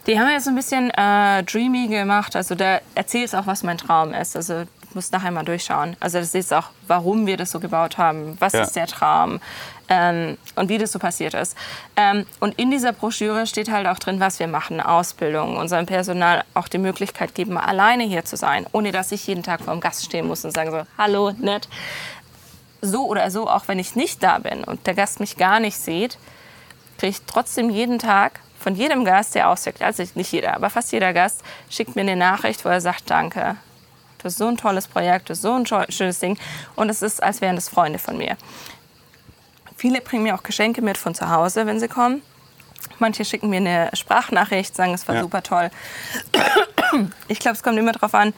Die 0.09 0.19
haben 0.19 0.31
jetzt 0.31 0.45
so 0.45 0.51
ein 0.51 0.57
bisschen 0.57 0.91
äh, 0.91 1.43
dreamy 1.45 1.87
gemacht. 1.87 2.35
Also 2.35 2.55
da 2.55 2.81
erzählt 2.95 3.35
auch, 3.35 3.47
was 3.47 3.63
mein 3.63 3.77
Traum 3.77 4.15
ist. 4.15 4.35
Also 4.37 4.65
du 4.65 4.69
musst 4.95 5.13
nachher 5.13 5.31
mal 5.31 5.45
durchschauen. 5.45 5.97
Also 6.01 6.19
das 6.19 6.35
ist 6.35 6.53
auch, 6.55 6.71
warum 6.87 7.27
wir 7.27 7.37
das 7.37 7.51
so 7.51 7.61
gebaut 7.61 7.99
haben. 7.99 8.37
Was 8.41 8.55
Ja. 8.55 8.63
ist 8.63 8.75
der 8.75 8.87
Traum? 8.87 9.39
Ähm, 9.91 10.39
und 10.55 10.71
wie 10.71 10.79
das 10.79 10.93
so 10.93 10.99
passiert 10.99 11.35
ist. 11.35 11.55
Ähm, 11.97 12.25
und 12.41 12.59
in 12.59 12.71
dieser 12.71 12.93
Broschüre 12.93 13.47
steht 13.47 13.71
halt 13.71 13.87
auch 13.87 13.99
drin, 13.99 14.19
was 14.19 14.39
wir 14.39 14.47
machen. 14.47 14.81
Ausbildung, 14.81 15.59
unserem 15.59 15.85
Personal 15.85 16.43
auch 16.55 16.69
die 16.69 16.79
Möglichkeit 16.79 17.35
geben, 17.35 17.55
mal 17.55 17.65
alleine 17.65 18.05
hier 18.05 18.25
zu 18.25 18.37
sein. 18.37 18.67
Ohne 18.73 18.93
dass 18.93 19.13
ich 19.13 19.27
jeden 19.27 19.43
Tag 19.43 19.61
vor 19.61 19.75
dem 19.75 19.81
Gast 19.81 20.05
stehen 20.07 20.27
muss 20.27 20.43
und 20.45 20.53
sagen 20.53 20.71
so, 20.71 20.83
hallo, 20.97 21.33
nett. 21.39 21.69
So 22.81 23.07
oder 23.07 23.31
so, 23.31 23.49
auch 23.49 23.69
wenn 23.69 23.79
ich 23.79 23.95
nicht 23.95 24.23
da 24.23 24.39
bin 24.39 24.65
und 24.65 24.87
der 24.87 24.95
Gast 24.95 25.21
mich 25.21 25.37
gar 25.37 25.61
nicht 25.61 25.77
sieht, 25.79 26.17
kriege 26.97 27.11
ich 27.11 27.23
trotzdem 27.27 27.69
jeden 27.71 27.99
Tag 27.99 28.41
von 28.69 28.77
jedem 28.77 29.03
Gast, 29.07 29.35
der 29.35 29.49
auswirkt, 29.49 29.81
also 29.81 30.05
nicht 30.15 30.31
jeder, 30.31 30.55
aber 30.55 30.69
fast 30.69 30.93
jeder 30.93 31.15
Gast, 31.15 31.41
schickt 31.71 31.97
mir 31.97 32.03
eine 32.03 32.17
Nachricht, 32.17 32.67
wo 32.67 32.69
er 32.69 32.83
sagt, 32.83 33.09
danke. 33.09 33.57
Das 34.19 34.35
ist 34.35 34.39
so 34.39 34.47
ein 34.47 34.59
tolles 34.59 34.87
Projekt, 34.87 35.31
das 35.31 35.39
ist 35.39 35.43
so 35.43 35.55
ein 35.55 35.65
schönes 35.91 36.19
Ding. 36.19 36.37
Und 36.77 36.91
es 36.91 37.01
ist, 37.01 37.23
als 37.23 37.41
wären 37.41 37.57
das 37.57 37.71
Freunde 37.71 37.99
von 37.99 38.19
mir. 38.19 38.37
Viele 39.79 40.03
bringen 40.03 40.25
mir 40.25 40.35
auch 40.35 40.43
Geschenke 40.43 40.83
mit 40.83 40.99
von 40.99 41.15
zu 41.15 41.31
Hause, 41.31 41.65
wenn 41.65 41.81
sie 41.81 41.89
kommen. 41.89 42.21
Manche 42.99 43.25
schicken 43.25 43.49
mir 43.49 43.57
eine 43.57 43.89
Sprachnachricht, 43.95 44.77
sagen, 44.77 44.93
es 44.93 45.09
war 45.09 45.15
Ja. 45.15 45.23
super 45.23 45.43
toll. 45.43 45.71
Ich 47.29 47.39
glaube, 47.39 47.57
es 47.57 47.63
kommt 47.63 47.79
immer 47.79 47.93
darauf 47.93 48.13
an, 48.15 48.35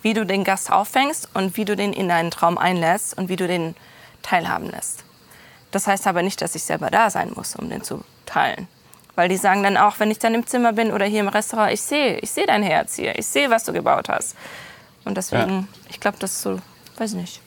wie 0.00 0.14
du 0.14 0.24
den 0.24 0.44
Gast 0.44 0.72
auffängst 0.72 1.28
und 1.34 1.58
wie 1.58 1.66
du 1.66 1.76
den 1.76 1.92
in 1.92 2.08
deinen 2.08 2.30
Traum 2.30 2.56
einlässt 2.56 3.18
und 3.18 3.28
wie 3.28 3.36
du 3.36 3.46
den 3.46 3.76
teilhaben 4.22 4.70
lässt. 4.70 5.04
Das 5.72 5.86
heißt 5.86 6.06
aber 6.06 6.22
nicht, 6.22 6.40
dass 6.40 6.54
ich 6.54 6.62
selber 6.62 6.90
da 6.90 7.10
sein 7.10 7.32
muss, 7.34 7.54
um 7.54 7.68
den 7.68 7.82
zu 7.84 8.02
teilen. 8.24 8.66
Weil 9.16 9.28
die 9.28 9.36
sagen 9.36 9.62
dann 9.62 9.76
auch, 9.76 10.00
wenn 10.00 10.10
ich 10.10 10.18
dann 10.18 10.34
im 10.34 10.46
Zimmer 10.46 10.72
bin 10.72 10.92
oder 10.92 11.04
hier 11.06 11.20
im 11.20 11.28
Restaurant, 11.28 11.72
ich 11.72 11.82
sehe, 11.82 12.18
ich 12.18 12.30
sehe 12.30 12.46
dein 12.46 12.62
Herz 12.64 12.96
hier, 12.96 13.16
ich 13.18 13.26
sehe, 13.26 13.48
was 13.50 13.62
du 13.64 13.72
gebaut 13.72 14.08
hast. 14.08 14.34
Und 15.04 15.16
deswegen, 15.16 15.68
ich 15.88 16.00
glaube, 16.00 16.16
das 16.18 16.32
ist 16.32 16.42
so, 16.42 16.58
weiß 16.98 17.12
ich 17.12 17.16
nicht, 17.16 17.40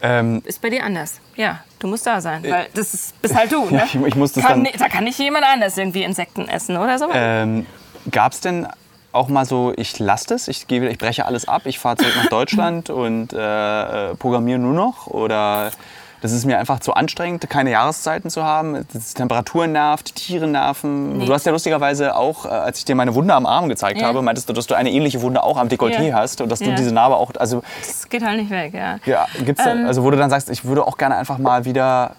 Ähm, 0.00 0.42
ist 0.44 0.60
bei 0.62 0.70
dir 0.70 0.84
anders. 0.84 1.20
Ja, 1.34 1.58
du 1.80 1.88
musst 1.88 2.06
da 2.06 2.20
sein, 2.20 2.44
weil 2.44 2.68
das 2.72 2.94
ist, 2.94 3.20
bist 3.20 3.34
halt 3.34 3.50
du. 3.50 3.64
Ne? 3.70 3.82
ich- 3.84 3.94
ich 3.96 4.14
muss 4.14 4.32
das 4.32 4.44
kann, 4.44 4.62
dann- 4.62 4.72
Da 4.78 4.88
kann 4.88 5.02
nicht 5.02 5.18
jemand 5.18 5.44
anders 5.44 5.76
irgendwie 5.76 6.04
Insekten 6.04 6.48
essen 6.48 6.76
oder 6.76 6.98
so. 7.00 7.08
Ähm, 7.12 7.66
Gab 8.12 8.30
es 8.32 8.40
denn 8.40 8.68
auch 9.10 9.26
mal 9.28 9.44
so, 9.44 9.72
ich 9.76 9.98
lasse 9.98 10.26
das, 10.28 10.46
ich, 10.46 10.68
gehe, 10.68 10.88
ich 10.88 10.98
breche 10.98 11.26
alles 11.26 11.48
ab, 11.48 11.62
ich 11.64 11.80
fahre 11.80 11.96
zurück 11.96 12.14
nach 12.16 12.26
Deutschland 12.30 12.90
und 12.90 13.32
äh, 13.32 14.10
äh, 14.10 14.14
programmiere 14.14 14.60
nur 14.60 14.72
noch? 14.74 15.08
Oder 15.08 15.72
das 16.20 16.32
ist 16.32 16.44
mir 16.44 16.58
einfach 16.58 16.80
zu 16.80 16.94
anstrengend, 16.94 17.48
keine 17.48 17.70
Jahreszeiten 17.70 18.28
zu 18.30 18.42
haben? 18.44 18.86
Die 18.92 18.98
Temperatur 19.14 19.66
nervt, 19.66 20.08
die 20.08 20.12
Tiere 20.14 20.46
nerven. 20.46 21.18
Nee. 21.18 21.26
Du 21.26 21.32
hast 21.32 21.46
ja 21.46 21.52
lustigerweise 21.52 22.16
auch, 22.16 22.44
äh, 22.44 22.48
als 22.48 22.78
ich 22.78 22.84
dir 22.84 22.94
meine 22.94 23.14
Wunde 23.14 23.34
am 23.34 23.46
Arm 23.46 23.68
gezeigt 23.68 24.00
Ja. 24.00 24.06
habe, 24.08 24.20
meintest 24.22 24.48
du, 24.48 24.52
dass 24.52 24.66
du 24.66 24.74
eine 24.74 24.90
ähnliche 24.90 25.22
Wunde 25.22 25.42
auch 25.42 25.56
am 25.56 25.68
Dekolleté 25.68 26.08
Ja. 26.08 26.16
hast 26.16 26.40
und 26.40 26.48
dass 26.50 26.58
du 26.58 26.74
diese 26.74 26.92
Narbe 26.92 27.16
auch, 27.16 27.30
also 27.38 27.62
das 27.80 28.08
geht 28.08 28.22
halt 28.24 28.38
nicht 28.40 28.50
weg, 28.50 28.74
ja. 28.74 28.98
ja, 29.06 29.26
gibt's 29.44 29.64
Ähm. 29.64 29.86
also 29.86 30.02
wo 30.04 30.10
du 30.10 30.16
dann 30.16 30.30
sagst, 30.30 30.50
ich 30.50 30.64
würde 30.64 30.86
auch 30.86 30.96
gerne 30.96 31.16
einfach 31.16 31.38
mal 31.38 31.64
wieder 31.64 32.14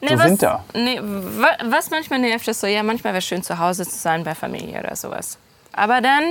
Nee, 0.00 0.18
was, 0.18 0.24
Winter. 0.24 0.64
Nee, 0.74 1.00
wa- 1.00 1.56
was 1.70 1.90
manchmal 1.90 2.18
nervt, 2.18 2.48
ist 2.48 2.60
so, 2.60 2.66
ja, 2.66 2.82
manchmal 2.82 3.12
wäre 3.12 3.22
schön 3.22 3.42
zu 3.44 3.58
Hause 3.60 3.86
zu 3.86 3.96
sein 3.96 4.24
bei 4.24 4.34
Familie 4.34 4.80
oder 4.80 4.96
sowas. 4.96 5.38
Aber 5.72 6.00
dann 6.00 6.24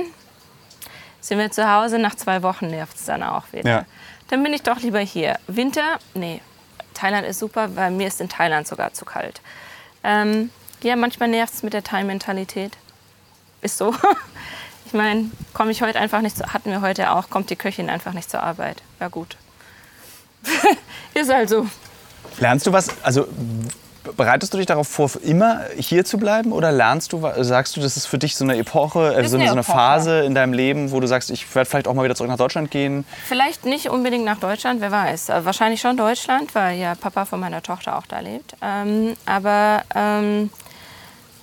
sind 1.20 1.38
wir 1.38 1.50
zu 1.50 1.66
Hause, 1.72 1.98
nach 1.98 2.14
zwei 2.14 2.42
Wochen 2.42 2.66
nervt 2.66 2.96
es 2.96 3.06
dann 3.06 3.22
auch 3.22 3.44
wieder. 3.52 3.68
Ja. 3.70 3.84
Dann 4.28 4.42
bin 4.42 4.52
ich 4.52 4.62
doch 4.62 4.80
lieber 4.80 5.00
hier. 5.00 5.38
Winter, 5.46 5.98
nee. 6.14 6.40
Thailand 6.94 7.26
ist 7.26 7.38
super, 7.38 7.74
weil 7.76 7.90
mir 7.90 8.06
ist 8.06 8.20
in 8.20 8.28
Thailand 8.28 8.66
sogar 8.66 8.92
zu 8.92 9.04
kalt. 9.04 9.40
Ähm, 10.04 10.50
ja, 10.82 10.96
manchmal 10.96 11.28
nervt 11.28 11.54
es 11.54 11.62
mit 11.62 11.72
der 11.72 11.84
Thai-Mentalität. 11.84 12.76
Ist 13.60 13.78
so. 13.78 13.94
Ich 14.84 14.98
meine, 14.98 15.30
komme 15.54 15.70
ich 15.70 15.80
heute 15.80 15.98
einfach 15.98 16.20
nicht 16.20 16.36
zu, 16.36 16.52
hatten 16.52 16.70
wir 16.70 16.82
heute 16.82 17.12
auch, 17.12 17.30
kommt 17.30 17.48
die 17.48 17.56
Köchin 17.56 17.88
einfach 17.88 18.12
nicht 18.12 18.30
zur 18.30 18.42
Arbeit. 18.42 18.82
Ja 19.00 19.08
gut. 19.08 19.38
ist 21.14 21.32
halt 21.32 21.48
so. 21.48 21.66
Lernst 22.38 22.66
du 22.66 22.72
was, 22.72 23.02
also 23.02 23.26
bereitest 24.16 24.52
du 24.52 24.58
dich 24.58 24.66
darauf 24.66 24.88
vor, 24.88 25.10
immer 25.22 25.62
hier 25.76 26.04
zu 26.04 26.18
bleiben 26.18 26.52
oder 26.52 26.72
lernst 26.72 27.12
du, 27.12 27.22
sagst 27.38 27.76
du, 27.76 27.80
das 27.80 27.96
ist 27.96 28.06
für 28.06 28.18
dich 28.18 28.36
so 28.36 28.44
eine 28.44 28.56
Epoche, 28.56 29.14
äh, 29.14 29.28
so, 29.28 29.36
eine, 29.36 29.46
so 29.46 29.52
eine 29.52 29.62
Phase 29.62 30.20
in 30.20 30.34
deinem 30.34 30.52
Leben, 30.52 30.90
wo 30.90 31.00
du 31.00 31.06
sagst, 31.06 31.30
ich 31.30 31.52
werde 31.54 31.68
vielleicht 31.68 31.88
auch 31.88 31.94
mal 31.94 32.04
wieder 32.04 32.14
zurück 32.14 32.30
nach 32.30 32.38
Deutschland 32.38 32.70
gehen? 32.70 33.04
Vielleicht 33.26 33.64
nicht 33.64 33.88
unbedingt 33.88 34.24
nach 34.24 34.38
Deutschland, 34.38 34.80
wer 34.80 34.90
weiß. 34.90 35.28
Äh, 35.28 35.44
wahrscheinlich 35.44 35.80
schon 35.80 35.96
Deutschland, 35.96 36.54
weil 36.54 36.78
ja 36.78 36.94
Papa 36.94 37.24
von 37.24 37.40
meiner 37.40 37.62
Tochter 37.62 37.96
auch 37.96 38.06
da 38.06 38.20
lebt. 38.20 38.54
Ähm, 38.60 39.16
aber 39.26 39.82
ähm, 39.94 40.50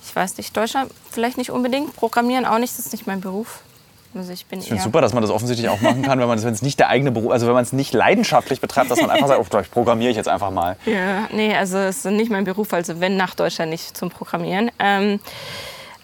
ich 0.06 0.14
weiß 0.14 0.36
nicht, 0.36 0.56
Deutschland 0.56 0.90
vielleicht 1.10 1.38
nicht 1.38 1.50
unbedingt. 1.50 1.94
Programmieren 1.96 2.44
auch 2.44 2.58
nicht, 2.58 2.76
das 2.76 2.86
ist 2.86 2.92
nicht 2.92 3.06
mein 3.06 3.20
Beruf. 3.20 3.60
Also 4.14 4.32
ich 4.32 4.46
bin 4.46 4.58
ich 4.58 4.66
finde 4.66 4.82
super, 4.82 5.00
dass 5.00 5.12
man 5.12 5.22
das 5.22 5.30
offensichtlich 5.30 5.68
auch 5.68 5.80
machen 5.80 6.02
kann, 6.02 6.18
wenn 6.18 6.26
man 6.26 6.38
es 6.38 6.62
nicht 6.62 6.80
der 6.80 6.88
eigene 6.88 7.12
Beruf, 7.12 7.30
also 7.30 7.46
wenn 7.46 7.54
man 7.54 7.62
es 7.62 7.72
nicht 7.72 7.94
leidenschaftlich 7.94 8.60
betreibt, 8.60 8.90
dass 8.90 9.00
man 9.00 9.10
einfach 9.10 9.28
sagt, 9.28 9.54
oh, 9.54 9.58
ich 9.60 9.70
programmiere 9.70 10.10
ich 10.10 10.16
jetzt 10.16 10.28
einfach 10.28 10.50
mal. 10.50 10.76
Ja, 10.84 11.28
nee, 11.32 11.54
also 11.54 11.78
es 11.78 12.04
ist 12.04 12.10
nicht 12.10 12.30
mein 12.30 12.44
Beruf, 12.44 12.72
also 12.72 13.00
wenn 13.00 13.16
nach 13.16 13.34
Deutschland 13.34 13.70
nicht 13.70 13.96
zum 13.96 14.10
Programmieren. 14.10 14.70
Ähm, 14.80 15.20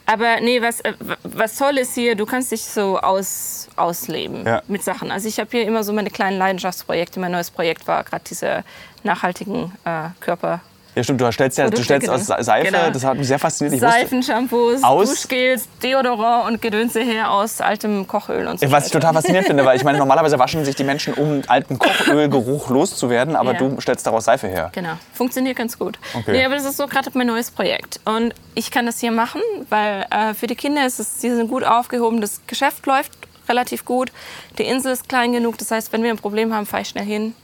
aber 0.07 0.40
nee, 0.40 0.62
was, 0.62 0.80
äh, 0.82 0.94
was 1.24 1.57
toll 1.57 1.78
ist 1.78 1.94
hier, 1.94 2.14
du 2.14 2.26
kannst 2.26 2.52
dich 2.52 2.62
so 2.62 2.98
aus, 2.98 3.68
ausleben 3.74 4.46
ja. 4.46 4.62
mit 4.68 4.84
Sachen. 4.84 5.11
Also 5.11 5.28
ich 5.28 5.40
habe 5.40 5.50
hier 5.50 5.66
immer 5.66 5.82
so 5.82 5.92
meine 5.92 6.11
kleinen 6.11 6.38
Leidenschaftsprojekte. 6.38 7.18
Mein 7.18 7.32
neues 7.32 7.50
Projekt 7.50 7.88
war 7.88 8.04
gerade 8.04 8.22
diese 8.28 8.62
nachhaltigen 9.02 9.72
äh, 9.84 10.11
Körper. 10.20 10.61
Ja, 10.97 11.05
stimmt. 11.05 11.20
Du 11.20 11.30
stellst 11.30 11.59
ja, 11.59 11.68
du 11.68 11.82
stellst 11.84 12.09
aus 12.09 12.24
Seife, 12.24 12.72
genau. 12.72 12.88
das 12.90 13.05
hat 13.05 13.18
mich 13.18 13.28
sehr 13.28 13.38
fasziniert. 13.38 13.78
Seifen, 13.78 14.22
Shampoos, 14.22 14.80
Duschgels, 14.80 15.68
Deodorant 15.82 16.51
und 16.51 16.62
Gedönse 16.62 17.03
her 17.03 17.30
aus 17.30 17.61
altem 17.61 18.07
Kochöl 18.07 18.47
und 18.47 18.59
so. 18.59 18.72
Was 18.72 18.86
ich 18.86 18.92
total 18.92 19.12
faszinierend 19.12 19.47
finde, 19.47 19.66
weil 19.66 19.76
ich 19.76 19.84
meine, 19.84 19.99
normalerweise 20.07 20.38
waschen 20.38 20.64
sich 20.64 20.74
die 20.74 20.84
Menschen, 20.84 21.12
um 21.12 21.42
alten 21.49 21.78
Kochölgeruch 21.78 22.70
loszuwerden, 22.70 23.36
aber 23.36 23.53
ja. 23.53 23.59
du 23.59 23.78
stellst 23.78 24.07
daraus 24.07 24.24
Seife 24.24 24.49
her. 24.49 24.70
Genau. 24.72 24.94
Funktioniert 25.12 25.57
ganz 25.57 25.78
gut. 25.78 25.99
Okay. 26.14 26.32
Nee, 26.32 26.44
aber 26.47 26.55
das 26.55 26.64
ist 26.64 26.78
so 26.78 26.86
gerade 26.86 27.11
mein 27.12 27.26
neues 27.26 27.51
Projekt. 27.51 28.01
Und 28.07 28.34
ich 28.55 28.70
kann 28.70 28.86
das 28.86 28.99
hier 28.99 29.12
machen, 29.12 29.42
weil 29.68 30.07
äh, 30.11 30.32
für 30.32 30.47
die 30.47 30.57
Kinder 30.57 30.86
ist 30.86 30.99
es, 30.99 31.20
sie 31.20 31.28
sind 31.28 31.49
gut 31.49 31.62
aufgehoben, 31.62 32.22
das 32.22 32.40
Geschäft 32.47 32.86
läuft 32.86 33.12
relativ 33.51 33.84
gut. 33.84 34.12
Die 34.57 34.64
Insel 34.64 34.92
ist 34.92 35.11
klein 35.11 35.32
genug, 35.32 35.59
das 35.59 35.70
heißt, 35.70 35.92
wenn 35.92 36.03
wir 36.03 36.11
ein 36.11 36.16
Problem 36.16 36.55
haben, 36.55 36.64
fahre 36.64 36.82
ich 36.82 36.88
schnell 36.88 37.05
hin. 37.05 37.34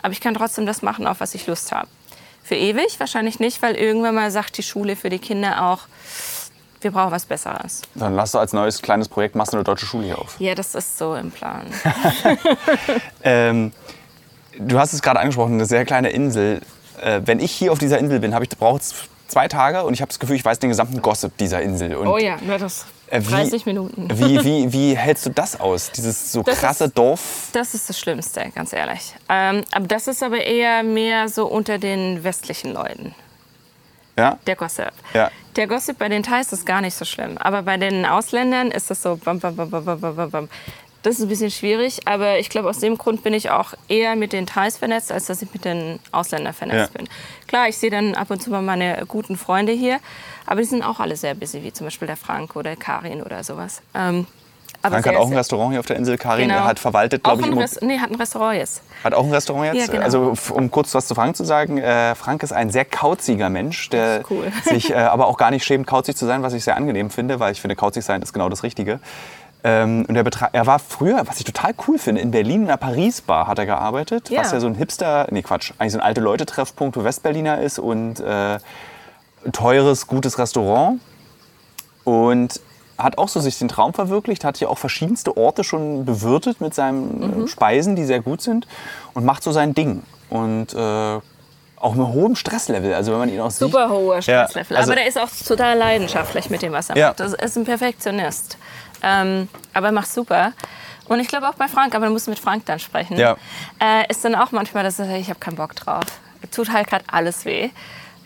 Aber 0.00 0.12
ich 0.12 0.22
kann 0.22 0.32
trotzdem 0.32 0.64
das 0.64 0.80
machen, 0.80 1.06
auf 1.06 1.20
was 1.20 1.34
ich 1.34 1.46
Lust 1.46 1.72
habe. 1.72 1.88
Für 2.42 2.54
ewig 2.54 2.98
wahrscheinlich 2.98 3.40
nicht, 3.40 3.62
weil 3.62 3.74
irgendwann 3.74 4.14
mal 4.14 4.30
sagt 4.30 4.58
die 4.58 4.62
Schule 4.62 4.96
für 4.96 5.10
die 5.10 5.18
Kinder 5.18 5.64
auch, 5.64 5.80
wir 6.80 6.90
brauchen 6.90 7.12
was 7.12 7.24
Besseres. 7.24 7.82
Dann 7.94 8.16
lass 8.16 8.32
du 8.32 8.38
als 8.38 8.52
neues 8.52 8.82
kleines 8.82 9.08
Projekt, 9.08 9.36
machst 9.36 9.52
du 9.52 9.56
eine 9.56 9.64
deutsche 9.64 9.86
Schule 9.86 10.06
hier 10.06 10.18
auf. 10.18 10.34
Ja, 10.40 10.54
das 10.54 10.74
ist 10.74 10.98
so 10.98 11.14
im 11.14 11.30
Plan. 11.30 11.66
ähm, 13.22 13.72
du 14.58 14.78
hast 14.78 14.92
es 14.92 15.02
gerade 15.02 15.20
angesprochen, 15.20 15.54
eine 15.54 15.66
sehr 15.66 15.84
kleine 15.84 16.10
Insel. 16.10 16.60
Äh, 17.00 17.20
wenn 17.24 17.38
ich 17.38 17.52
hier 17.52 17.72
auf 17.72 17.78
dieser 17.78 17.98
Insel 17.98 18.18
bin, 18.18 18.32
brauche 18.58 18.78
ich 18.78 18.94
zwei 19.28 19.48
Tage 19.48 19.84
und 19.84 19.94
ich 19.94 20.00
habe 20.00 20.08
das 20.08 20.18
Gefühl, 20.18 20.36
ich 20.36 20.44
weiß 20.44 20.58
den 20.58 20.70
gesamten 20.70 21.00
Gossip 21.00 21.36
dieser 21.38 21.62
Insel. 21.62 21.96
Und 21.96 22.06
oh 22.06 22.18
ja, 22.18 22.36
das 22.58 22.86
30 23.20 23.66
äh, 23.66 23.68
Minuten. 23.68 24.08
Wie, 24.14 24.42
wie, 24.44 24.72
wie 24.72 24.96
hältst 24.96 25.26
du 25.26 25.30
das 25.30 25.60
aus, 25.60 25.90
dieses 25.90 26.32
so 26.32 26.42
das 26.42 26.58
krasse 26.58 26.84
ist, 26.84 26.96
Dorf? 26.96 27.48
Das 27.52 27.74
ist 27.74 27.88
das 27.88 27.98
Schlimmste, 27.98 28.50
ganz 28.54 28.72
ehrlich. 28.72 29.14
Ähm, 29.28 29.62
aber 29.70 29.86
das 29.86 30.08
ist 30.08 30.22
aber 30.22 30.42
eher 30.42 30.82
mehr 30.82 31.28
so 31.28 31.46
unter 31.46 31.78
den 31.78 32.24
westlichen 32.24 32.72
Leuten. 32.72 33.14
Ja? 34.16 34.38
Der 34.46 34.56
Gossip. 34.56 34.92
Ja. 35.14 35.30
Der 35.56 35.66
Gossip 35.66 35.98
bei 35.98 36.08
den 36.08 36.22
Thais 36.22 36.52
ist 36.52 36.64
gar 36.64 36.80
nicht 36.80 36.94
so 36.94 37.04
schlimm. 37.04 37.36
Aber 37.38 37.62
bei 37.62 37.76
den 37.76 38.06
Ausländern 38.06 38.70
ist 38.70 38.90
das 38.90 39.02
so 39.02 39.16
bam, 39.16 39.40
bam, 39.40 39.56
bam, 39.56 39.70
bam, 39.70 39.84
bam, 39.84 40.30
bam. 40.30 40.48
Das 41.02 41.16
ist 41.16 41.22
ein 41.22 41.28
bisschen 41.28 41.50
schwierig, 41.50 42.06
aber 42.06 42.38
ich 42.38 42.48
glaube, 42.48 42.68
aus 42.68 42.78
dem 42.78 42.96
Grund 42.96 43.24
bin 43.24 43.34
ich 43.34 43.50
auch 43.50 43.74
eher 43.88 44.14
mit 44.14 44.32
den 44.32 44.46
Thais 44.46 44.76
vernetzt, 44.76 45.10
als 45.10 45.26
dass 45.26 45.42
ich 45.42 45.52
mit 45.52 45.64
den 45.64 45.98
Ausländern 46.12 46.54
vernetzt 46.54 46.92
ja. 46.94 46.98
bin. 46.98 47.08
Klar, 47.52 47.68
ich 47.68 47.76
sehe 47.76 47.90
dann 47.90 48.14
ab 48.14 48.30
und 48.30 48.42
zu 48.42 48.48
mal 48.48 48.62
meine 48.62 49.04
guten 49.06 49.36
Freunde 49.36 49.72
hier, 49.72 49.98
aber 50.46 50.62
die 50.62 50.66
sind 50.66 50.82
auch 50.82 51.00
alle 51.00 51.16
sehr 51.16 51.34
busy, 51.34 51.62
wie 51.62 51.70
zum 51.70 51.86
Beispiel 51.86 52.06
der 52.08 52.16
Frank 52.16 52.56
oder 52.56 52.76
Karin 52.76 53.20
oder 53.20 53.44
sowas. 53.44 53.82
Ähm, 53.94 54.26
Frank 54.80 55.06
hat 55.06 55.16
auch 55.16 55.26
ein 55.26 55.36
Restaurant 55.36 55.72
hier 55.72 55.80
auf 55.80 55.84
der 55.84 55.96
Insel. 55.96 56.16
Karin 56.16 56.48
genau. 56.48 56.64
hat 56.64 56.78
verwaltet, 56.78 57.22
glaube 57.22 57.42
ich. 57.42 57.48
Ein 57.48 57.58
Rest 57.58 57.82
nee, 57.82 57.98
hat 57.98 58.10
ein 58.10 58.16
Restaurant 58.16 58.56
jetzt. 58.56 58.80
Hat 59.04 59.12
auch 59.12 59.24
ein 59.24 59.30
Restaurant 59.30 59.66
jetzt? 59.66 59.86
Ja, 59.88 59.92
genau. 59.92 60.02
Also 60.02 60.34
um 60.54 60.70
kurz 60.70 60.94
was 60.94 61.06
zu 61.06 61.14
Frank 61.14 61.36
zu 61.36 61.44
sagen, 61.44 61.76
äh, 61.76 62.14
Frank 62.14 62.42
ist 62.42 62.54
ein 62.54 62.70
sehr 62.70 62.86
kauziger 62.86 63.50
Mensch, 63.50 63.90
der 63.90 64.22
cool. 64.30 64.50
sich 64.64 64.90
äh, 64.90 64.94
aber 64.94 65.26
auch 65.26 65.36
gar 65.36 65.50
nicht 65.50 65.66
schämt, 65.66 65.86
kauzig 65.86 66.16
zu 66.16 66.24
sein, 66.24 66.42
was 66.42 66.54
ich 66.54 66.64
sehr 66.64 66.78
angenehm 66.78 67.10
finde, 67.10 67.38
weil 67.38 67.52
ich 67.52 67.60
finde, 67.60 67.76
kauzig 67.76 68.02
sein 68.02 68.22
ist 68.22 68.32
genau 68.32 68.48
das 68.48 68.62
Richtige. 68.62 68.98
Ähm, 69.64 70.04
und 70.08 70.16
er, 70.16 70.24
er, 70.52 70.66
war 70.66 70.78
früher, 70.80 71.22
was 71.26 71.38
ich 71.38 71.44
total 71.44 71.72
cool 71.86 71.98
finde, 71.98 72.20
in 72.20 72.32
Berlin 72.32 72.62
in 72.62 72.68
einer 72.68 72.76
Paris-Bar 72.76 73.46
hat 73.46 73.58
er 73.60 73.66
gearbeitet, 73.66 74.28
ja. 74.28 74.40
was 74.40 74.50
ja 74.50 74.58
so 74.58 74.66
ein 74.66 74.74
Hipster, 74.74 75.28
nee 75.30 75.42
Quatsch, 75.42 75.72
eigentlich 75.78 75.92
so 75.92 75.98
ein 75.98 76.04
alte 76.04 76.20
Leute-Treffpunkt 76.20 76.94
für 76.94 77.04
Westberliner 77.04 77.60
ist 77.60 77.78
und 77.78 78.18
äh, 78.20 78.58
teures, 79.52 80.06
gutes 80.06 80.38
Restaurant. 80.38 81.00
Und 82.04 82.60
hat 82.98 83.18
auch 83.18 83.28
so 83.28 83.40
sich 83.40 83.58
den 83.58 83.68
Traum 83.68 83.94
verwirklicht, 83.94 84.44
hat 84.44 84.56
hier 84.56 84.70
auch 84.70 84.78
verschiedenste 84.78 85.36
Orte 85.36 85.64
schon 85.64 86.04
bewirtet 86.04 86.60
mit 86.60 86.74
seinen 86.74 87.40
mhm. 87.42 87.48
Speisen, 87.48 87.96
die 87.96 88.04
sehr 88.04 88.20
gut 88.20 88.42
sind 88.42 88.66
und 89.14 89.24
macht 89.24 89.42
so 89.42 89.52
sein 89.52 89.74
Ding. 89.74 90.02
Und 90.28 90.74
äh, 90.74 91.20
auch 91.82 91.94
mit 91.94 92.06
hohem 92.06 92.36
Stresslevel. 92.36 92.94
Also 92.94 93.12
wenn 93.12 93.18
man 93.18 93.28
ihn 93.28 93.40
auch 93.40 93.50
sieht. 93.50 93.60
Super 93.60 93.90
hoher 93.90 94.22
Stresslevel. 94.22 94.74
Ja, 94.74 94.80
also 94.80 94.92
Aber 94.92 95.00
der 95.00 95.08
ist 95.08 95.18
auch 95.18 95.28
total 95.46 95.76
leidenschaftlich 95.76 96.48
mit 96.48 96.62
dem, 96.62 96.72
was 96.72 96.90
er 96.90 96.96
ja. 96.96 97.08
macht. 97.08 97.20
Das 97.20 97.34
ist 97.34 97.56
ein 97.56 97.64
Perfektionist. 97.64 98.56
Ähm, 99.02 99.48
aber 99.74 99.86
er 99.86 99.92
macht 99.92 100.12
super. 100.12 100.52
Und 101.08 101.20
ich 101.20 101.28
glaube 101.28 101.48
auch 101.48 101.54
bei 101.54 101.68
Frank, 101.68 101.94
aber 101.94 102.06
du 102.06 102.12
musst 102.12 102.28
mit 102.28 102.38
Frank 102.38 102.64
dann 102.66 102.78
sprechen. 102.78 103.18
Ja. 103.18 103.36
Äh, 103.80 104.08
ist 104.10 104.24
dann 104.24 104.34
auch 104.34 104.52
manchmal, 104.52 104.84
dass 104.84 104.98
er 104.98 105.06
sagt, 105.06 105.18
ich 105.18 105.28
habe 105.28 105.40
keinen 105.40 105.56
Bock 105.56 105.74
drauf. 105.74 106.04
Tut 106.50 106.72
halt 106.72 106.86
gerade 106.88 107.04
alles 107.08 107.44
weh. 107.44 107.70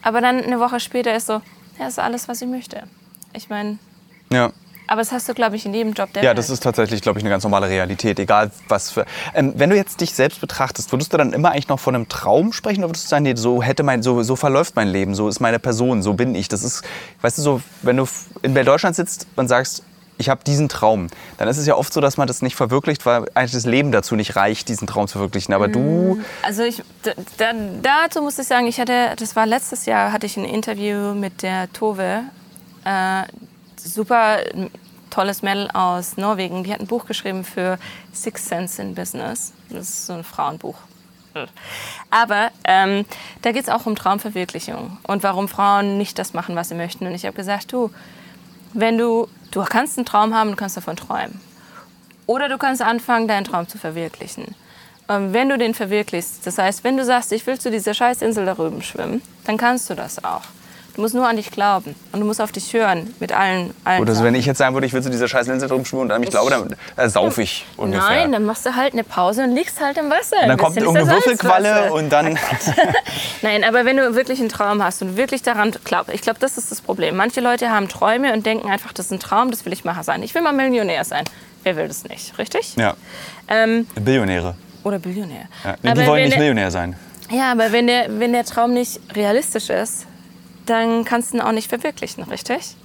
Aber 0.02 0.20
dann 0.20 0.42
eine 0.42 0.60
Woche 0.60 0.78
später 0.80 1.14
ist 1.14 1.26
so, 1.26 1.40
ja, 1.78 1.88
ist 1.88 1.98
alles, 1.98 2.28
was 2.28 2.40
ich 2.42 2.48
möchte. 2.48 2.82
Ich 3.32 3.48
meine. 3.48 3.78
Ja. 4.32 4.50
Aber 4.88 5.00
das 5.00 5.10
hast 5.10 5.28
du, 5.28 5.34
glaube 5.34 5.56
ich, 5.56 5.66
in 5.66 5.74
jedem 5.74 5.94
Job 5.94 6.12
der 6.12 6.22
Ja, 6.22 6.28
Welt. 6.30 6.38
das 6.38 6.48
ist 6.48 6.62
tatsächlich, 6.62 7.02
glaube 7.02 7.18
ich, 7.18 7.24
eine 7.24 7.30
ganz 7.30 7.42
normale 7.42 7.68
Realität. 7.68 8.20
Egal 8.20 8.52
was 8.68 8.90
für. 8.92 9.04
Ähm, 9.34 9.52
wenn 9.56 9.68
du 9.68 9.74
jetzt 9.76 10.00
dich 10.00 10.14
selbst 10.14 10.40
betrachtest, 10.40 10.92
würdest 10.92 11.12
du 11.12 11.16
dann 11.16 11.32
immer 11.32 11.50
eigentlich 11.50 11.66
noch 11.68 11.80
von 11.80 11.94
einem 11.96 12.08
Traum 12.08 12.52
sprechen 12.52 12.84
oder 12.84 12.90
würdest 12.90 13.06
du 13.06 13.08
sagen, 13.08 13.24
nee, 13.24 13.34
so 13.34 13.62
hätte 13.62 13.82
mein, 13.82 14.04
so, 14.04 14.22
so 14.22 14.36
verläuft 14.36 14.76
mein 14.76 14.86
Leben, 14.88 15.16
so 15.16 15.28
ist 15.28 15.40
meine 15.40 15.58
Person, 15.58 16.02
so 16.02 16.12
bin 16.14 16.36
ich. 16.36 16.46
Das 16.46 16.62
ist, 16.62 16.84
weißt 17.22 17.38
du, 17.38 17.42
so, 17.42 17.60
wenn 17.82 17.96
du 17.96 18.06
in 18.42 18.54
Deutschland 18.54 18.94
sitzt 18.94 19.26
und 19.34 19.48
sagst, 19.48 19.82
ich 20.18 20.28
habe 20.28 20.42
diesen 20.44 20.68
Traum, 20.68 21.08
dann 21.38 21.48
ist 21.48 21.58
es 21.58 21.66
ja 21.66 21.74
oft 21.74 21.92
so, 21.92 22.00
dass 22.00 22.16
man 22.16 22.26
das 22.26 22.42
nicht 22.42 22.56
verwirklicht, 22.56 23.04
weil 23.06 23.26
eigentlich 23.34 23.52
das 23.52 23.66
Leben 23.66 23.92
dazu 23.92 24.16
nicht 24.16 24.36
reicht, 24.36 24.68
diesen 24.68 24.86
Traum 24.86 25.08
zu 25.08 25.18
verwirklichen. 25.18 25.54
Aber 25.54 25.68
du. 25.68 25.80
Mm, 26.14 26.24
also 26.42 26.62
ich, 26.62 26.82
da, 27.36 27.52
dazu 27.82 28.22
muss 28.22 28.38
ich 28.38 28.46
sagen, 28.46 28.66
ich 28.66 28.80
hatte, 28.80 29.14
das 29.18 29.36
war 29.36 29.46
letztes 29.46 29.86
Jahr, 29.86 30.12
hatte 30.12 30.26
ich 30.26 30.36
ein 30.36 30.44
Interview 30.44 31.14
mit 31.14 31.42
der 31.42 31.72
Tove, 31.72 32.22
äh, 32.84 33.22
super 33.76 34.38
tolles 35.10 35.42
Mädel 35.42 35.70
aus 35.72 36.16
Norwegen. 36.16 36.64
Die 36.64 36.72
hat 36.72 36.80
ein 36.80 36.86
Buch 36.86 37.06
geschrieben 37.06 37.44
für 37.44 37.78
Six 38.12 38.46
Sense 38.46 38.80
in 38.82 38.94
Business. 38.94 39.52
Das 39.70 39.88
ist 39.88 40.06
so 40.06 40.12
ein 40.14 40.24
Frauenbuch. 40.24 40.76
Aber 42.10 42.50
ähm, 42.64 43.04
da 43.42 43.52
geht 43.52 43.64
es 43.64 43.68
auch 43.68 43.86
um 43.86 43.94
Traumverwirklichung 43.94 44.96
und 45.02 45.22
warum 45.22 45.48
Frauen 45.48 45.98
nicht 45.98 46.18
das 46.18 46.32
machen, 46.32 46.56
was 46.56 46.70
sie 46.70 46.74
möchten. 46.74 47.06
Und 47.06 47.14
ich 47.14 47.26
habe 47.26 47.36
gesagt, 47.36 47.72
du, 47.72 47.90
wenn 48.72 48.98
du, 48.98 49.28
du 49.50 49.62
kannst 49.64 49.98
einen 49.98 50.06
Traum 50.06 50.34
haben, 50.34 50.50
du 50.50 50.56
kannst 50.56 50.76
davon 50.76 50.96
träumen. 50.96 51.40
Oder 52.26 52.48
du 52.48 52.58
kannst 52.58 52.82
anfangen, 52.82 53.28
deinen 53.28 53.44
Traum 53.44 53.68
zu 53.68 53.78
verwirklichen. 53.78 54.54
Und 55.08 55.32
wenn 55.32 55.48
du 55.48 55.58
den 55.58 55.74
verwirklichst, 55.74 56.46
das 56.46 56.58
heißt, 56.58 56.82
wenn 56.82 56.96
du 56.96 57.04
sagst, 57.04 57.30
ich 57.32 57.46
will 57.46 57.58
zu 57.58 57.70
dieser 57.70 57.94
Scheißinsel 57.94 58.44
da 58.44 58.54
drüben 58.54 58.82
schwimmen, 58.82 59.22
dann 59.44 59.56
kannst 59.56 59.88
du 59.88 59.94
das 59.94 60.24
auch. 60.24 60.42
Du 60.96 61.02
musst 61.02 61.14
nur 61.14 61.28
an 61.28 61.36
dich 61.36 61.50
glauben 61.50 61.94
und 62.12 62.20
du 62.20 62.24
musst 62.24 62.40
auf 62.40 62.52
dich 62.52 62.72
hören 62.72 63.14
mit 63.20 63.30
allen. 63.30 63.74
allen 63.84 64.00
Oder 64.00 64.12
also 64.12 64.24
wenn 64.24 64.34
ich 64.34 64.46
jetzt 64.46 64.56
sagen 64.56 64.74
würde, 64.74 64.86
ich 64.86 64.94
will 64.94 65.02
zu 65.02 65.10
dieser 65.10 65.28
scheiß 65.28 65.46
Insel 65.46 65.68
rumschwimmen 65.68 66.06
und 66.06 66.10
an 66.10 66.22
mich 66.22 66.30
glaube, 66.30 66.48
dann 66.48 66.74
äh, 66.96 67.10
sauf 67.10 67.36
ich 67.36 67.66
ungefähr. 67.76 68.08
Nein, 68.08 68.32
dann 68.32 68.46
machst 68.46 68.64
du 68.64 68.74
halt 68.74 68.94
eine 68.94 69.04
Pause 69.04 69.44
und 69.44 69.54
liegst 69.54 69.78
halt 69.78 69.98
im 69.98 70.08
Wasser. 70.08 70.40
Und 70.40 70.48
dann 70.48 70.56
kommt 70.56 70.78
irgendeine 70.78 71.10
Würfelqualle 71.10 71.92
und 71.92 72.08
dann... 72.08 72.38
Nein, 73.42 73.62
aber 73.62 73.84
wenn 73.84 73.98
du 73.98 74.14
wirklich 74.14 74.40
einen 74.40 74.48
Traum 74.48 74.82
hast 74.82 75.02
und 75.02 75.18
wirklich 75.18 75.42
daran 75.42 75.70
glaubst, 75.84 76.14
ich 76.14 76.22
glaube, 76.22 76.38
das 76.40 76.56
ist 76.56 76.70
das 76.70 76.80
Problem. 76.80 77.14
Manche 77.14 77.42
Leute 77.42 77.68
haben 77.68 77.88
Träume 77.88 78.32
und 78.32 78.46
denken 78.46 78.70
einfach, 78.70 78.94
das 78.94 79.06
ist 79.06 79.12
ein 79.12 79.20
Traum, 79.20 79.50
das 79.50 79.66
will 79.66 79.74
ich 79.74 79.84
mal 79.84 80.02
sein. 80.02 80.22
Ich 80.22 80.34
will 80.34 80.40
mal 80.40 80.54
Millionär 80.54 81.04
sein. 81.04 81.24
Wer 81.62 81.76
will 81.76 81.88
das 81.88 82.04
nicht, 82.04 82.38
richtig? 82.38 82.74
Ja. 82.76 82.94
Ähm, 83.48 83.86
Billionäre. 83.96 84.54
Oder 84.82 84.98
Billionär. 84.98 85.44
Ja. 85.62 85.76
Nee, 85.82 85.92
die 85.92 86.06
wollen 86.06 86.24
nicht 86.24 86.38
Millionär 86.38 86.70
sein. 86.70 86.96
Ja, 87.30 87.52
aber 87.52 87.72
wenn 87.72 87.86
der, 87.86 88.18
wenn 88.18 88.32
der 88.32 88.46
Traum 88.46 88.72
nicht 88.72 88.98
realistisch 89.14 89.68
ist, 89.68 90.06
dann 90.66 91.04
kannst 91.04 91.32
du 91.32 91.36
ihn 91.36 91.40
auch 91.40 91.52
nicht 91.52 91.68
verwirklichen, 91.68 92.24
richtig? 92.24 92.76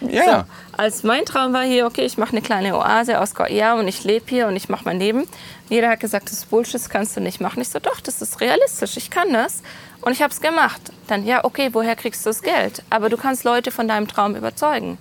Ja, 0.00 0.24
ja. 0.24 0.46
Als 0.76 1.02
mein 1.02 1.24
Traum 1.24 1.52
war 1.52 1.62
hier, 1.62 1.86
okay, 1.86 2.04
ich 2.04 2.18
mache 2.18 2.32
eine 2.32 2.42
kleine 2.42 2.76
Oase 2.76 3.18
aus 3.18 3.34
Goya 3.34 3.78
und 3.78 3.88
ich 3.88 4.04
lebe 4.04 4.26
hier 4.28 4.46
und 4.46 4.56
ich 4.56 4.68
mache 4.68 4.84
mein 4.84 4.98
Leben. 4.98 5.26
Jeder 5.70 5.88
hat 5.90 6.00
gesagt, 6.00 6.26
das 6.26 6.34
ist 6.34 6.50
Bullshit, 6.50 6.74
das 6.74 6.90
kannst 6.90 7.16
du 7.16 7.20
nicht 7.20 7.40
machen. 7.40 7.60
Ich 7.62 7.70
so, 7.70 7.78
doch, 7.78 8.00
das 8.00 8.20
ist 8.20 8.40
realistisch, 8.40 8.96
ich 8.96 9.10
kann 9.10 9.32
das. 9.32 9.62
Und 10.02 10.12
ich 10.12 10.22
habe 10.22 10.32
es 10.32 10.40
gemacht. 10.40 10.80
Dann, 11.06 11.24
ja, 11.24 11.44
okay, 11.44 11.70
woher 11.72 11.96
kriegst 11.96 12.26
du 12.26 12.30
das 12.30 12.42
Geld? 12.42 12.82
Aber 12.90 13.08
du 13.08 13.16
kannst 13.16 13.44
Leute 13.44 13.70
von 13.70 13.88
deinem 13.88 14.06
Traum 14.06 14.36
überzeugen. 14.36 14.98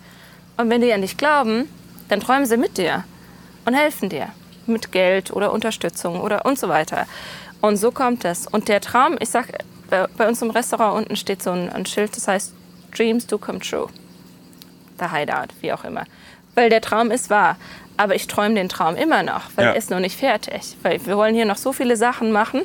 Und 0.57 0.69
wenn 0.69 0.81
die 0.81 0.93
an 0.93 1.01
dich 1.01 1.17
glauben, 1.17 1.69
dann 2.07 2.21
träumen 2.21 2.45
sie 2.45 2.57
mit 2.57 2.77
dir 2.77 3.03
und 3.65 3.73
helfen 3.73 4.09
dir 4.09 4.29
mit 4.65 4.91
Geld 4.91 5.31
oder 5.31 5.51
Unterstützung 5.51 6.21
oder 6.21 6.45
und 6.45 6.57
so 6.57 6.69
weiter. 6.69 7.05
Und 7.61 7.77
so 7.77 7.91
kommt 7.91 8.25
es. 8.25 8.47
Und 8.47 8.67
der 8.67 8.81
Traum, 8.81 9.17
ich 9.19 9.29
sag, 9.29 9.47
bei, 9.89 10.07
bei 10.17 10.27
uns 10.27 10.41
im 10.41 10.49
Restaurant 10.51 10.97
unten 10.97 11.15
steht 11.15 11.41
so 11.43 11.51
ein, 11.51 11.69
ein 11.69 11.85
Schild, 11.85 12.15
das 12.15 12.27
heißt 12.27 12.53
Dreams 12.95 13.27
do 13.27 13.37
come 13.37 13.59
true. 13.59 13.87
Der 14.99 15.11
Hideout, 15.11 15.53
wie 15.61 15.73
auch 15.73 15.83
immer. 15.83 16.03
Weil 16.55 16.69
der 16.69 16.81
Traum 16.81 17.11
ist 17.11 17.29
wahr. 17.29 17.57
Aber 17.97 18.15
ich 18.15 18.27
träume 18.27 18.55
den 18.55 18.69
Traum 18.69 18.95
immer 18.95 19.23
noch, 19.23 19.43
weil 19.55 19.65
Ja. 19.65 19.71
er 19.71 19.77
ist 19.77 19.89
noch 19.89 19.99
nicht 19.99 20.17
fertig. 20.17 20.75
Weil 20.83 21.05
wir 21.05 21.17
wollen 21.17 21.35
hier 21.35 21.45
noch 21.45 21.57
so 21.57 21.71
viele 21.73 21.97
Sachen 21.97 22.31
machen. 22.31 22.61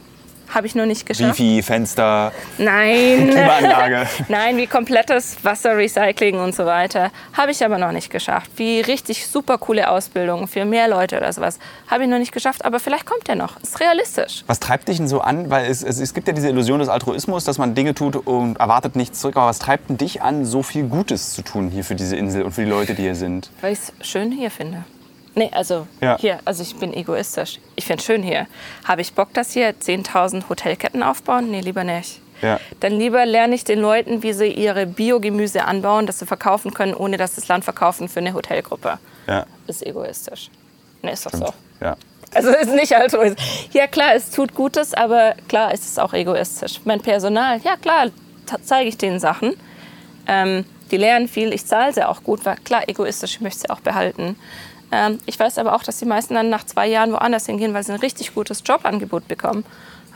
Habe 0.52 0.66
ich 0.66 0.74
noch 0.74 0.86
nicht 0.86 1.06
geschafft. 1.06 1.38
Wifi, 1.38 1.62
Fenster, 1.62 2.32
Nein. 2.58 3.28
Klimaanlage. 3.30 4.06
Nein, 4.28 4.56
wie 4.56 4.66
komplettes 4.66 5.36
Wasserrecycling 5.42 6.38
und 6.38 6.54
so 6.54 6.66
weiter. 6.66 7.10
Habe 7.32 7.52
ich 7.52 7.64
aber 7.64 7.78
noch 7.78 7.92
nicht 7.92 8.10
geschafft. 8.10 8.50
Wie 8.56 8.80
richtig 8.80 9.26
super 9.26 9.58
coole 9.58 9.88
Ausbildung 9.90 10.48
für 10.48 10.64
mehr 10.64 10.88
Leute 10.88 11.16
oder 11.16 11.32
sowas. 11.32 11.58
Habe 11.88 12.04
ich 12.04 12.08
noch 12.08 12.18
nicht 12.18 12.32
geschafft, 12.32 12.64
aber 12.64 12.80
vielleicht 12.80 13.06
kommt 13.06 13.28
der 13.28 13.36
noch. 13.36 13.60
Ist 13.62 13.80
realistisch. 13.80 14.44
Was 14.46 14.60
treibt 14.60 14.88
dich 14.88 14.96
denn 14.96 15.08
so 15.08 15.20
an? 15.20 15.50
Weil 15.50 15.70
es, 15.70 15.82
es, 15.82 16.00
es 16.00 16.14
gibt 16.14 16.26
ja 16.26 16.34
diese 16.34 16.48
Illusion 16.48 16.80
des 16.80 16.88
Altruismus, 16.88 17.44
dass 17.44 17.58
man 17.58 17.74
Dinge 17.74 17.94
tut 17.94 18.16
und 18.16 18.58
erwartet 18.58 18.96
nichts 18.96 19.20
zurück. 19.20 19.36
Aber 19.36 19.46
was 19.46 19.58
treibt 19.58 19.88
denn 19.88 19.98
dich 19.98 20.22
an, 20.22 20.44
so 20.44 20.62
viel 20.62 20.84
Gutes 20.84 21.32
zu 21.32 21.42
tun 21.42 21.70
hier 21.70 21.84
für 21.84 21.94
diese 21.94 22.16
Insel 22.16 22.42
und 22.42 22.52
für 22.52 22.64
die 22.64 22.70
Leute, 22.70 22.94
die 22.94 23.02
hier 23.02 23.14
sind? 23.14 23.50
Weil 23.60 23.72
ich 23.72 23.78
es 23.78 23.92
schön 24.08 24.32
hier 24.32 24.50
finde. 24.50 24.84
Nee, 25.34 25.50
also 25.52 25.86
Ja. 26.00 26.16
hier, 26.18 26.40
also 26.44 26.62
ich 26.62 26.74
bin 26.76 26.92
egoistisch. 26.92 27.60
Ich 27.76 27.84
finde 27.86 28.00
es 28.00 28.06
schön 28.06 28.22
hier. 28.22 28.46
Habe 28.84 29.00
ich 29.00 29.12
Bock, 29.14 29.32
dass 29.34 29.52
hier 29.52 29.74
10.000 29.78 30.48
Hotelketten 30.48 31.02
aufbauen? 31.02 31.50
Nee, 31.50 31.60
lieber 31.60 31.84
nicht. 31.84 32.20
Ja. 32.42 32.58
Dann 32.80 32.92
lieber 32.98 33.24
lerne 33.26 33.54
ich 33.54 33.64
den 33.64 33.80
Leuten, 33.80 34.22
wie 34.22 34.32
sie 34.32 34.48
ihre 34.48 34.86
Biogemüse 34.86 35.64
anbauen, 35.64 36.06
dass 36.06 36.18
sie 36.18 36.26
verkaufen 36.26 36.72
können, 36.74 36.94
ohne 36.94 37.16
dass 37.18 37.34
sie 37.34 37.42
das 37.42 37.48
Land 37.48 37.64
verkaufen 37.64 38.08
für 38.08 38.20
eine 38.20 38.32
Hotelgruppe. 38.34 38.98
Ja, 39.26 39.46
Ist 39.66 39.86
egoistisch. 39.86 40.50
Nee, 41.02 41.12
ist 41.12 41.26
doch 41.26 41.32
so. 41.32 41.52
ja. 41.80 41.96
Also 42.32 42.50
ist 42.50 42.72
nicht 42.72 42.94
altruistisch. 42.94 43.68
Ja 43.72 43.86
klar, 43.88 44.14
es 44.14 44.30
tut 44.30 44.54
Gutes, 44.54 44.94
aber 44.94 45.34
klar 45.48 45.74
ist 45.74 45.84
es 45.84 45.98
auch 45.98 46.12
egoistisch. 46.14 46.80
Mein 46.84 47.00
Personal, 47.00 47.58
ja 47.64 47.76
klar, 47.76 48.06
zeige 48.62 48.88
ich 48.88 48.96
denen 48.96 49.18
Sachen. 49.20 49.54
Ähm, 50.28 50.64
die 50.92 50.96
lernen 50.96 51.26
viel, 51.28 51.52
ich 51.52 51.66
zahle 51.66 51.92
sie 51.92 52.06
auch 52.06 52.22
gut, 52.22 52.44
weil 52.44 52.56
klar, 52.64 52.88
egoistisch, 52.88 53.32
ich 53.36 53.40
möchte 53.40 53.60
sie 53.60 53.70
auch 53.70 53.80
behalten. 53.80 54.36
Ähm, 54.92 55.18
ich 55.26 55.38
weiß 55.38 55.58
aber 55.58 55.74
auch, 55.74 55.82
dass 55.82 55.98
die 55.98 56.04
meisten 56.04 56.34
dann 56.34 56.50
nach 56.50 56.64
zwei 56.64 56.86
Jahren 56.86 57.12
woanders 57.12 57.46
hingehen, 57.46 57.74
weil 57.74 57.82
sie 57.84 57.92
ein 57.92 58.00
richtig 58.00 58.34
gutes 58.34 58.62
Jobangebot 58.64 59.28
bekommen. 59.28 59.64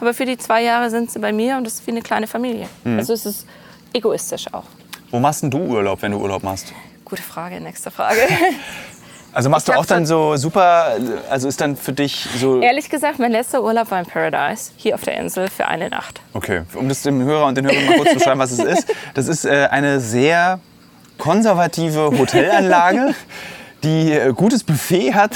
Aber 0.00 0.12
für 0.14 0.24
die 0.26 0.36
zwei 0.36 0.62
Jahre 0.62 0.90
sind 0.90 1.10
sie 1.10 1.18
bei 1.20 1.32
mir 1.32 1.56
und 1.56 1.64
das 1.64 1.74
ist 1.74 1.86
wie 1.86 1.92
eine 1.92 2.02
kleine 2.02 2.26
Familie. 2.26 2.68
Also 2.84 3.12
es 3.12 3.24
ist 3.26 3.46
egoistisch 3.92 4.52
auch. 4.52 4.64
Wo 5.10 5.20
machst 5.20 5.44
denn 5.44 5.50
du 5.50 5.58
Urlaub, 5.58 6.02
wenn 6.02 6.10
du 6.10 6.18
Urlaub 6.18 6.42
machst? 6.42 6.72
Gute 7.04 7.22
Frage, 7.22 7.60
nächste 7.60 7.90
Frage. 7.90 8.20
Also 9.34 9.50
machst 9.50 9.66
du 9.66 9.72
Ich 9.72 9.76
hab 9.76 9.82
auch 9.82 9.86
dann 9.86 10.06
so 10.06 10.36
super, 10.36 10.96
also 11.28 11.48
ist 11.48 11.60
dann 11.60 11.76
für 11.76 11.92
dich 11.92 12.28
so... 12.38 12.60
Ehrlich 12.60 12.88
gesagt, 12.88 13.18
mein 13.18 13.32
letzter 13.32 13.64
Urlaub 13.64 13.90
war 13.90 13.98
in 13.98 14.06
Paradise, 14.06 14.70
hier 14.76 14.94
auf 14.94 15.02
der 15.02 15.16
Insel 15.18 15.50
für 15.50 15.66
eine 15.66 15.90
Nacht. 15.90 16.20
Okay, 16.34 16.62
um 16.74 16.88
das 16.88 17.02
dem 17.02 17.20
Hörer 17.20 17.46
und 17.46 17.56
den 17.58 17.66
Hörern 17.66 17.84
mal 17.84 17.96
kurz 17.96 18.10
zu 18.10 18.14
beschreiben, 18.18 18.38
was 18.38 18.52
es 18.52 18.58
ist. 18.78 18.94
Das 19.14 19.26
ist 19.26 19.44
äh, 19.44 19.66
eine 19.72 19.98
sehr 19.98 20.60
konservative 21.18 22.16
Hotelanlage, 22.16 23.12
die 23.84 24.12
äh, 24.12 24.32
gutes 24.32 24.64
Buffet 24.64 25.14
hat. 25.14 25.32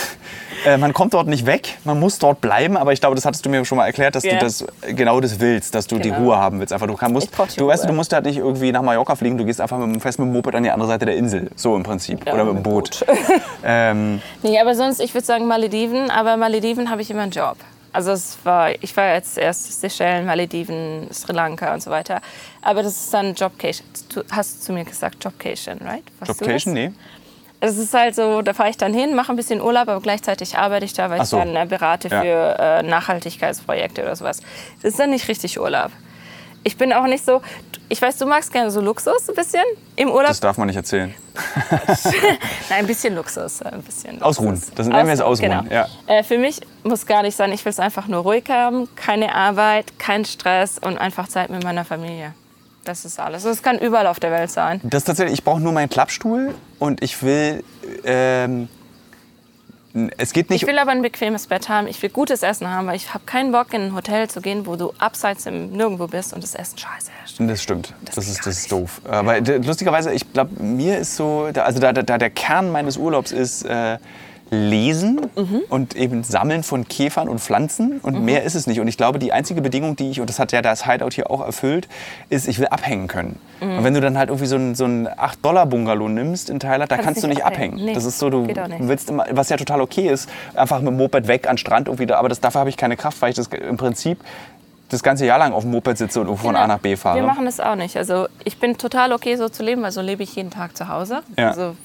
Äh, 0.66 0.76
man 0.76 0.92
kommt 0.92 1.14
dort 1.14 1.28
nicht 1.28 1.46
weg, 1.46 1.78
man 1.84 2.00
muss 2.00 2.18
dort 2.18 2.40
bleiben, 2.40 2.76
aber 2.76 2.92
ich 2.92 2.98
glaube, 3.00 3.14
das 3.14 3.24
hattest 3.24 3.46
du 3.46 3.48
mir 3.48 3.64
schon 3.64 3.78
mal 3.78 3.86
erklärt, 3.86 4.16
dass 4.16 4.24
Ja. 4.24 4.32
du 4.34 4.38
das 4.40 4.62
äh, 4.82 4.92
genau 4.94 5.20
das 5.20 5.38
willst, 5.38 5.72
dass 5.74 5.86
du 5.86 5.98
die 5.98 6.08
Genau. 6.10 6.18
Ruhe 6.24 6.36
haben 6.36 6.58
willst. 6.58 6.72
Einfach, 6.72 6.88
du, 6.88 6.94
kann, 6.94 7.12
musst, 7.12 7.28
die 7.54 7.56
du 7.60 7.68
weißt, 7.68 7.88
du 7.88 7.92
musst 7.92 8.12
halt 8.12 8.24
nicht 8.24 8.38
irgendwie 8.38 8.72
nach 8.72 8.82
Mallorca 8.82 9.14
fliegen, 9.14 9.38
du 9.38 9.44
gehst 9.44 9.60
einfach 9.60 9.78
mit, 9.78 9.94
dem- 9.94 10.00
fährst 10.00 10.18
mit 10.18 10.26
dem 10.26 10.32
Moped 10.32 10.54
an 10.56 10.64
die 10.64 10.70
andere 10.70 10.88
Seite 10.88 11.06
der 11.06 11.16
Insel, 11.16 11.50
so 11.54 11.76
im 11.76 11.84
Prinzip, 11.84 12.26
Ja, 12.26 12.34
oder 12.34 12.42
mit 12.44 12.52
dem 12.54 12.56
mit 12.56 12.64
Boot. 12.64 13.04
ähm, 13.64 14.20
Nee, 14.42 14.58
aber 14.58 14.74
sonst, 14.74 15.00
ich 15.00 15.14
würde 15.14 15.24
sagen 15.26 15.46
Malediven, 15.46 16.10
aber 16.10 16.36
Malediven 16.36 16.90
habe 16.90 17.02
ich 17.02 17.10
immer 17.10 17.22
einen 17.22 17.30
Job. 17.32 17.56
Also 17.92 18.10
es 18.12 18.36
war, 18.44 18.70
ich 18.82 18.94
war 18.96 19.14
jetzt 19.14 19.38
erst 19.38 19.80
Seychellen, 19.80 20.26
Malediven, 20.26 21.08
Sri 21.12 21.32
Lanka 21.32 21.72
und 21.72 21.82
so 21.82 21.90
weiter. 21.90 22.20
Aber 22.62 22.82
das 22.82 22.96
ist 22.96 23.14
dann 23.14 23.34
Jobcation. 23.34 23.86
Du 24.14 24.22
hast 24.30 24.62
zu 24.62 24.72
mir 24.72 24.84
gesagt 24.84 25.24
Jobcation, 25.24 25.78
right? 25.84 26.02
Du 26.20 26.26
Jobcation? 26.26 26.74
Nee. 26.74 26.92
Es 27.60 27.76
ist 27.76 27.92
halt 27.92 28.14
so, 28.14 28.40
da 28.42 28.54
fahre 28.54 28.70
ich 28.70 28.76
dann 28.76 28.94
hin, 28.94 29.16
mache 29.16 29.32
ein 29.32 29.36
bisschen 29.36 29.60
Urlaub, 29.60 29.88
aber 29.88 30.00
gleichzeitig 30.00 30.56
arbeite 30.56 30.84
ich 30.84 30.92
da, 30.92 31.10
weil 31.10 31.18
Ach 31.18 31.24
ich 31.24 31.28
so. 31.28 31.38
dann 31.38 31.56
äh, 31.56 31.66
berate 31.66 32.08
Ja. 32.08 32.20
für 32.22 32.56
äh, 32.58 32.82
Nachhaltigkeitsprojekte 32.84 34.02
oder 34.02 34.14
sowas. 34.14 34.40
Das 34.82 34.92
ist 34.92 35.00
dann 35.00 35.10
nicht 35.10 35.26
richtig 35.28 35.58
Urlaub. 35.58 35.90
Ich 36.64 36.76
bin 36.76 36.92
auch 36.92 37.06
nicht 37.06 37.24
so, 37.24 37.40
ich 37.88 38.00
weiß, 38.02 38.16
du 38.18 38.26
magst 38.26 38.52
gerne 38.52 38.70
so 38.70 38.80
Luxus 38.80 39.28
ein 39.28 39.34
bisschen 39.34 39.62
im 39.96 40.08
Urlaub. 40.10 40.28
Das 40.28 40.40
darf 40.40 40.56
man 40.58 40.66
nicht 40.66 40.76
erzählen. 40.76 41.14
Nein, 42.68 42.80
ein 42.80 42.86
bisschen 42.86 43.14
Luxus. 43.14 43.62
Ein 43.62 43.82
bisschen 43.82 44.14
Luxus. 44.18 44.26
Ausruhen. 44.38 44.62
Das 44.74 44.86
nennen 44.86 45.06
wir 45.06 45.14
es 45.14 45.20
Ausruhen, 45.20 45.50
Genau. 45.50 45.62
ja. 45.72 45.86
Äh, 46.06 46.22
für 46.22 46.38
mich 46.38 46.60
muss 46.82 47.06
gar 47.06 47.22
nicht 47.22 47.36
sein, 47.36 47.52
ich 47.52 47.64
will 47.64 47.70
es 47.70 47.80
einfach 47.80 48.06
nur 48.08 48.22
ruhig 48.22 48.44
haben, 48.50 48.88
keine 48.96 49.34
Arbeit, 49.34 49.98
kein 49.98 50.24
Stress 50.24 50.78
und 50.78 50.98
einfach 50.98 51.28
Zeit 51.28 51.50
mit 51.50 51.62
meiner 51.64 51.84
Familie. 51.84 52.34
Das 52.88 53.04
ist 53.04 53.20
alles. 53.20 53.42
Das 53.42 53.62
kann 53.62 53.78
überall 53.78 54.06
auf 54.06 54.18
der 54.18 54.30
Welt 54.30 54.50
sein. 54.50 54.80
Das 54.82 55.04
tatsächlich, 55.04 55.38
ich 55.38 55.44
brauche 55.44 55.60
nur 55.60 55.72
meinen 55.72 55.90
Klappstuhl 55.90 56.54
und 56.78 57.02
ich 57.02 57.22
will. 57.22 57.62
Ähm, 58.04 58.68
es 60.16 60.32
geht 60.32 60.48
nicht. 60.48 60.62
Ich 60.62 60.68
will 60.68 60.78
aber 60.78 60.92
ein 60.92 61.02
bequemes 61.02 61.46
Bett 61.48 61.68
haben, 61.68 61.86
ich 61.86 62.00
will 62.02 62.10
gutes 62.10 62.42
Essen 62.42 62.70
haben, 62.70 62.86
weil 62.86 62.96
ich 62.96 63.12
habe 63.14 63.24
keinen 63.26 63.52
Bock, 63.52 63.72
in 63.74 63.80
ein 63.82 63.94
Hotel 63.94 64.28
zu 64.28 64.40
gehen, 64.40 64.64
wo 64.66 64.76
du 64.76 64.92
abseits 64.98 65.44
im 65.46 65.70
Nirgendwo 65.72 66.06
bist 66.06 66.32
und 66.32 66.42
das 66.42 66.54
Essen 66.54 66.78
scheiße 66.78 67.10
ist. 67.24 67.40
Das 67.40 67.62
stimmt. 67.62 67.94
Das 68.04 68.14
Das, 68.14 68.28
ist, 68.28 68.46
das 68.46 68.58
ist 68.58 68.72
doof. 68.72 69.00
Aber 69.08 69.40
d- 69.40 69.56
lustigerweise, 69.56 70.12
ich 70.12 70.30
glaube, 70.32 70.62
mir 70.62 70.98
ist 70.98 71.16
so, 71.16 71.48
da- 71.52 71.64
also 71.64 71.80
da, 71.80 71.92
da, 71.92 72.02
da 72.02 72.16
der 72.16 72.30
Kern 72.30 72.70
meines 72.70 72.96
Urlaubs 72.96 73.32
ist 73.32 73.64
äh, 73.64 73.98
Lesen 74.50 75.20
Mhm. 75.36 75.60
und 75.68 75.94
eben 75.96 76.24
Sammeln 76.24 76.62
von 76.62 76.88
Käfern 76.88 77.28
und 77.28 77.38
Pflanzen 77.40 78.00
und 78.02 78.22
mehr 78.24 78.42
ist 78.44 78.54
es 78.54 78.66
nicht. 78.66 78.80
Und 78.80 78.88
ich 78.88 78.96
glaube, 78.96 79.18
die 79.18 79.32
einzige 79.32 79.60
Bedingung, 79.60 79.94
die 79.96 80.10
ich, 80.10 80.20
und 80.20 80.28
das 80.30 80.38
hat 80.38 80.52
ja 80.52 80.62
das 80.62 80.86
Hideout 80.86 81.10
hier 81.12 81.30
auch 81.30 81.44
erfüllt, 81.44 81.88
ist, 82.30 82.48
ich 82.48 82.58
will 82.58 82.66
abhängen 82.68 83.08
können. 83.08 83.38
Mhm. 83.60 83.78
Und 83.78 83.84
wenn 83.84 83.94
du 83.94 84.00
dann 84.00 84.16
halt 84.16 84.30
irgendwie 84.30 84.46
so 84.46 84.56
ein, 84.56 84.74
so 84.74 84.84
ein 84.86 85.08
8-Dollar-Bungalow 85.08 86.08
nimmst 86.08 86.48
in 86.50 86.60
Thailand, 86.60 86.90
da 86.90 86.96
Kannst 86.96 87.06
kannst 87.06 87.22
du 87.24 87.28
nicht 87.28 87.44
abhängen. 87.44 87.74
abhängen. 87.74 87.86
Nee, 87.86 87.94
das 87.94 88.04
ist 88.04 88.18
so, 88.18 88.30
du 88.30 88.46
willst 88.80 89.10
immer, 89.10 89.26
was 89.30 89.48
ja 89.48 89.56
total 89.56 89.80
okay 89.80 90.08
ist, 90.08 90.28
einfach 90.54 90.78
mit 90.80 90.88
dem 90.88 90.96
Moped 90.96 91.28
weg 91.28 91.46
an 91.46 91.52
den 91.54 91.58
Strand 91.58 91.88
und 91.88 91.98
wieder. 91.98 92.18
Aber 92.18 92.28
das, 92.28 92.40
dafür 92.40 92.60
habe 92.60 92.70
ich 92.70 92.76
keine 92.76 92.96
Kraft, 92.96 93.20
weil 93.20 93.30
ich 93.30 93.36
das 93.36 93.48
im 93.48 93.76
Prinzip 93.76 94.18
das 94.90 95.02
ganze 95.02 95.26
Jahr 95.26 95.38
lang 95.38 95.52
auf 95.52 95.64
dem 95.64 95.72
Moped 95.72 95.98
sitze 95.98 96.20
und 96.22 96.28
von 96.38 96.52
Genau. 96.54 96.60
A 96.60 96.66
nach 96.66 96.78
B 96.78 96.96
fahre. 96.96 97.16
Wir 97.16 97.26
machen 97.26 97.44
das 97.44 97.60
auch 97.60 97.74
nicht. 97.74 97.96
Also 97.98 98.26
ich 98.44 98.58
bin 98.58 98.78
total 98.78 99.12
okay, 99.12 99.36
so 99.36 99.50
zu 99.50 99.62
leben, 99.62 99.82
weil 99.82 99.92
so 99.92 100.00
lebe 100.00 100.22
ich 100.22 100.34
jeden 100.34 100.50
Tag 100.50 100.76
zu 100.78 100.88
Hause. 100.88 101.20
Ja. 101.36 101.48
Also 101.50 101.76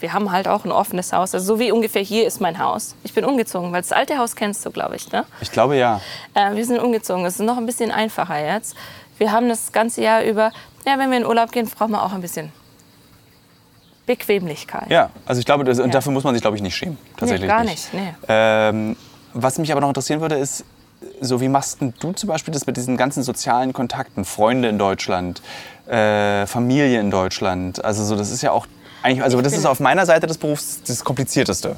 wir 0.00 0.12
haben 0.12 0.30
halt 0.32 0.46
auch 0.48 0.64
ein 0.64 0.72
offenes 0.72 1.12
Haus. 1.12 1.34
Also 1.34 1.54
so 1.54 1.58
wie 1.60 1.72
ungefähr 1.72 2.02
hier 2.02 2.26
ist 2.26 2.40
mein 2.40 2.58
Haus. 2.58 2.94
Ich 3.04 3.14
bin 3.14 3.24
umgezogen, 3.24 3.72
weil 3.72 3.82
das 3.82 3.92
alte 3.92 4.18
Haus 4.18 4.36
kennst 4.36 4.64
du, 4.64 4.70
glaube 4.70 4.96
ich. 4.96 5.10
Ne? 5.12 5.24
Ich 5.40 5.50
glaube 5.50 5.76
ja. 5.76 6.00
Äh, 6.34 6.54
wir 6.54 6.64
sind 6.64 6.78
umgezogen. 6.80 7.24
Es 7.26 7.34
ist 7.34 7.40
noch 7.46 7.56
ein 7.56 7.66
bisschen 7.66 7.90
einfacher 7.90 8.38
jetzt. 8.38 8.76
Wir 9.18 9.32
haben 9.32 9.48
das 9.48 9.72
ganze 9.72 10.02
Jahr 10.02 10.22
über, 10.22 10.52
ja, 10.86 10.98
wenn 10.98 11.10
wir 11.10 11.18
in 11.18 11.26
Urlaub 11.26 11.50
gehen, 11.50 11.68
brauchen 11.68 11.90
wir 11.92 12.02
auch 12.04 12.12
ein 12.12 12.20
bisschen 12.20 12.52
Bequemlichkeit. 14.06 14.90
Ja, 14.90 15.10
also 15.26 15.38
ich 15.40 15.44
glaube, 15.44 15.64
das, 15.64 15.78
und 15.78 15.86
Ja. 15.86 15.92
dafür 15.92 16.12
muss 16.12 16.24
man 16.24 16.34
sich, 16.34 16.40
glaube 16.40 16.56
ich, 16.56 16.62
nicht 16.62 16.76
schämen. 16.76 16.96
Tatsächlich 17.16 17.48
gar 17.48 17.64
nicht. 17.64 17.92
nee. 17.92 18.14
Ähm, 18.28 18.96
was 19.34 19.58
mich 19.58 19.70
aber 19.70 19.80
noch 19.82 19.88
interessieren 19.88 20.20
würde, 20.20 20.36
ist, 20.36 20.64
so 21.20 21.40
wie 21.40 21.48
machst 21.48 21.80
denn 21.80 21.92
du 22.00 22.12
zum 22.12 22.28
Beispiel 22.28 22.52
das 22.52 22.66
mit 22.66 22.76
diesen 22.76 22.96
ganzen 22.96 23.22
sozialen 23.22 23.72
Kontakten? 23.72 24.24
Freunde 24.24 24.68
in 24.68 24.78
Deutschland, 24.78 25.42
äh, 25.86 26.46
Familie 26.46 26.98
in 27.00 27.10
Deutschland. 27.10 27.84
Also 27.84 28.02
so, 28.04 28.16
das 28.16 28.30
ist 28.30 28.42
ja 28.42 28.52
auch 28.52 28.66
eigentlich, 29.02 29.22
also 29.22 29.40
das 29.40 29.52
bin- 29.52 29.60
ist 29.60 29.66
auf 29.66 29.80
meiner 29.80 30.06
Seite 30.06 30.26
des 30.26 30.38
Berufs 30.38 30.82
das 30.86 31.04
Komplizierteste. 31.04 31.76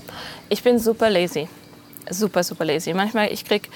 Ich 0.49 0.63
bin 0.63 0.79
super 0.79 1.11
lazy. 1.11 1.49
Super, 2.11 2.43
super 2.43 2.65
lazy. 2.65 2.93
Manchmal, 2.93 3.33
ich 3.33 3.45
krieg 3.45 3.69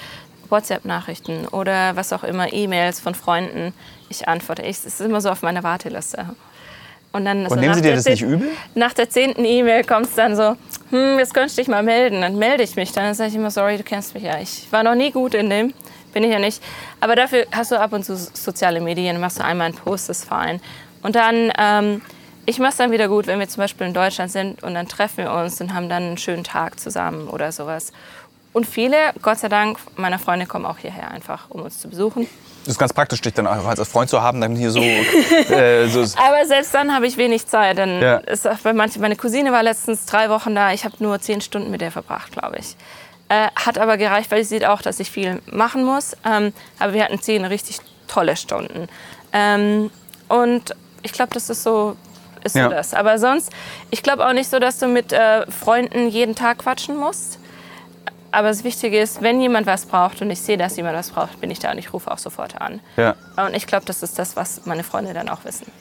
WhatsApp-Nachrichten 0.49 1.47
oder 1.47 1.95
was 1.95 2.13
auch 2.13 2.23
immer, 2.23 2.51
E-Mails 2.53 2.99
von 2.99 3.15
Freunden. 3.15 3.73
Ich 4.09 4.27
antworte. 4.27 4.61
Ich, 4.61 4.77
es 4.77 4.85
ist 4.85 5.01
immer 5.01 5.21
so 5.21 5.29
auf 5.29 5.41
meiner 5.41 5.63
Warteliste. 5.63 6.25
Und, 7.11 7.25
dann, 7.25 7.47
so 7.47 7.55
nehmen 7.55 7.73
Sie 7.75 7.79
nach 7.79 7.87
dir 7.87 7.95
das 7.95 8.05
nicht 8.05 8.21
übel? 8.23 8.49
Nach 8.73 8.93
der 8.93 9.09
zehnten 9.09 9.45
E-Mail 9.45 9.85
kommt 9.85 10.07
es 10.07 10.15
dann 10.15 10.35
so, 10.35 10.57
hm, 10.91 11.17
jetzt 11.17 11.33
könntest 11.33 11.57
du 11.57 11.61
dich 11.61 11.69
mal 11.69 11.81
melden. 11.81 12.21
Dann 12.21 12.37
melde 12.37 12.63
ich 12.63 12.75
mich. 12.75 12.91
Dann 12.91 13.13
sage 13.15 13.29
ich 13.29 13.35
immer, 13.35 13.51
sorry, 13.51 13.77
du 13.77 13.83
kennst 13.83 14.13
mich 14.13 14.23
ja. 14.23 14.39
Ich 14.39 14.67
war 14.71 14.83
noch 14.83 14.95
nie 14.95 15.11
gut 15.11 15.33
in 15.33 15.49
dem. 15.49 15.73
Bin 16.13 16.23
ich 16.23 16.31
ja 16.31 16.39
nicht. 16.39 16.61
Aber 16.99 17.15
dafür 17.15 17.45
hast 17.51 17.71
du 17.71 17.79
ab 17.79 17.93
und 17.93 18.03
zu 18.03 18.15
soziale 18.17 18.81
Medien, 18.81 19.19
machst 19.19 19.39
du 19.39 19.43
einmal 19.45 19.67
einen 19.67 19.75
Post, 19.75 20.09
das 20.09 20.19
ist 20.19 20.27
fein. 20.29 20.61
Und 21.03 21.15
dann, 21.15 21.51
ähm, 21.57 22.01
ich 22.45 22.59
mache 22.59 22.71
es 22.71 22.77
dann 22.77 22.91
wieder 22.91 23.07
gut, 23.07 23.27
wenn 23.27 23.39
wir 23.39 23.47
zum 23.49 23.61
Beispiel 23.61 23.87
in 23.87 23.93
Deutschland 23.93 24.31
sind 24.31 24.61
und 24.63 24.73
dann 24.73 24.87
treffen 24.87 25.17
wir 25.25 25.31
uns 25.31 25.59
und 25.61 25.73
haben 25.73 25.89
dann 25.89 26.03
einen 26.03 26.17
schönen 26.17 26.43
Tag 26.43 26.79
zusammen 26.79 27.27
oder 27.27 27.51
sowas. 27.51 27.91
Und 28.53 28.65
viele, 28.65 28.97
Gott 29.21 29.39
sei 29.39 29.49
Dank, 29.49 29.77
meiner 29.97 30.17
Freunde 30.19 30.45
kommen 30.45 30.65
auch 30.65 30.77
hierher 30.77 31.11
einfach, 31.11 31.49
um 31.49 31.61
uns 31.63 31.79
zu 31.79 31.89
besuchen. 31.89 32.27
Das 32.63 32.73
ist 32.75 32.79
ganz 32.79 32.93
praktisch, 32.93 33.19
dich 33.21 33.33
dann 33.33 33.47
auch 33.47 33.65
als 33.65 33.87
Freund 33.89 34.09
zu 34.09 34.21
haben, 34.21 34.39
dann 34.41 34.55
hier 34.55 34.71
so. 34.71 34.79
äh, 35.49 35.87
so 35.87 35.99
Aber 36.17 36.45
selbst 36.45 36.73
dann 36.73 36.93
habe 36.95 37.05
ich 37.05 37.17
wenig 37.17 37.45
Zeit. 37.47 37.77
Dann 37.77 38.01
Ja. 38.01 38.15
ist 38.17 38.47
auch, 38.47 38.57
weil 38.63 38.73
manche, 38.73 38.99
meine 38.99 39.15
Cousine 39.17 39.51
war 39.51 39.61
letztens 39.61 40.05
drei 40.05 40.29
Wochen 40.29 40.55
da. 40.55 40.71
Ich 40.71 40.85
habe 40.85 40.95
nur 40.99 41.19
zehn 41.19 41.41
Stunden 41.41 41.69
mit 41.69 41.81
der 41.81 41.91
verbracht, 41.91 42.31
glaube 42.31 42.57
ich. 42.59 42.75
Äh, 43.27 43.47
hat 43.55 43.77
aber 43.77 43.97
gereicht, 43.97 44.31
weil 44.31 44.43
sie 44.43 44.49
sieht 44.55 44.65
auch, 44.65 44.81
dass 44.81 44.99
ich 44.99 45.11
viel 45.11 45.41
machen 45.51 45.83
muss. 45.83 46.15
Ähm, 46.25 46.53
aber 46.79 46.93
wir 46.93 47.03
hatten 47.03 47.21
zehn 47.21 47.43
richtig 47.43 47.79
tolle 48.07 48.35
Stunden. 48.37 48.87
Ähm, 49.33 49.91
und 50.29 50.73
ich 51.03 51.11
glaube, 51.11 51.33
das 51.33 51.49
ist 51.49 51.61
so, 51.61 51.95
ist 52.45 52.55
Ja. 52.55 52.65
so 52.65 52.69
das. 52.69 52.93
Aber 52.93 53.17
sonst, 53.19 53.51
ich 53.91 54.03
glaube 54.03 54.25
auch 54.25 54.33
nicht 54.33 54.49
so, 54.49 54.59
dass 54.59 54.79
du 54.79 54.87
mit 54.87 55.11
äh, 55.11 55.49
Freunden 55.51 56.07
jeden 56.09 56.35
Tag 56.35 56.59
quatschen 56.59 56.95
musst. 56.95 57.39
Aber 58.31 58.49
das 58.49 58.63
Wichtige 58.65 58.99
ist, 58.99 59.21
wenn 59.21 59.39
jemand 59.39 59.65
was 59.65 59.85
braucht 59.85 60.21
und 60.21 60.29
ich 60.29 60.41
sehe, 60.41 60.57
dass 60.57 60.75
jemand 60.75 60.97
was 60.97 61.09
braucht, 61.11 61.39
bin 61.39 61.49
ich 61.51 61.59
da 61.59 61.71
und 61.71 61.77
ich 61.77 61.93
rufe 61.93 62.11
auch 62.11 62.17
sofort 62.17 62.59
an. 62.61 62.81
Ja. 62.97 63.15
Und 63.37 63.55
ich 63.55 63.65
glaube, 63.65 63.85
das 63.85 64.03
ist 64.03 64.19
das, 64.19 64.35
was 64.35 64.65
meine 64.65 64.83
Freunde 64.83 65.13
dann 65.13 65.29
auch 65.29 65.45
wissen. 65.45 65.71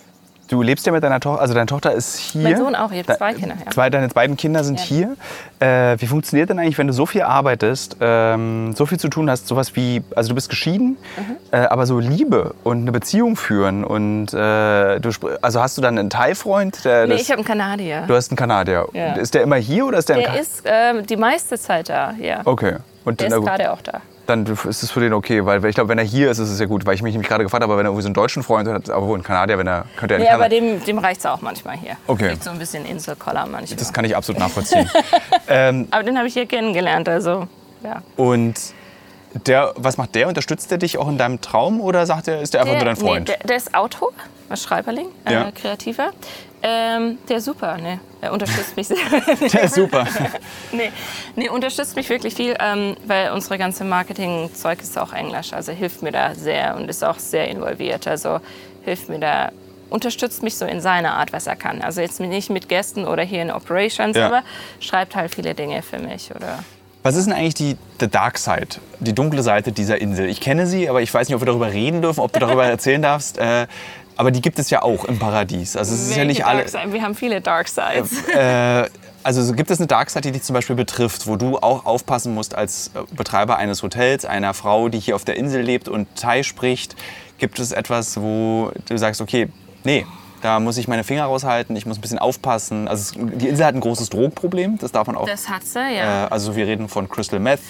Du 0.55 0.63
lebst 0.63 0.87
ja 0.87 0.93
mit 0.93 1.03
deiner 1.03 1.19
Tochter, 1.19 1.41
also 1.41 1.53
deine 1.53 1.67
Tochter 1.67 1.91
ist 1.93 2.17
hier. 2.17 2.43
Mein 2.45 2.57
Sohn 2.57 2.77
auch, 2.77 2.93
ich 2.93 2.99
habe 3.01 3.17
zwei 3.19 3.35
Kinder. 3.35 3.57
Ja. 3.65 3.73
Zwei, 3.73 3.91
deine 3.91 4.07
beiden 4.07 4.37
Kinder 4.37 4.63
sind 4.63 4.79
Ja. 4.79 4.87
hier. 4.87 5.17
Äh, 5.59 5.97
wie 6.01 6.07
funktioniert 6.07 6.49
denn 6.49 6.61
eigentlich, 6.61 6.79
wenn 6.79 6.87
du 6.87 6.93
so 6.93 7.07
viel 7.07 7.23
arbeitest, 7.23 7.97
ähm, 8.01 8.73
so 8.77 8.87
viel 8.87 9.01
zu 9.01 9.09
tun 9.09 9.29
hast, 9.29 9.49
sowas 9.49 9.75
wie, 9.75 10.05
also 10.15 10.29
du 10.29 10.37
bist 10.37 10.49
geschieden, 10.51 10.97
Mhm. 11.17 11.37
äh, 11.51 11.57
aber 11.57 11.87
so 11.87 11.99
Liebe 11.99 12.55
und 12.63 12.83
eine 12.83 12.93
Beziehung 12.93 13.35
führen 13.35 13.83
und 13.83 14.33
äh, 14.33 15.01
du, 15.01 15.11
also 15.43 15.61
hast 15.61 15.77
du 15.77 15.83
dann 15.83 15.99
einen 15.99 16.09
Thai-Freund? 16.11 16.85
Der 16.85 17.09
Nee, 17.09 17.15
das- 17.15 17.23
ich 17.23 17.31
habe 17.31 17.39
einen 17.39 17.47
Kanadier. 17.49 18.05
du 18.07 18.15
hast 18.15 18.31
einen 18.31 18.37
Kanadier. 18.37 18.87
Ja. 18.93 19.15
Ist 19.15 19.35
der 19.35 19.43
immer 19.43 19.57
hier 19.57 19.87
oder 19.87 19.99
ist 19.99 20.09
der, 20.09 20.19
Der 20.19 20.39
ist 20.41 20.63
ähm, 20.67 21.05
die 21.05 21.17
meiste 21.17 21.59
Zeit 21.59 21.89
da, 21.89 22.15
ja. 22.21 22.43
Okay. 22.45 22.77
Und 23.05 23.21
Der 23.21 23.27
ist 23.27 23.35
gerade 23.41 23.73
auch 23.73 23.83
da. 23.83 24.01
Dann 24.27 24.47
ist 24.47 24.83
es 24.83 24.91
für 24.91 25.01
den 25.01 25.13
okay, 25.13 25.45
weil 25.45 25.65
ich 25.67 25.75
glaube, 25.75 25.89
wenn 25.89 25.99
er 25.99 26.05
hier 26.05 26.31
ist, 26.31 26.39
ist 26.39 26.51
es 26.51 26.59
ja 26.59 26.67
gut, 26.67 26.87
weil 26.87 26.95
ich 26.95 27.03
mich 27.03 27.13
nämlich 27.13 27.29
gerade 27.29 27.45
gefragt 27.45 27.63
habe, 27.63 27.77
wenn 27.77 27.85
er 27.85 27.91
irgendwie 27.91 28.03
so 28.03 28.09
einen 28.09 28.15
deutschen 28.15 28.43
Freund 28.43 28.69
hat, 28.69 28.91
aber 28.91 29.07
wo 29.07 29.15
ein 29.15 29.23
Kanadier, 29.23 29.59
wenn 29.59 29.67
er 29.67 29.85
könnte 29.97 30.15
er 30.15 30.21
in 30.21 30.27
Nee, 30.27 30.31
aber 30.31 30.49
dem, 30.49 30.83
dem 30.85 30.99
reicht 30.99 31.21
es 31.21 31.27
auch 31.27 31.41
manchmal 31.41 31.77
hier. 31.77 31.97
Okay. 32.07 32.29
Kriegt 32.29 32.45
so 32.45 32.51
ein 32.51 32.59
bisschen 32.59 32.85
Inselkoller 32.85 33.47
manchmal. 33.47 33.79
Das 33.79 33.93
kann 33.93 34.05
ich 34.05 34.17
absolut 34.17 34.41
nachvollziehen. 34.41 34.89
ähm, 35.49 35.89
aber 35.91 36.03
den 36.03 36.17
habe 36.17 36.27
ich 36.29 36.35
hier 36.35 36.47
kennengelernt, 36.47 37.09
also 37.09 37.49
ja. 37.83 38.03
Und 38.17 38.55
der, 39.47 39.73
was 39.77 39.97
macht 39.97 40.15
der? 40.15 40.29
Unterstützt 40.29 40.71
der 40.71 40.79
dich 40.79 40.99
auch 40.99 41.09
in 41.09 41.19
deinem 41.19 41.41
Traum 41.41 41.81
oder 41.81 42.07
sagt 42.07 42.29
er, 42.29 42.41
ist 42.41 42.55
der 42.55 42.61
einfach 42.63 42.75
nur 42.77 42.85
dein 42.85 42.97
Freund? 42.97 43.29
Nee, 43.29 43.37
der, 43.39 43.47
der 43.47 43.57
ist 43.57 43.75
Autor, 43.75 44.11
Schreiberling, 44.55 45.09
Ja. 45.29 45.49
äh, 45.49 45.53
Kreativer. 45.53 46.11
Ähm, 46.67 47.19
der 47.29 47.37
ist 47.39 47.45
super, 47.45 47.77
ne? 47.77 48.01
Er 48.23 48.33
unterstützt 48.33 48.75
mich 48.77 48.89
sehr. 48.89 48.97
der 49.53 49.65
ist 49.65 49.75
super. 49.75 50.07
nee, 50.73 50.91
nee, 51.37 51.49
unterstützt 51.51 51.95
mich 51.95 52.09
wirklich 52.09 52.35
viel, 52.35 52.57
ähm, 52.59 52.97
weil 53.07 53.33
unsere 53.33 53.59
ganze 53.59 53.85
Marketing-Zeug 53.85 54.81
ist 54.81 54.97
auch 54.99 55.13
Englisch. 55.13 55.53
Also 55.53 55.73
hilft 55.73 56.01
mir 56.03 56.13
da 56.13 56.35
sehr 56.35 56.75
und 56.77 56.89
ist 56.89 57.05
auch 57.05 57.19
sehr 57.19 57.49
involviert. 57.49 58.07
Also 58.09 58.41
hilft 58.83 59.11
mir 59.11 59.19
da, 59.19 59.53
unterstützt 59.91 60.43
mich 60.43 60.57
so 60.57 60.65
in 60.65 60.81
seiner 60.81 61.13
Art, 61.15 61.35
was 61.35 61.47
er 61.47 61.57
kann. 61.57 61.83
Also 61.83 62.01
jetzt 62.01 62.19
nicht 62.19 62.49
mit 62.49 62.71
Gästen 62.71 63.05
oder 63.05 63.23
hier 63.25 63.43
in 63.43 63.51
Operations, 63.51 64.17
Ja. 64.17 64.27
aber 64.29 64.43
schreibt 64.81 65.17
halt 65.17 65.35
viele 65.35 65.55
Dinge 65.55 65.83
für 65.83 65.99
mich. 65.99 66.31
Oder 66.35 66.65
Was 67.05 67.17
ist 67.17 67.27
denn 67.27 67.35
eigentlich 67.35 67.53
die 67.53 67.77
the 68.01 68.09
Dark 68.09 68.39
Side, 68.39 68.81
die 68.99 69.15
dunkle 69.15 69.43
Seite 69.43 69.73
dieser 69.73 70.01
Insel? 70.01 70.27
Ich 70.27 70.41
kenne 70.41 70.67
sie, 70.67 70.89
aber 70.89 71.03
ich 71.03 71.13
weiß 71.13 71.29
nicht, 71.29 71.35
ob 71.35 71.43
wir 71.43 71.47
darüber 71.47 71.71
reden 71.71 72.01
dürfen, 72.01 72.21
ob 72.21 72.33
du 72.33 72.41
darüber 72.41 72.65
erzählen 72.65 73.03
darfst. 73.03 73.37
Äh, 73.37 73.67
aber 74.17 74.31
die 74.31 74.41
gibt 74.41 74.59
es 74.59 74.71
ja 74.71 74.81
auch 74.81 75.05
im 75.05 75.19
Paradies. 75.19 75.77
Also 75.77 75.95
es 75.95 76.09
ist 76.09 76.17
ja 76.17 76.25
nicht 76.25 76.47
alle. 76.47 76.65
Wir 76.65 77.03
haben 77.03 77.15
viele 77.15 77.43
Dark 77.43 77.69
Sides. 77.69 78.27
Äh, 78.29 78.89
also 79.23 79.43
so 79.43 79.53
gibt 79.53 79.71
es 79.71 79.81
eine 79.81 79.87
Dark 79.87 80.09
Side, 80.09 80.23
die 80.23 80.33
dich 80.33 80.45
zum 80.45 80.55
Beispiel 80.55 80.77
betrifft, 80.77 81.27
wo 81.27 81.37
du 81.37 81.59
auch 81.59 81.85
aufpassen 81.85 82.33
musst 82.33 82.55
als 82.55 82.91
äh, 82.95 83.01
Betreiber 83.15 83.59
eines 83.59 83.83
Hotels, 83.83 84.25
einer 84.25 84.55
Frau, 84.55 84.89
die 84.89 84.99
hier 84.99 85.15
auf 85.15 85.27
der 85.27 85.37
Insel 85.37 85.61
lebt 85.61 85.91
und 85.91 86.09
Thai 86.17 86.43
spricht. 86.43 86.97
Gibt 87.37 87.59
es 87.59 87.73
etwas, 87.73 88.19
wo 88.19 88.73
du 88.89 88.97
sagst, 88.97 89.21
okay, 89.21 89.51
nee, 89.83 90.07
da 90.45 90.61
muss 90.61 90.77
ich 90.77 90.89
meine 90.89 91.05
Finger 91.05 91.25
raushalten, 91.25 91.75
ich 91.75 91.87
muss 91.87 91.97
ein 91.97 92.03
bisschen 92.03 92.19
aufpassen. 92.19 92.87
Also 92.87 93.19
es, 93.19 93.29
die 93.39 93.49
Insel 93.49 93.65
hat 93.65 93.75
ein 93.75 93.81
großes 93.81 94.11
Drogproblem, 94.11 94.77
das 94.77 94.93
darf 94.93 95.07
man 95.07 95.17
auch. 95.17 95.27
Das 95.27 95.49
hat 95.49 95.65
sie, 95.65 95.79
ja. 95.79 96.27
Äh, 96.27 96.29
also 96.29 96.55
wir 96.55 96.67
reden 96.67 96.91
von 96.91 97.09
Crystal 97.09 97.41
Meth, 97.41 97.61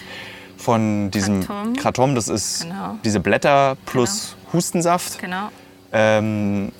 von 0.56 1.08
diesem 1.12 1.46
Kratom. 1.46 1.76
Kratom, 1.76 2.14
das 2.16 2.26
ist 2.26 2.62
Genau. 2.62 2.96
diese 3.04 3.20
Blätter 3.20 3.76
plus 3.86 4.34
Hustensaft. 4.52 5.20
genau. 5.20 5.50
Ähm, 5.92 6.72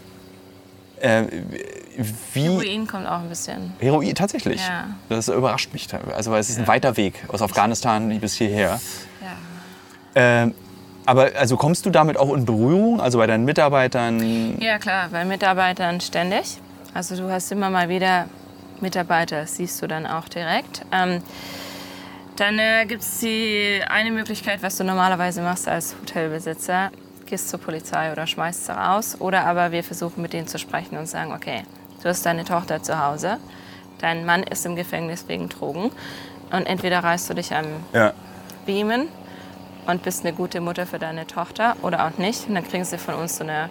äh, 1.00 1.26
wie 2.32 2.42
Heroin 2.42 2.88
kommt 2.88 3.06
auch 3.06 3.20
ein 3.20 3.28
bisschen. 3.28 3.72
Heroin, 3.78 4.16
tatsächlich. 4.16 4.60
Ja. 4.66 4.86
Das 5.08 5.28
überrascht 5.28 5.72
mich. 5.72 5.86
teilweise. 5.86 6.16
Also, 6.16 6.32
weil 6.32 6.40
es 6.40 6.50
ist 6.50 6.58
ein 6.58 6.66
weiter 6.66 6.96
Weg 6.96 7.22
aus 7.28 7.40
Afghanistan 7.40 8.18
bis 8.18 8.34
hierher. 8.34 8.80
Ja. 9.22 9.36
Ähm, 10.16 10.54
aber 11.06 11.30
also 11.38 11.56
kommst 11.56 11.84
du 11.86 11.90
damit 11.90 12.16
auch 12.16 12.32
in 12.34 12.44
Berührung? 12.44 13.00
Also 13.00 13.18
bei 13.18 13.26
deinen 13.26 13.44
Mitarbeitern? 13.44 14.58
Ja, 14.60 14.78
klar, 14.78 15.08
bei 15.10 15.24
Mitarbeitern 15.24 16.00
ständig. 16.00 16.58
Also 16.94 17.16
du 17.16 17.30
hast 17.30 17.50
immer 17.52 17.70
mal 17.70 17.88
wieder 17.88 18.26
Mitarbeiter, 18.80 19.40
das 19.42 19.56
siehst 19.56 19.80
du 19.82 19.86
dann 19.86 20.06
auch 20.06 20.28
direkt. 20.28 20.82
Ähm, 20.92 21.22
dann 22.36 22.58
äh, 22.58 22.84
gibt 22.86 23.02
es 23.02 23.18
die 23.20 23.80
eine 23.88 24.10
Möglichkeit, 24.10 24.62
was 24.62 24.76
du 24.76 24.84
normalerweise 24.84 25.40
machst 25.42 25.68
als 25.68 25.94
Hotelbesitzer, 26.00 26.90
gehst 27.26 27.48
zur 27.48 27.60
Polizei 27.60 28.10
oder 28.12 28.26
schmeißt 28.26 28.66
sie 28.66 28.72
raus. 28.72 29.16
Oder 29.20 29.46
aber 29.46 29.72
wir 29.72 29.84
versuchen 29.84 30.22
mit 30.22 30.32
denen 30.32 30.46
zu 30.48 30.58
sprechen 30.58 30.98
und 30.98 31.06
sagen, 31.06 31.32
okay, 31.32 31.62
du 32.02 32.08
hast 32.08 32.26
deine 32.26 32.44
Tochter 32.44 32.82
zu 32.82 32.98
Hause, 33.04 33.38
dein 34.00 34.24
Mann 34.26 34.42
ist 34.42 34.66
im 34.66 34.74
Gefängnis 34.76 35.24
wegen 35.28 35.48
Drogen 35.48 35.90
und 36.50 36.66
entweder 36.66 37.00
reißt 37.04 37.30
du 37.30 37.34
dich 37.34 37.54
am 37.54 37.66
Ja. 37.92 38.12
beamen 38.66 39.08
und 39.86 40.02
bist 40.02 40.24
eine 40.24 40.34
gute 40.34 40.60
Mutter 40.60 40.86
für 40.86 40.98
deine 40.98 41.26
Tochter 41.26 41.76
oder 41.82 42.06
auch 42.06 42.18
nicht. 42.18 42.48
Und 42.48 42.54
dann 42.54 42.66
kriegen 42.66 42.84
sie 42.84 42.98
von 42.98 43.14
uns 43.14 43.36
so 43.36 43.44
eine, 43.44 43.70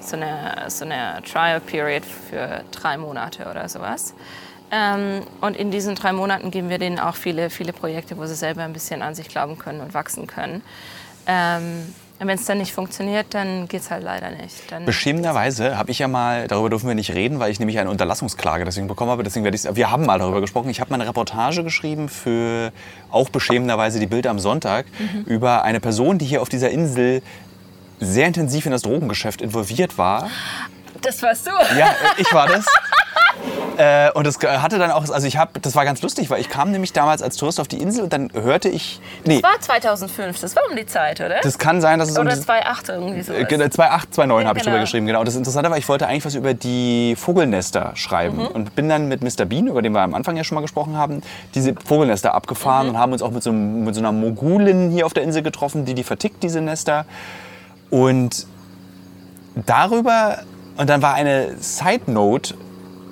so 0.00 0.16
eine, 0.16 0.64
so 0.68 0.84
eine 0.84 1.22
Trial 1.22 1.60
Period 1.60 2.04
für 2.04 2.64
drei 2.70 2.96
Monate 2.96 3.48
oder 3.50 3.68
sowas. 3.68 4.14
Ähm, 4.70 5.22
und 5.40 5.56
in 5.56 5.70
diesen 5.70 5.94
drei 5.94 6.12
Monaten 6.12 6.50
geben 6.50 6.70
wir 6.70 6.78
denen 6.78 6.98
auch 6.98 7.14
viele, 7.14 7.50
viele 7.50 7.72
Projekte, 7.72 8.16
wo 8.16 8.24
sie 8.24 8.34
selber 8.34 8.62
ein 8.62 8.72
bisschen 8.72 9.02
an 9.02 9.14
sich 9.14 9.28
glauben 9.28 9.58
können 9.58 9.80
und 9.80 9.92
wachsen 9.92 10.26
können. 10.26 10.62
Ähm, 11.26 11.94
wenn 12.28 12.38
es 12.38 12.44
dann 12.44 12.58
nicht 12.58 12.72
funktioniert, 12.72 13.26
dann 13.30 13.68
geht 13.68 13.80
es 13.82 13.90
halt 13.90 14.02
leider 14.04 14.30
nicht. 14.30 14.70
Dann 14.70 14.84
Beschämenderweise 14.84 15.76
habe 15.78 15.90
ich 15.90 15.98
ja 15.98 16.08
mal, 16.08 16.46
darüber 16.48 16.70
dürfen 16.70 16.86
wir 16.88 16.94
nicht 16.94 17.12
reden, 17.14 17.38
weil 17.38 17.50
ich 17.50 17.58
nämlich 17.58 17.78
eine 17.78 17.90
Unterlassungsklage 17.90 18.64
deswegen 18.64 18.88
bekommen 18.88 19.10
habe. 19.10 19.22
Deswegen 19.22 19.44
werde 19.44 19.56
ich's- 19.56 19.68
wir 19.74 19.90
haben 19.90 20.06
mal 20.06 20.18
darüber 20.18 20.40
gesprochen. 20.40 20.68
Ich 20.70 20.80
habe 20.80 20.90
mal 20.90 20.96
eine 21.00 21.08
Reportage 21.08 21.64
geschrieben 21.64 22.08
für 22.08 22.72
auch 23.10 23.28
beschämenderweise 23.28 23.98
die 24.00 24.06
Bilder 24.06 24.30
am 24.30 24.38
Sonntag 24.38 24.86
über 25.26 25.62
eine 25.64 25.80
Person, 25.80 26.18
die 26.18 26.24
hier 26.26 26.42
auf 26.42 26.48
dieser 26.48 26.70
Insel 26.70 27.22
sehr 28.00 28.26
intensiv 28.26 28.66
in 28.66 28.72
das 28.72 28.82
Drogengeschäft 28.82 29.42
involviert 29.42 29.96
war. 29.98 30.28
das 31.02 31.22
warst 31.22 31.46
du. 31.46 31.50
Ja, 31.78 31.86
äh, 31.88 31.94
ich 32.20 32.32
war 32.32 32.46
das. 32.48 32.64
Äh, 33.78 34.10
und 34.12 34.26
das 34.26 34.38
hatte 34.40 34.78
dann 34.78 34.90
auch, 34.90 35.08
also 35.10 35.26
ich 35.26 35.38
habe, 35.38 35.58
das 35.60 35.74
war 35.74 35.84
ganz 35.84 36.02
lustig, 36.02 36.28
weil 36.30 36.40
ich 36.40 36.48
kam 36.50 36.70
nämlich 36.72 36.92
damals 36.92 37.22
als 37.22 37.36
Tourist 37.36 37.58
auf 37.58 37.68
die 37.68 37.80
Insel 37.80 38.04
und 38.04 38.12
dann 38.12 38.30
hörte 38.34 38.68
ich, 38.68 39.00
nee, 39.24 39.40
Das 39.40 39.50
war 39.50 39.60
2005, 39.60 40.40
das 40.40 40.54
war 40.54 40.62
um 40.70 40.76
die 40.76 40.84
Zeit, 40.86 41.20
oder? 41.20 41.40
das 41.42 41.58
kann 41.58 41.80
sein, 41.80 41.98
dass 41.98 42.10
es 42.10 42.16
um 42.18 42.22
oder 42.22 42.32
diese- 42.34 42.44
2008 42.44 42.88
irgendwie 42.90 43.22
so. 43.22 43.32
äh, 43.32 43.44
genau, 43.44 43.64
2.8, 43.64 44.12
2.9 44.12 44.42
Ja, 44.42 44.48
habe 44.48 44.58
ich 44.58 44.64
drüber 44.64 44.74
genau. 44.76 44.84
geschrieben, 44.84 45.06
genau. 45.06 45.24
Das 45.24 45.36
Interessante 45.36 45.70
war, 45.70 45.78
ich 45.78 45.88
wollte 45.88 46.06
eigentlich 46.06 46.24
was 46.26 46.34
über 46.34 46.52
die 46.54 47.14
Vogelnester 47.16 47.92
schreiben. 47.94 48.36
Mhm. 48.38 48.46
Und 48.48 48.74
bin 48.76 48.88
dann 48.90 49.08
mit 49.08 49.22
Mr. 49.22 49.46
Bean, 49.46 49.66
über 49.66 49.80
den 49.80 49.92
wir 49.92 50.02
am 50.02 50.14
Anfang 50.14 50.36
ja 50.36 50.44
schon 50.44 50.56
mal 50.56 50.60
gesprochen 50.62 50.96
haben, 50.98 51.22
diese 51.54 51.74
Vogelnester 51.74 52.34
abgefahren 52.34 52.88
Mhm. 52.88 52.94
und 52.94 52.98
haben 53.00 53.12
uns 53.12 53.22
auch 53.22 53.30
mit 53.30 53.42
so, 53.42 53.50
einem- 53.50 53.84
mit 53.84 53.94
so 53.94 54.00
einer 54.02 54.12
Mogulin 54.12 54.90
hier 54.90 55.06
auf 55.06 55.14
der 55.14 55.22
Insel 55.22 55.42
getroffen, 55.42 55.84
die 55.86 55.94
die 55.94 56.04
vertickt, 56.04 56.42
diese 56.42 56.60
Nester. 56.60 57.06
Und 57.90 58.46
darüber, 59.66 60.38
und 60.76 60.88
dann 60.88 61.02
war 61.02 61.14
eine 61.14 61.56
Side 61.58 62.10
Note, 62.10 62.54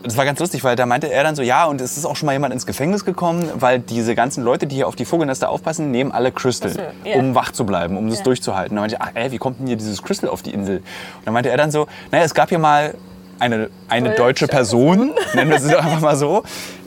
das 0.03 0.17
war 0.17 0.25
ganz 0.25 0.39
lustig, 0.41 0.65
weil 0.65 0.77
da 0.77 0.87
meinte 0.87 1.13
er 1.13 1.23
dann 1.23 1.37
so, 1.37 1.43
ja, 1.43 1.67
und 1.67 1.81
es 1.81 1.97
ist 1.97 2.05
auch 2.07 2.17
schon 2.17 2.27
mal 2.27 2.33
jemand 2.33 2.55
ins 2.55 2.65
Gefängnis 2.67 3.05
gekommen, 3.05 3.49
weil 3.55 3.79
diese 3.81 4.15
ganzen 4.15 4.43
Leute, 4.45 4.67
die 4.67 4.77
hier 4.77 4.89
auf 4.89 4.97
die 4.97 5.05
Vogelnester 5.05 5.49
aufpassen, 5.51 5.91
nehmen 5.91 6.11
alle 6.13 6.33
Crystal, 6.33 6.71
so, 6.71 6.81
ja. 7.05 7.17
um 7.17 7.35
wach 7.35 7.53
zu 7.53 7.65
bleiben, 7.67 7.97
um 7.97 8.09
das 8.09 8.23
durchzuhalten. 8.23 8.77
Da 8.77 8.81
meinte 8.81 8.97
ich, 8.97 9.03
ach, 9.03 9.11
ey, 9.15 9.31
wie 9.31 9.39
kommt 9.39 9.59
denn 9.61 9.67
hier 9.67 9.77
dieses 9.77 10.03
Crystal 10.03 10.31
auf 10.31 10.43
die 10.43 10.53
Insel? 10.53 10.79
Und 10.79 10.85
dann 11.27 11.35
meinte 11.35 11.51
er 11.51 11.57
dann 11.57 11.71
so, 11.71 11.87
naja, 12.11 12.25
es 12.25 12.33
gab 12.35 12.49
hier 12.49 12.59
mal 12.59 12.95
eine, 13.39 13.71
eine 13.89 14.11
deutsche 14.15 14.47
Person, 14.49 15.13
nennen 15.35 15.51
wir 15.51 15.59
sie 15.61 15.75
einfach 15.77 16.01
mal 16.01 16.17
so, 16.17 16.43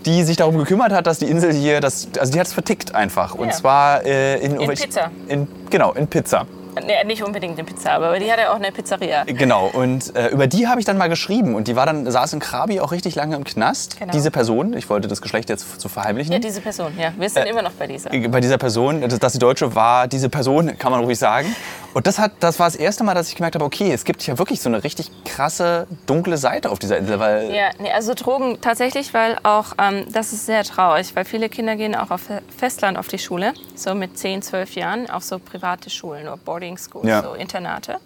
die 0.06 0.24
sich 0.24 0.38
darum 0.38 0.58
gekümmert 0.58 0.92
hat, 0.92 1.08
dass 1.08 1.20
die 1.20 1.26
Insel 1.26 1.52
hier, 1.54 1.82
das, 1.82 2.08
also 2.20 2.32
die 2.32 2.40
hat 2.40 2.48
es 2.48 2.54
vertickt 2.54 2.94
einfach. 2.96 3.36
Und 3.36 3.48
Ja. 3.48 3.54
zwar 3.54 4.06
äh, 4.06 4.36
in, 4.38 4.54
irgendwelche- 4.54 4.84
Pizza. 4.86 5.12
In, 5.28 5.48
genau, 5.70 5.94
in 5.94 6.08
Pizza. 6.08 6.46
Nee, 6.76 7.04
nicht 7.06 7.24
unbedingt 7.24 7.54
eine 7.58 7.64
Pizza, 7.66 7.92
aber 7.94 8.18
die 8.20 8.32
hatte 8.32 8.52
auch 8.52 8.56
eine 8.56 8.72
Pizzeria. 8.72 9.24
Genau, 9.26 9.68
und 9.68 10.16
äh, 10.16 10.28
über 10.30 10.48
die 10.48 10.68
habe 10.68 10.80
ich 10.80 10.86
dann 10.86 10.98
mal 10.98 11.10
geschrieben. 11.10 11.56
Und 11.56 11.68
die 11.68 11.76
war 11.76 11.86
dann, 11.86 12.10
saß 12.10 12.34
in 12.34 12.40
Krabi 12.40 12.80
auch 12.80 12.92
richtig 12.92 13.16
lange 13.16 13.36
im 13.36 13.44
Knast. 13.44 14.00
Genau. 14.00 14.12
Diese 14.12 14.32
Person, 14.32 14.74
ich 14.76 14.90
wollte 14.90 15.08
das 15.08 15.22
Geschlecht 15.22 15.50
jetzt 15.50 15.80
zu 15.80 15.90
verheimlichen. 15.90 16.34
Ja, 16.34 16.40
diese 16.40 16.62
Person, 16.62 16.94
ja. 16.98 17.12
Wir 17.18 17.26
Äh, 17.26 17.30
sind 17.30 17.46
immer 17.48 17.62
noch 17.62 17.72
bei 17.74 17.88
dieser. 17.88 18.10
bei 18.10 18.40
dieser 18.42 18.58
Person, 18.58 19.02
dass 19.02 19.20
dass 19.20 19.34
die 19.34 19.40
Deutsche 19.40 19.76
war, 19.76 20.08
diese 20.08 20.30
Person, 20.30 20.78
kann 20.78 20.92
man 20.92 21.04
ruhig 21.04 21.18
sagen. 21.20 21.56
Und 21.94 22.08
das, 22.08 22.18
hat, 22.18 22.32
das 22.40 22.58
war 22.60 22.66
das 22.68 22.76
erste 22.76 23.04
Mal, 23.04 23.14
dass 23.14 23.28
ich 23.30 23.36
gemerkt 23.36 23.56
habe, 23.56 23.66
okay, 23.66 23.92
es 23.94 24.04
gibt 24.04 24.26
ja 24.26 24.38
wirklich 24.40 24.60
so 24.62 24.68
eine 24.70 24.84
richtig 24.84 25.12
krasse, 25.26 25.86
dunkle 26.08 26.38
Seite 26.38 26.72
auf 26.72 26.80
dieser 26.80 26.98
Insel. 26.98 27.20
Weil 27.20 27.54
Ja, 27.54 27.70
nee, 27.80 27.92
also 27.92 28.14
Drogen 28.16 28.60
tatsächlich, 28.62 29.14
weil 29.14 29.38
auch, 29.44 29.74
ähm, 29.80 30.06
das 30.12 30.34
ist 30.34 30.46
sehr 30.48 30.64
traurig, 30.64 31.16
weil 31.16 31.24
viele 31.26 31.50
Kinder 31.50 31.76
gehen 31.76 31.96
auch 31.96 32.10
auf 32.10 32.22
Festland 32.58 32.98
auf 32.98 33.08
die 33.10 33.20
Schule, 33.20 33.54
so 33.76 33.94
mit 33.94 34.18
10, 34.18 34.42
12 34.42 34.76
Jahren, 34.76 35.10
auch 35.10 35.22
so 35.22 35.38
private 35.38 35.90
Schulen 35.92 36.28
oder 36.28 36.38
Boarding 36.38 36.63
Schools, 36.78 37.08
Ja. 37.08 37.22
so 37.24 37.34
Internate. 37.34 38.00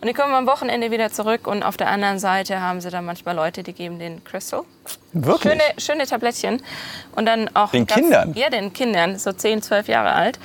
Und 0.00 0.08
die 0.08 0.12
kommen 0.14 0.34
am 0.34 0.46
Wochenende 0.46 0.90
wieder 0.90 1.10
zurück 1.10 1.46
und 1.46 1.62
auf 1.62 1.76
der 1.78 1.88
anderen 1.88 2.18
Seite 2.18 2.60
haben 2.60 2.80
sie 2.82 2.90
dann 2.90 3.06
manchmal 3.06 3.34
Leute, 3.34 3.62
die 3.62 3.72
geben 3.72 3.98
den 3.98 4.22
Crystal. 4.24 4.62
wirklich. 5.12 5.52
Schöne, 5.52 5.62
schöne 5.78 6.06
Tablettchen. 6.06 6.62
Und 7.16 7.24
dann 7.26 7.48
auch 7.54 7.70
Den 7.70 7.86
ganz- 7.86 8.00
Kindern? 8.00 8.34
Ja, 8.34 8.50
den 8.50 8.72
Kindern, 8.72 9.18
so 9.18 9.32
10, 9.32 9.62
12 9.62 9.88
Jahre 9.88 10.12
alt. 10.12 10.38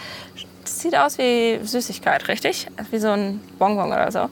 Das 0.63 0.79
sieht 0.81 0.95
aus 0.95 1.17
wie 1.17 1.59
Süßigkeit, 1.63 2.27
richtig? 2.27 2.67
Wie 2.91 2.99
so 2.99 3.09
ein 3.09 3.41
Bonbon 3.57 3.87
oder 3.91 4.11
so. 4.11 4.29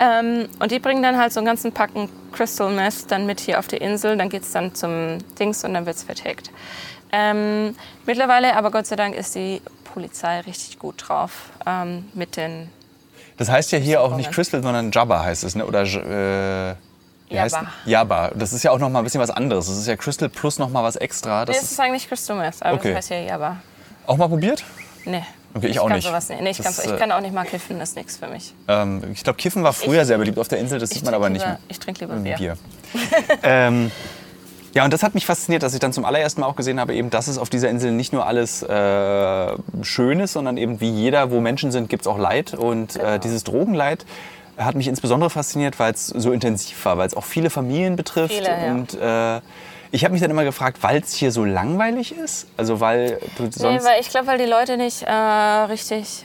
Ähm, 0.00 0.48
und 0.58 0.70
die 0.72 0.78
bringen 0.80 1.02
dann 1.02 1.18
halt 1.18 1.32
so 1.32 1.40
einen 1.40 1.46
ganzen 1.46 1.70
Packen 1.72 2.08
Crystal 2.32 2.70
Meth 2.72 3.10
dann 3.10 3.26
mit 3.26 3.38
hier 3.38 3.58
auf 3.58 3.68
die 3.68 3.76
Insel. 3.76 4.16
Dann 4.16 4.28
geht 4.30 4.42
es 4.42 4.50
dann 4.52 4.74
zum 4.74 5.18
Dings 5.38 5.62
und 5.62 5.74
dann 5.74 5.84
wird 5.86 5.96
es 5.96 6.02
vertickt. 6.02 6.50
Ähm, 7.12 7.76
mittlerweile, 8.06 8.56
aber 8.56 8.70
Gott 8.72 8.86
sei 8.86 8.96
Dank, 8.96 9.14
ist 9.14 9.34
die 9.36 9.60
Polizei 9.94 10.40
richtig 10.40 10.78
gut 10.78 11.04
drauf 11.08 11.30
ähm, 11.66 12.08
mit 12.14 12.36
den 12.36 12.68
Das 13.38 13.48
heißt 13.48 13.70
ja 13.72 13.78
hier 13.78 14.00
auch 14.02 14.16
nicht. 14.16 14.30
Crystal, 14.32 14.62
sondern 14.62 14.90
Jabba 14.90 15.22
heißt 15.24 15.44
es, 15.44 15.54
ne? 15.54 15.64
Oder 15.64 15.82
äh, 15.84 16.74
Jabba. 17.32 17.66
Jabba. 17.86 18.30
Das 18.34 18.52
ist 18.52 18.62
ja 18.64 18.70
auch 18.72 18.78
noch 18.78 18.90
mal 18.90 18.98
ein 18.98 19.04
bisschen 19.04 19.20
was 19.20 19.30
anderes. 19.30 19.66
Das 19.66 19.76
ist 19.78 19.86
ja 19.86 19.96
Crystal 19.96 20.28
plus 20.28 20.58
noch 20.58 20.68
mal 20.70 20.82
was 20.84 20.96
extra. 20.96 21.44
Das 21.44 21.56
Nee, 21.56 21.62
ist 21.62 21.72
ist 21.72 21.80
eigentlich 21.80 22.08
Crystal 22.08 22.36
Meth, 22.36 22.56
aber 22.60 22.74
Okay. 22.74 22.88
das 22.88 22.96
heißt 22.98 23.10
ja 23.10 23.16
Jabba. 23.20 23.56
auch 24.06 24.16
mal 24.16 24.28
probiert? 24.28 24.62
Nee. 25.04 25.22
Okay, 25.56 25.68
ich 25.68 25.78
auch 25.78 25.86
kann 25.86 25.96
nicht. 25.96 26.06
Sowas 26.08 26.28
nicht. 26.28 26.40
Nee, 26.42 26.50
ich, 26.50 26.56
Das, 26.58 26.84
ich 26.84 26.90
äh, 26.90 26.96
kann 26.96 27.12
auch 27.12 27.20
nicht 27.20 27.32
mal 27.32 27.44
kiffen, 27.44 27.78
das 27.78 27.90
ist 27.90 27.96
nichts 27.96 28.16
für 28.16 28.26
mich. 28.26 28.52
Ähm, 28.66 29.02
ich 29.12 29.22
glaube, 29.22 29.36
Kiffen 29.36 29.62
war 29.62 29.72
früher 29.72 30.00
Ich- 30.02 30.08
sehr 30.08 30.18
beliebt 30.18 30.36
auf 30.38 30.48
der 30.48 30.58
Insel. 30.58 30.80
Das 30.80 30.90
sieht 30.90 31.04
man 31.04 31.14
aber 31.14 31.26
trink 31.26 31.34
nicht 31.34 31.42
lieber, 31.42 31.52
mehr. 31.58 31.68
Ich 31.68 31.78
trinke 31.78 32.00
lieber 32.00 32.16
Bier. 32.16 32.36
Bier. 32.36 32.56
ähm, 33.44 33.90
ja, 34.74 34.84
und 34.84 34.92
das 34.92 35.02
hat 35.02 35.14
mich 35.14 35.24
fasziniert, 35.24 35.62
dass 35.62 35.72
ich 35.72 35.80
dann 35.80 35.92
zum 35.92 36.04
allerersten 36.04 36.40
Mal 36.40 36.46
auch 36.48 36.56
gesehen 36.56 36.80
habe, 36.80 36.94
eben, 36.94 37.08
dass 37.10 37.28
es 37.28 37.38
auf 37.38 37.48
dieser 37.48 37.70
Insel 37.70 37.92
nicht 37.92 38.12
nur 38.12 38.26
alles 38.26 38.62
äh, 38.62 39.52
schön 39.82 40.20
ist, 40.20 40.32
sondern 40.32 40.56
eben 40.56 40.80
wie 40.80 40.90
jeder, 40.90 41.30
wo 41.30 41.40
Menschen 41.40 41.70
sind, 41.70 41.88
gibt 41.88 42.02
es 42.02 42.06
auch 42.06 42.18
Leid. 42.18 42.54
Und 42.54 42.94
Genau. 42.94 43.06
äh, 43.06 43.18
dieses 43.18 43.44
Drogenleid 43.44 44.04
hat 44.56 44.74
mich 44.74 44.88
insbesondere 44.88 45.30
fasziniert, 45.30 45.78
weil 45.78 45.92
es 45.92 46.08
so 46.08 46.32
intensiv 46.32 46.84
war, 46.84 46.98
weil 46.98 47.06
es 47.06 47.16
auch 47.16 47.24
viele 47.24 47.50
Familien 47.50 47.96
betrifft. 47.96 48.34
Viele, 48.34 48.48
ja. 48.48 48.72
Und 48.72 48.94
äh, 48.94 49.40
ich 49.92 50.04
habe 50.04 50.12
mich 50.12 50.20
dann 50.20 50.30
immer 50.30 50.44
gefragt, 50.44 50.78
weil 50.82 51.00
es 51.00 51.12
hier 51.14 51.30
so 51.30 51.44
langweilig 51.44 52.16
ist? 52.16 52.48
Also 52.56 52.80
weil 52.80 53.20
du 53.36 53.44
Nee, 53.44 53.50
sonst... 53.52 53.84
weil 53.84 54.00
ich 54.00 54.08
glaube, 54.10 54.26
weil 54.26 54.38
die 54.38 54.44
Leute 54.44 54.76
nicht 54.76 55.02
äh, 55.02 55.12
richtig 55.12 56.24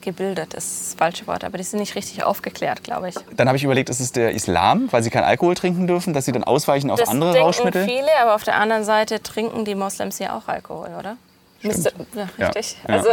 gebildet 0.00 0.54
ist 0.54 0.80
das 0.80 0.94
falsche 0.98 1.26
Wort, 1.26 1.44
aber 1.44 1.58
die 1.58 1.64
sind 1.64 1.80
nicht 1.80 1.94
richtig 1.94 2.22
aufgeklärt, 2.24 2.82
glaube 2.84 3.08
ich. 3.08 3.14
dann 3.36 3.48
habe 3.48 3.56
ich 3.56 3.64
überlegt, 3.64 3.88
ist 3.90 4.00
es 4.00 4.12
der 4.12 4.32
Islam, 4.32 4.88
weil 4.90 5.02
sie 5.02 5.10
keinen 5.10 5.24
Alkohol 5.24 5.54
trinken 5.54 5.86
dürfen, 5.86 6.12
dass 6.14 6.24
sie 6.24 6.32
dann 6.32 6.44
ausweichen 6.44 6.90
auf 6.90 6.98
Das 7.00 7.08
andere 7.08 7.32
denken 7.32 7.46
Rauschmittel? 7.46 7.84
viele, 7.84 8.08
aber 8.22 8.34
auf 8.34 8.44
der 8.44 8.56
anderen 8.56 8.84
Seite 8.84 9.22
trinken 9.22 9.64
die 9.64 9.74
Moslems 9.74 10.18
ja 10.18 10.36
auch 10.36 10.48
Alkohol, 10.48 10.90
oder? 10.98 11.16
Müsste, 11.62 11.92
ja, 12.14 12.46
richtig. 12.46 12.78
ja. 12.88 12.94
Also, 12.94 13.10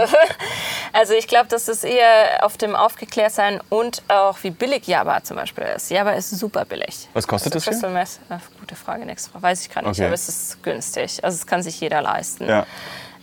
also 0.93 1.13
ich 1.13 1.27
glaube, 1.27 1.47
das 1.49 1.67
ist 1.67 1.83
eher 1.83 2.45
auf 2.45 2.55
dem 2.57 2.77
Aufgeklärtsein 2.77 3.59
und 3.67 4.03
auch 4.07 4.37
wie 4.41 4.51
billig 4.51 4.87
Java 4.87 5.21
zum 5.21 5.35
Beispiel 5.35 5.65
ist. 5.75 5.91
Java 5.91 6.11
ist 6.11 6.29
super 6.29 6.63
billig. 6.63 7.09
Was 7.13 7.27
kostet 7.27 7.53
also 7.55 7.69
das 7.69 7.79
hier? 7.81 7.89
Meth, 7.89 8.19
äh, 8.29 8.37
gute 8.59 8.75
Frage, 8.77 9.05
nächste 9.05 9.31
Frage. 9.31 9.43
Weiß 9.43 9.61
ich 9.63 9.69
gar 9.69 9.81
nicht, 9.81 9.91
Okay. 9.91 10.05
aber 10.05 10.13
es 10.13 10.29
ist 10.29 10.63
günstig. 10.63 11.21
Also 11.25 11.35
es 11.35 11.45
kann 11.45 11.61
sich 11.61 11.77
jeder 11.81 12.01
leisten. 12.01 12.47
Ja. 12.47 12.65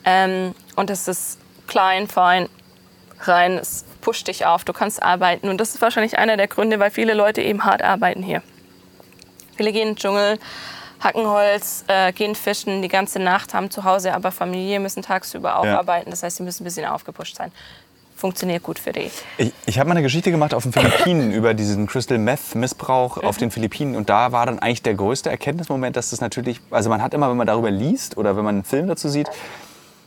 Ähm, 0.05 0.55
und 0.77 0.91
es 0.91 1.09
ist 1.09 1.39
klein, 1.69 2.07
fein, 2.07 2.51
rein, 3.21 3.53
es 3.59 3.85
pusht 4.01 4.29
dich 4.29 4.47
auf, 4.47 4.65
du 4.65 4.73
kannst 4.73 5.03
arbeiten. 5.03 5.49
Und 5.49 5.59
das 5.59 5.75
ist 5.75 5.81
wahrscheinlich 5.83 6.19
einer 6.19 6.37
der 6.37 6.49
Gründe, 6.49 6.79
weil 6.79 6.91
viele 6.91 7.15
Leute 7.15 7.41
eben 7.43 7.65
hart 7.65 7.83
arbeiten 7.83 8.23
hier. 8.23 8.43
Viele 9.57 9.73
gehen 9.73 9.89
in 9.89 9.95
den 9.95 9.97
Dschungel, 9.97 10.39
hacken 11.01 11.27
Holz, 11.27 11.85
äh, 11.89 12.13
gehen 12.13 12.35
fischen 12.35 12.83
die 12.83 12.89
ganze 12.89 13.19
Nacht, 13.21 13.55
haben 13.55 13.71
zu 13.71 13.85
Hause 13.85 14.15
aber 14.15 14.33
Familie, 14.33 14.81
müssen 14.81 15.03
tagsüber 15.03 15.59
auch 15.59 15.65
Ja. 15.65 15.79
arbeiten. 15.79 16.11
Das 16.11 16.23
heißt, 16.23 16.37
sie 16.39 16.43
müssen 16.43 16.63
ein 16.63 16.65
bisschen 16.65 16.87
aufgepusht 16.87 17.37
sein. 17.37 17.53
Funktioniert 18.17 18.63
gut 18.63 18.79
für 18.79 18.93
die. 18.93 19.11
Ich, 19.39 19.53
ich 19.67 19.79
habe 19.79 19.89
mal 19.89 19.95
eine 19.95 20.03
Geschichte 20.03 20.31
gemacht 20.31 20.55
auf 20.55 20.63
den 20.63 20.73
Philippinen 20.73 21.33
über 21.33 21.53
diesen 21.53 21.87
Crystal 21.89 22.17
Meth 22.17 22.55
Missbrauch 22.55 23.19
auf 23.19 23.37
den 23.39 23.51
Philippinen 23.51 23.97
und 23.97 24.09
da 24.09 24.31
war 24.33 24.47
dann 24.47 24.61
eigentlich 24.61 24.83
der 24.83 24.95
größte 24.95 25.31
Erkenntnismoment, 25.31 25.97
dass 25.97 26.11
das 26.11 26.21
natürlich, 26.21 26.61
also 26.71 26.91
man 26.91 27.03
hat 27.03 27.13
immer, 27.13 27.29
wenn 27.29 27.37
man 27.37 27.47
darüber 27.47 27.71
liest 27.73 28.17
oder 28.17 28.37
wenn 28.37 28.45
man 28.45 28.55
einen 28.55 28.65
Film 28.65 28.87
dazu 28.87 29.09
sieht, 29.09 29.29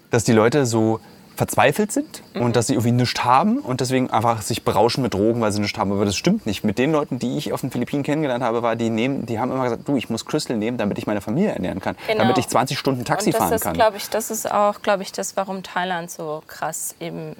dass 0.09 0.23
die 0.23 0.31
Leute 0.31 0.65
so 0.65 0.99
verzweifelt 1.37 1.91
sind 1.91 2.21
und 2.33 2.55
dass 2.55 2.67
sie 2.67 2.73
irgendwie 2.73 2.91
nichts 2.91 3.23
haben 3.23 3.59
und 3.59 3.79
deswegen 3.79 4.09
einfach 4.09 4.41
sich 4.41 4.63
berauschen 4.65 5.01
mit 5.03 5.13
Drogen, 5.13 5.39
weil 5.39 5.51
sie 5.51 5.61
nichts 5.61 5.77
haben. 5.77 5.91
Aber 5.91 6.03
das 6.03 6.15
stimmt 6.17 6.45
nicht. 6.45 6.63
Mit 6.63 6.77
den 6.77 6.91
Leuten, 6.91 7.19
die 7.19 7.37
ich 7.37 7.53
auf 7.53 7.61
den 7.61 7.71
Philippinen 7.71 8.03
kennengelernt 8.03 8.43
habe, 8.43 8.63
war, 8.63 8.75
die 8.75 8.89
nehmen, 8.89 9.25
die 9.25 9.39
haben 9.39 9.51
immer 9.51 9.63
gesagt, 9.63 9.87
du, 9.87 9.95
ich 9.95 10.09
muss 10.09 10.25
Crystal 10.25 10.57
nehmen, 10.57 10.77
damit 10.77 10.97
ich 10.97 11.07
meine 11.07 11.21
Familie 11.21 11.51
ernähren 11.51 11.79
kann, 11.79 11.95
Genau. 12.07 12.19
damit 12.23 12.37
ich 12.39 12.47
20 12.47 12.77
Stunden 12.77 13.05
Taxi 13.05 13.27
und 13.27 13.33
das 13.35 13.39
fahren 13.41 13.53
ist, 13.53 13.61
kann. 13.61 13.73
glaube 13.75 13.97
ich, 13.97 14.09
das 14.09 14.31
ist 14.31 14.51
auch, 14.51 14.81
glaube 14.81 15.03
ich, 15.03 15.11
das, 15.11 15.37
warum 15.37 15.63
Thailand 15.63 16.11
so 16.11 16.43
krass 16.47 16.95
eben 16.99 17.35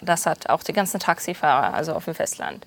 das 0.00 0.26
hat. 0.26 0.48
Auch 0.50 0.62
die 0.62 0.72
ganzen 0.72 0.98
Taxifahrer, 0.98 1.74
also 1.74 1.92
auf 1.92 2.06
dem 2.06 2.14
Festland. 2.14 2.66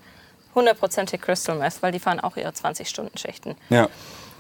Hundertprozentig 0.54 1.22
Crystal 1.22 1.56
Meth, 1.58 1.82
weil 1.82 1.92
die 1.92 2.00
fahren 2.00 2.20
auch 2.22 2.38
ihre 2.38 2.52
20-Stunden-Schichten. 2.52 3.56
Ja, 3.70 3.90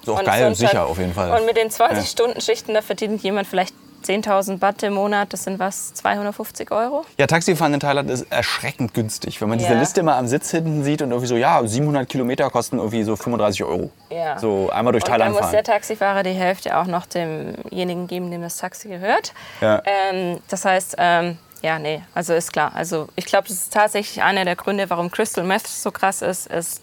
ist 0.01 0.09
auch 0.09 0.19
Und 0.19 0.25
geil, 0.25 0.43
sonst 0.45 0.59
sicher 0.59 0.79
halt- 0.79 0.89
auf 0.89 0.97
jeden 0.97 1.13
Fall. 1.13 1.31
Und 1.37 1.45
mit 1.45 1.57
den 1.57 1.67
Ja. 1.69 1.73
20-Stunden-Schichten, 1.73 2.73
da 2.73 2.81
verdient 2.81 3.21
jemand 3.23 3.47
vielleicht 3.47 3.75
10.000 4.05 4.59
Baht 4.59 4.83
im 4.83 4.93
Monat. 4.93 5.33
Das 5.33 5.43
sind 5.43 5.59
was, 5.59 5.93
250 5.95 6.71
Euro? 6.71 7.05
Ja, 7.17 7.27
Taxifahren 7.27 7.73
in 7.73 7.79
Thailand 7.79 8.09
ist 8.09 8.31
erschreckend 8.31 8.93
günstig. 8.93 9.41
Wenn 9.41 9.49
man 9.49 9.57
diese 9.57 9.73
Ja. 9.73 9.79
Liste 9.79 10.03
mal 10.03 10.17
am 10.17 10.27
Sitz 10.27 10.51
hinten 10.51 10.83
sieht 10.83 11.01
und 11.01 11.09
irgendwie 11.11 11.27
so, 11.27 11.35
ja, 11.35 11.65
700 11.65 12.07
Kilometer 12.07 12.49
kosten 12.49 12.77
irgendwie 12.77 13.03
so 13.03 13.15
35 13.15 13.63
Euro. 13.63 13.91
Ja. 14.09 14.37
So 14.39 14.69
einmal 14.69 14.91
durch 14.93 15.03
Und 15.03 15.09
Thailand 15.09 15.35
dann 15.35 15.41
muss 15.41 15.51
der 15.51 15.63
fahren. 15.63 15.75
Taxifahrer 15.75 16.23
die 16.23 16.31
Hälfte 16.31 16.77
auch 16.77 16.85
noch 16.85 17.05
demjenigen 17.05 18.07
geben, 18.07 18.31
dem 18.31 18.41
das 18.41 18.57
Taxi 18.57 18.87
gehört. 18.87 19.33
Ja. 19.61 19.81
Ähm, 19.85 20.39
das 20.49 20.65
heißt, 20.65 20.95
ähm, 20.97 21.37
ja, 21.61 21.79
nee, 21.79 22.03
also 22.13 22.33
ist 22.33 22.53
klar. 22.53 22.71
Also 22.75 23.07
ich 23.15 23.25
glaube, 23.25 23.47
das 23.47 23.57
ist 23.57 23.73
tatsächlich 23.73 24.21
einer 24.21 24.45
der 24.45 24.55
Gründe, 24.55 24.89
warum 24.89 25.09
Crystal 25.09 25.43
Meth 25.43 25.65
so 25.67 25.89
krass 25.91 26.21
ist, 26.21 26.47
ist, 26.47 26.81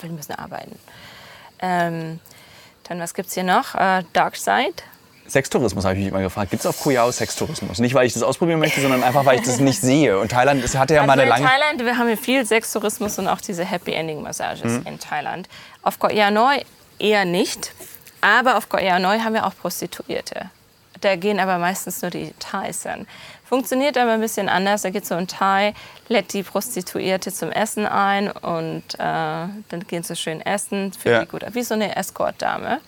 wir 0.00 0.10
müssen 0.10 0.34
arbeiten. 0.34 0.78
Ähm, 1.58 2.20
dann, 2.88 3.00
was 3.00 3.14
gibt 3.14 3.28
es 3.28 3.34
hier 3.34 3.42
noch? 3.42 3.74
Äh, 3.74 4.04
Dark 4.12 4.36
Side. 4.36 4.74
Sextourismus 5.28 5.84
habe 5.84 5.94
ich 5.94 6.00
mich 6.00 6.08
immer 6.08 6.20
gefragt. 6.22 6.50
Gibt 6.50 6.60
es 6.60 6.66
auf 6.66 6.80
Koh 6.80 7.10
Sextourismus? 7.10 7.78
Nicht, 7.78 7.94
weil 7.94 8.06
ich 8.06 8.12
das 8.14 8.22
ausprobieren 8.22 8.58
möchte, 8.60 8.80
sondern 8.80 9.02
einfach, 9.02 9.24
weil 9.24 9.38
ich 9.38 9.44
das 9.46 9.58
nicht 9.60 9.80
sehe. 9.80 10.18
Und 10.18 10.30
Thailand 10.30 10.62
es 10.64 10.76
hatte 10.76 10.94
ja 10.94 11.04
mal 11.04 11.12
Also 11.18 11.22
eine 11.22 11.22
in 11.22 11.28
lange... 11.28 11.46
Thailand, 11.46 11.84
wir 11.84 11.98
haben 11.98 12.06
hier 12.08 12.16
viel 12.18 12.44
Sextourismus 12.46 13.18
und 13.18 13.28
auch 13.28 13.40
diese 13.40 13.64
Happy 13.64 13.92
Ending 13.92 14.22
Massages 14.22 14.72
Mhm. 14.80 14.86
in 14.86 14.98
Thailand. 15.00 15.48
Auf 15.82 15.98
Koh 15.98 16.08
Neu 16.30 16.60
eher 16.98 17.24
nicht, 17.24 17.72
aber 18.20 18.56
auf 18.56 18.68
Koh 18.68 18.78
Neu 18.98 19.20
haben 19.20 19.34
wir 19.34 19.46
auch 19.46 19.54
Prostituierte. 19.60 20.50
Da 21.02 21.16
gehen 21.16 21.38
aber 21.40 21.58
meistens 21.58 22.00
nur 22.00 22.10
die 22.10 22.32
Thais 22.38 22.82
hin. 22.84 23.06
Funktioniert 23.48 23.98
aber 23.98 24.12
ein 24.12 24.20
bisschen 24.20 24.48
anders. 24.48 24.82
Da 24.82 24.90
geht 24.90 25.06
so 25.06 25.14
ein 25.14 25.28
Thai, 25.28 25.74
lädt 26.08 26.32
die 26.32 26.42
Prostituierte 26.42 27.32
zum 27.32 27.52
Essen 27.52 27.86
ein 27.86 28.30
und 28.30 28.82
äh, 28.94 28.98
dann 28.98 29.84
gehen 29.86 30.02
sie 30.02 30.16
schön 30.16 30.40
essen, 30.40 30.92
für 30.94 31.10
Ja. 31.10 31.20
die 31.20 31.28
gut, 31.28 31.44
wie 31.52 31.62
so 31.62 31.74
eine 31.74 31.94
Escort-Dame. 31.96 32.80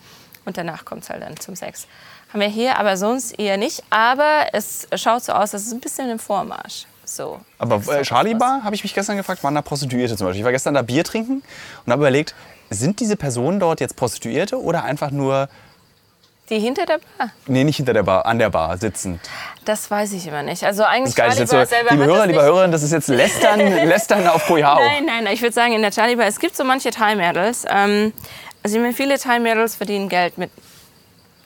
Und 0.49 0.57
danach 0.57 0.87
kommt 0.87 1.03
es 1.03 1.11
halt 1.11 1.23
dann 1.23 1.39
zum 1.39 1.55
Sex. 1.57 1.87
Haben 2.33 2.41
wir 2.41 2.49
hier 2.49 2.79
aber 2.79 2.97
sonst 2.97 3.39
eher 3.39 3.59
nicht. 3.59 3.83
Aber 3.91 4.47
es 4.55 4.89
schaut 4.95 5.23
so 5.23 5.33
aus, 5.33 5.53
es 5.53 5.71
ein 5.71 5.81
bisschen 5.81 6.09
im 6.09 6.19
Vormarsch. 6.19 6.87
So. 7.05 7.39
Aber 7.59 7.83
äh, 7.93 8.01
Charlie. 8.01 8.35
Bar, 8.35 8.65
habe 8.65 8.75
ich 8.75 8.83
mich 8.83 8.95
gestern 8.95 9.19
gefragt, 9.19 9.45
waren 9.45 9.55
da 9.55 9.61
Prostituierte 9.61 10.17
zum 10.17 10.27
Beispiel. 10.27 10.41
Ich 10.41 10.45
war 10.47 10.53
gestern 10.53 10.73
da 10.73 10.81
Bier 10.81 11.05
trinken 11.05 11.43
und 11.85 11.93
habe 11.93 12.01
überlegt, 12.03 12.35
sind 12.71 12.99
diese 13.01 13.17
Personen 13.17 13.61
dort 13.61 13.81
jetzt 13.81 13.95
Prostituierte 13.95 14.59
oder 14.59 14.85
einfach 14.85 15.11
nur, 15.11 15.51
Die 16.49 16.59
hinter 16.59 16.87
der 16.87 16.99
Bar? 17.19 17.31
nee, 17.47 17.63
nicht 17.65 17.77
hinter 17.77 17.93
der 17.93 18.05
Bar, 18.05 18.25
an 18.25 18.39
der 18.39 18.49
Bar 18.49 18.79
sitzend? 18.79 19.21
Das 19.67 19.91
weiß 19.91 20.13
ich 20.13 20.27
immer 20.27 20.43
nicht. 20.43 20.65
Also 20.65 20.83
eigentlich 20.85 21.15
Das 21.15 21.35
ist 21.35 21.41
ist 21.41 21.51
Charlie 21.51 21.59
Bar 21.59 21.67
so, 21.67 21.71
selber 21.75 21.91
liebe 21.93 22.05
Hörer, 22.07 22.27
liebe 22.27 22.43
Hörerinnen, 22.43 22.73
das 22.73 22.83
ist 22.83 22.93
jetzt 22.93 23.09
Lästern, 23.09 23.61
Lästern 23.89 24.27
auf 24.29 24.47
Koh 24.47 24.57
Nein, 24.57 25.05
nein, 25.05 25.25
nein. 25.25 25.35
Ich 25.35 25.43
würde 25.43 25.53
sagen, 25.53 25.75
in 25.75 25.83
der 25.83 25.91
Charlie 25.91 26.17
Bar, 26.17 26.27
es 26.27 26.39
gibt 26.39 26.57
so 26.57 26.65
manche 26.65 26.91
Thai-Mädels. 26.91 27.65
Ähm, 27.71 28.15
also 28.69 28.77
ich 28.77 28.83
meine, 28.83 28.95
viele 28.95 29.19
Thai-Mädels 29.19 29.77
verdienen 29.77 30.11
Geld 30.11 30.37
mit 30.37 30.51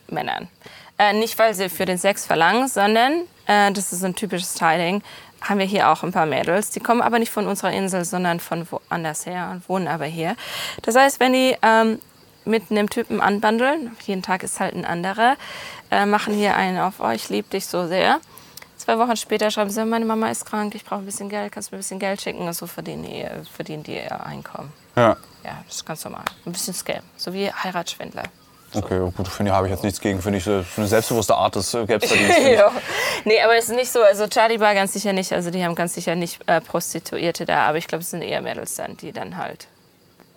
Männern. 0.09 0.49
Äh, 0.99 1.13
nicht, 1.13 1.39
weil 1.39 1.55
sie 1.55 1.69
für 1.69 1.85
den 1.85 1.97
Sex 1.97 2.27
verlangen, 2.27 2.67
sondern, 2.67 3.13
äh, 3.47 3.71
das 3.71 3.93
ist 3.93 4.03
ein 4.05 4.17
typisches 4.17 4.55
Thai-Ding, 4.55 5.05
haben 5.41 5.61
wir 5.61 5.67
hier 5.67 5.89
auch 5.89 6.03
ein 6.03 6.11
paar 6.11 6.27
Mädels. 6.27 6.71
Die 6.71 6.81
kommen 6.81 7.01
aber 7.01 7.21
nicht 7.21 7.31
von 7.31 7.47
unserer 7.47 7.71
Insel, 7.71 8.05
sondern 8.05 8.41
von 8.41 8.67
woanders 8.69 9.25
her 9.25 9.51
und 9.53 9.69
wohnen 9.69 9.87
aber 9.87 10.07
hier. 10.07 10.35
Das 10.83 10.97
heißt, 10.97 11.21
wenn 11.21 11.33
die 11.33 11.57
ähm, 11.63 12.01
mit 12.45 12.73
einem 12.73 12.91
Typen 12.91 13.21
anbandeln, 13.21 13.97
jeden 14.05 14.23
Tag 14.23 14.43
ist 14.43 14.59
halt 14.59 14.75
ein 14.75 14.85
anderer, 14.85 15.37
äh, 15.93 16.07
machen 16.07 16.35
hier 16.35 16.57
einen 16.57 16.81
auf, 16.81 16.95
oh, 16.99 17.11
ich 17.11 17.29
liebe 17.29 17.49
dich 17.51 17.69
so 17.69 17.87
sehr. 17.87 18.19
Zwei 18.79 18.99
Wochen 18.99 19.17
später 19.17 19.49
schreiben 19.53 19.71
sie, 19.71 19.85
meine 19.85 20.07
Mama 20.07 20.29
ist 20.29 20.45
krank, 20.45 20.75
ich 20.75 20.85
brauche 20.85 21.03
ein 21.03 21.07
bisschen 21.07 21.29
Geld, 21.29 21.53
kannst 21.53 21.71
du 21.71 21.77
mir 21.77 21.79
ein 21.79 21.83
bisschen 21.83 22.01
Geld 22.01 22.21
schicken? 22.21 22.41
Und 22.49 22.53
so 22.55 22.67
verdienen 22.67 23.05
die, 23.05 23.25
verdienen 23.49 23.85
die 23.85 23.95
ihr 23.95 24.27
Einkommen. 24.27 24.82
Ja. 24.97 25.17
Ja, 25.45 25.59
das 25.67 25.77
ist 25.77 25.87
ganz 25.87 26.05
normal. 26.05 26.25
Ein 26.47 26.53
bisschen 26.53 26.75
Scam, 26.75 27.01
so 27.17 27.33
wie 27.33 27.51
Heiratsschwindler. 27.51 28.23
Okay, 28.75 28.99
gut, 29.17 29.29
finde 29.29 29.51
ich, 29.51 29.55
habe 29.57 29.67
ich 29.67 29.73
jetzt 29.73 29.83
nichts 29.85 30.01
gegen. 30.01 30.23
Finde 30.23 30.39
ich 30.39 30.45
so 30.45 30.65
eine 30.77 30.87
selbstbewusste 30.87 31.35
Art 31.35 31.57
des 31.57 31.75
äh, 31.75 31.85
Gelbverdienstes. 31.85 32.45
ja. 32.57 32.71
Nee, 33.25 33.41
aber 33.43 33.57
es 33.57 33.69
ist 33.69 33.75
nicht 33.77 33.91
so, 33.93 34.03
also 34.03 34.27
Charlie 34.29 34.57
Bar 34.59 34.75
ganz 34.75 34.95
sicher 34.95 35.13
nicht, 35.13 35.31
also 35.33 35.51
die 35.51 35.63
haben 35.63 35.75
ganz 35.75 35.95
sicher 35.95 36.15
nicht 36.15 36.41
äh, 36.47 36.61
Prostituierte 36.61 37.45
da, 37.45 37.65
aber 37.67 37.77
ich 37.79 37.87
glaube, 37.87 38.03
es 38.03 38.11
sind 38.11 38.23
eher 38.23 38.41
Mädels 38.41 38.77
dann, 38.77 38.97
die 38.97 39.13
dann 39.13 39.37
halt 39.37 39.67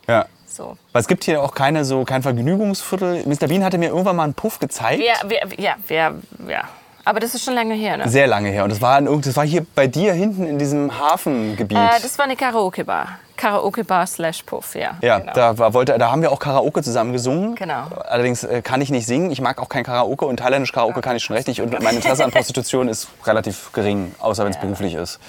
Ja. 0.07 0.25
so. 0.47 0.75
Weil 0.91 1.01
es 1.01 1.07
gibt 1.07 1.23
hier 1.23 1.41
auch 1.41 1.53
keine 1.53 1.85
so 1.85 2.03
kein 2.03 2.23
Vergnügungsviertel. 2.23 3.25
Mr. 3.25 3.47
Bean 3.47 3.63
hatte 3.63 3.77
mir 3.77 3.89
irgendwann 3.89 4.17
mal 4.17 4.23
einen 4.23 4.33
Puff 4.33 4.59
gezeigt. 4.59 5.01
Ja, 5.01 5.13
wer, 5.25 5.47
ja, 5.57 5.75
wer, 5.87 6.15
ja. 6.49 6.67
Aber 7.05 7.19
das 7.21 7.35
ist 7.35 7.45
schon 7.45 7.53
lange 7.53 7.75
her, 7.75 7.95
ne? 7.97 8.09
Sehr 8.09 8.27
lange 8.27 8.49
her. 8.49 8.63
Und 8.63 8.71
das 8.71 8.81
war, 8.81 8.97
in, 8.97 9.21
das 9.21 9.35
war 9.37 9.45
hier 9.45 9.65
bei 9.75 9.87
dir 9.87 10.11
hinten 10.13 10.45
in 10.45 10.57
diesem 10.59 10.99
Hafengebiet. 10.99 11.77
Äh, 11.77 12.01
das 12.01 12.17
war 12.17 12.25
eine 12.25 12.35
Karaoke-Bar. 12.35 13.19
Karaoke-Bar 13.37 14.07
slash 14.07 14.43
Puff, 14.43 14.75
ja. 14.75 14.97
ja, 15.01 15.19
genau. 15.19 15.33
da, 15.33 15.57
war, 15.57 15.73
wollte, 15.73 15.97
da 15.97 16.11
haben 16.11 16.21
wir 16.21 16.31
auch 16.31 16.39
Karaoke 16.39 16.81
zusammen 16.83 17.13
gesungen. 17.13 17.55
Genau. 17.55 17.87
Allerdings 18.07 18.43
äh, 18.43 18.61
kann 18.61 18.81
ich 18.81 18.89
nicht 18.89 19.05
singen. 19.05 19.31
Ich 19.31 19.41
mag 19.41 19.61
auch 19.61 19.69
kein 19.69 19.83
Karaoke 19.83 20.25
und 20.25 20.37
thailändisch 20.37 20.71
Karaoke 20.71 21.01
kann 21.01 21.15
ich 21.15 21.23
schon 21.23 21.35
recht 21.35 21.47
nicht. 21.47 21.61
Und 21.61 21.81
mein 21.81 21.95
Interesse 21.95 22.23
an 22.23 22.31
Prostitution 22.31 22.87
ist 22.87 23.07
relativ 23.25 23.71
gering, 23.73 24.15
außer 24.19 24.43
wenn 24.43 24.51
es 24.51 24.59
beruflich 24.59 24.93
ist. 24.93 25.19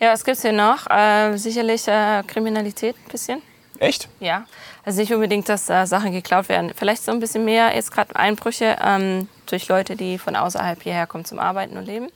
Ja, 0.00 0.12
was 0.12 0.24
gibt's 0.24 0.42
hier 0.42 0.52
noch? 0.52 0.90
Äh, 0.90 1.36
sicherlich 1.36 1.86
äh, 1.86 2.22
Kriminalität 2.26 2.96
ein 2.96 3.10
bisschen. 3.10 3.42
Echt? 3.78 4.08
Ja, 4.20 4.44
also 4.84 5.00
nicht 5.00 5.12
unbedingt, 5.12 5.48
dass 5.48 5.68
äh, 5.68 5.86
Sachen 5.86 6.12
geklaut 6.12 6.48
werden. 6.48 6.72
Vielleicht 6.76 7.04
so 7.04 7.12
ein 7.12 7.20
bisschen 7.20 7.44
mehr 7.44 7.74
jetzt 7.74 7.92
gerade 7.92 8.14
Einbrüche 8.16 8.76
ähm, 8.84 9.28
durch 9.46 9.68
Leute, 9.68 9.96
die 9.96 10.18
von 10.18 10.36
außerhalb 10.36 10.82
hierher 10.82 11.06
kommen 11.06 11.24
zum 11.24 11.38
Arbeiten 11.38 11.76
und 11.76 11.86
Leben. 11.86 12.08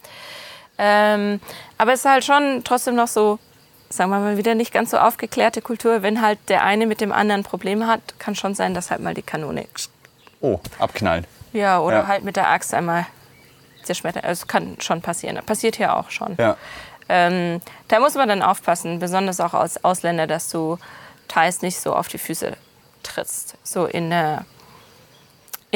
Ähm, 0.79 1.41
aber 1.79 1.93
es 1.93 2.01
ist 2.01 2.07
halt 2.07 2.25
schon 2.25 2.63
trotzdem 2.65 2.95
noch 2.95 3.09
so, 3.09 3.39
sagen 3.89 4.11
wir 4.11 4.19
mal 4.19 4.37
wieder 4.37 4.55
nicht 4.55 4.73
ganz 4.73 4.91
so 4.91 4.99
aufgeklärte 4.99 5.63
Kultur. 5.63 6.03
Wenn 6.03 6.21
halt 6.23 6.39
der 6.49 6.65
eine 6.65 6.87
mit 6.87 7.01
dem 7.01 7.13
anderen 7.13 7.43
Probleme 7.43 7.87
hat, 7.87 8.19
kann 8.19 8.35
schon 8.35 8.55
sein, 8.55 8.75
dass 8.75 8.91
halt 8.91 9.01
mal 9.01 9.15
die 9.15 9.23
Kanone, 9.23 9.67
Oh, 10.41 10.61
abknallen. 10.79 11.27
ja, 11.53 11.79
oder 11.81 11.99
Ja. 12.01 12.07
halt 12.07 12.25
mit 12.25 12.37
der 12.37 12.49
Axt 12.49 12.75
einmal 12.75 13.07
zerschmettert. 13.83 14.25
Also 14.25 14.43
es 14.43 14.49
kann 14.49 14.77
schon 14.81 15.01
passieren. 15.03 15.39
Passiert 15.47 15.77
hier 15.77 15.95
auch 15.97 16.11
schon. 16.11 16.35
Ja. 16.39 16.57
Ähm, 17.09 17.61
da 17.89 18.01
muss 18.01 18.15
man 18.15 18.29
dann 18.29 18.43
aufpassen, 18.43 18.99
besonders 18.99 19.41
auch 19.41 19.55
als 19.55 19.83
Ausländer, 19.85 20.27
dass 20.27 20.49
du 20.51 20.77
teils 21.29 21.63
nicht 21.63 21.79
so 21.81 21.95
auf 21.95 22.09
die 22.09 22.19
Füße 22.19 22.53
trittst. 23.05 23.57
So 23.63 23.87
in 23.87 24.11
der, 24.11 24.45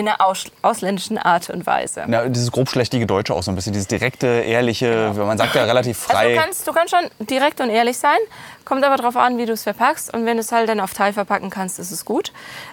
in 0.01 0.07
der 0.07 0.21
aus, 0.21 0.47
ausländischen 0.63 1.17
Art 1.19 1.49
und 1.51 1.67
Weise. 1.67 2.05
Ja, 2.09 2.29
dieses 2.29 2.51
grobschlächtige 2.51 3.07
Deutsche 3.07 3.35
auch 3.35 3.43
so 3.43 3.51
ein 3.53 3.55
bisschen, 3.55 3.73
dieses 3.73 3.87
direkte, 3.89 4.27
ehrliche, 4.27 5.13
man 5.17 5.39
sagt 5.39 5.55
ja 5.55 5.65
relativ 5.65 5.99
Also 6.09 6.13
frei. 6.19 6.35
du 6.35 6.41
kannst, 6.41 6.67
du 6.67 6.73
kannst 6.73 6.95
schon 6.95 7.27
direkt 7.27 7.61
und 7.61 7.71
ehrlich 7.71 7.97
sein, 7.99 8.19
kommt 8.65 8.85
aber 8.85 8.97
darauf 8.97 9.17
an, 9.17 9.39
wie 9.39 9.47
du 9.47 9.53
es 9.53 9.63
verpackst. 9.63 10.13
Und 10.13 10.27
wenn 10.27 10.37
du 10.37 10.41
es 10.41 10.51
halt 10.53 10.69
dann 10.69 10.81
auf 10.81 10.93
Teil 10.95 11.13
verpacken 11.13 11.51
kannst, 11.51 11.79
ist 11.79 11.91
es 11.93 12.05
gut. 12.05 12.33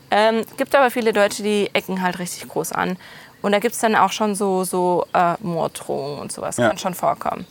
Ähm, 0.10 0.44
gibt 0.58 0.76
aber 0.76 0.90
viele 0.90 1.14
Deutsche, 1.14 1.44
die 1.44 1.70
ecken 1.74 2.02
halt 2.02 2.20
richtig 2.20 2.48
groß 2.48 2.72
an. 2.72 2.98
Und 3.44 3.52
da 3.52 3.60
gibt 3.60 3.76
es 3.76 3.82
dann 3.82 3.96
auch 3.96 4.12
schon 4.12 4.34
so, 4.34 4.64
so 4.64 5.06
äh, 5.14 5.36
Morddrohungen 5.42 6.20
und 6.20 6.32
sowas. 6.32 6.58
Ja. 6.58 6.70
Kann 6.70 6.78
schon 6.80 6.96
vorkommen. 6.96 7.46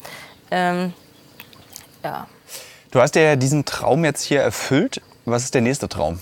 Ähm, 0.50 0.92
ja, 2.02 2.26
Du 2.92 3.00
hast 3.02 3.14
ja 3.14 3.36
diesen 3.36 3.64
Traum 3.64 4.04
jetzt 4.04 4.22
hier 4.22 4.40
erfüllt. 4.40 5.02
Was 5.26 5.42
ist 5.44 5.54
der 5.54 5.60
nächste 5.60 5.88
Traum? 5.88 6.18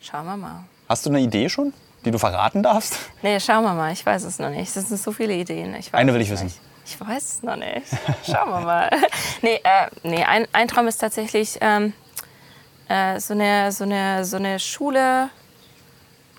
schauen 0.00 0.24
wir 0.26 0.36
mal. 0.36 0.64
Hast 0.88 1.06
du 1.06 1.10
eine 1.10 1.20
Idee 1.20 1.48
schon, 1.48 1.72
die 2.04 2.10
du 2.10 2.18
verraten 2.18 2.62
darfst? 2.62 2.96
Nee, 3.22 3.38
schauen 3.40 3.62
wir 3.64 3.74
mal. 3.74 3.92
Ich 3.92 4.04
weiß 4.04 4.24
es 4.24 4.38
noch 4.38 4.50
nicht. 4.50 4.74
Das 4.74 4.88
sind 4.88 5.00
so 5.00 5.12
viele 5.12 5.34
Ideen. 5.34 5.74
Ich 5.74 5.92
weiß 5.92 6.00
Eine 6.00 6.12
will 6.14 6.20
es 6.20 6.26
ich 6.26 6.32
wissen. 6.32 6.44
Nicht. 6.46 6.60
Ich 6.86 7.00
weiß 7.00 7.22
es 7.22 7.42
noch 7.42 7.56
nicht. 7.56 7.86
Schauen 8.24 8.48
wir 8.50 8.60
mal. 8.60 8.90
nee, 9.42 9.60
äh, 9.62 9.88
nee 10.02 10.24
ein, 10.24 10.46
ein 10.52 10.66
Traum 10.68 10.88
ist 10.88 10.98
tatsächlich 10.98 11.58
ähm, 11.60 11.92
äh, 12.88 13.20
so, 13.20 13.34
eine, 13.34 13.70
so, 13.70 13.84
eine, 13.84 14.24
so 14.24 14.36
eine 14.36 14.58
Schule, 14.58 15.30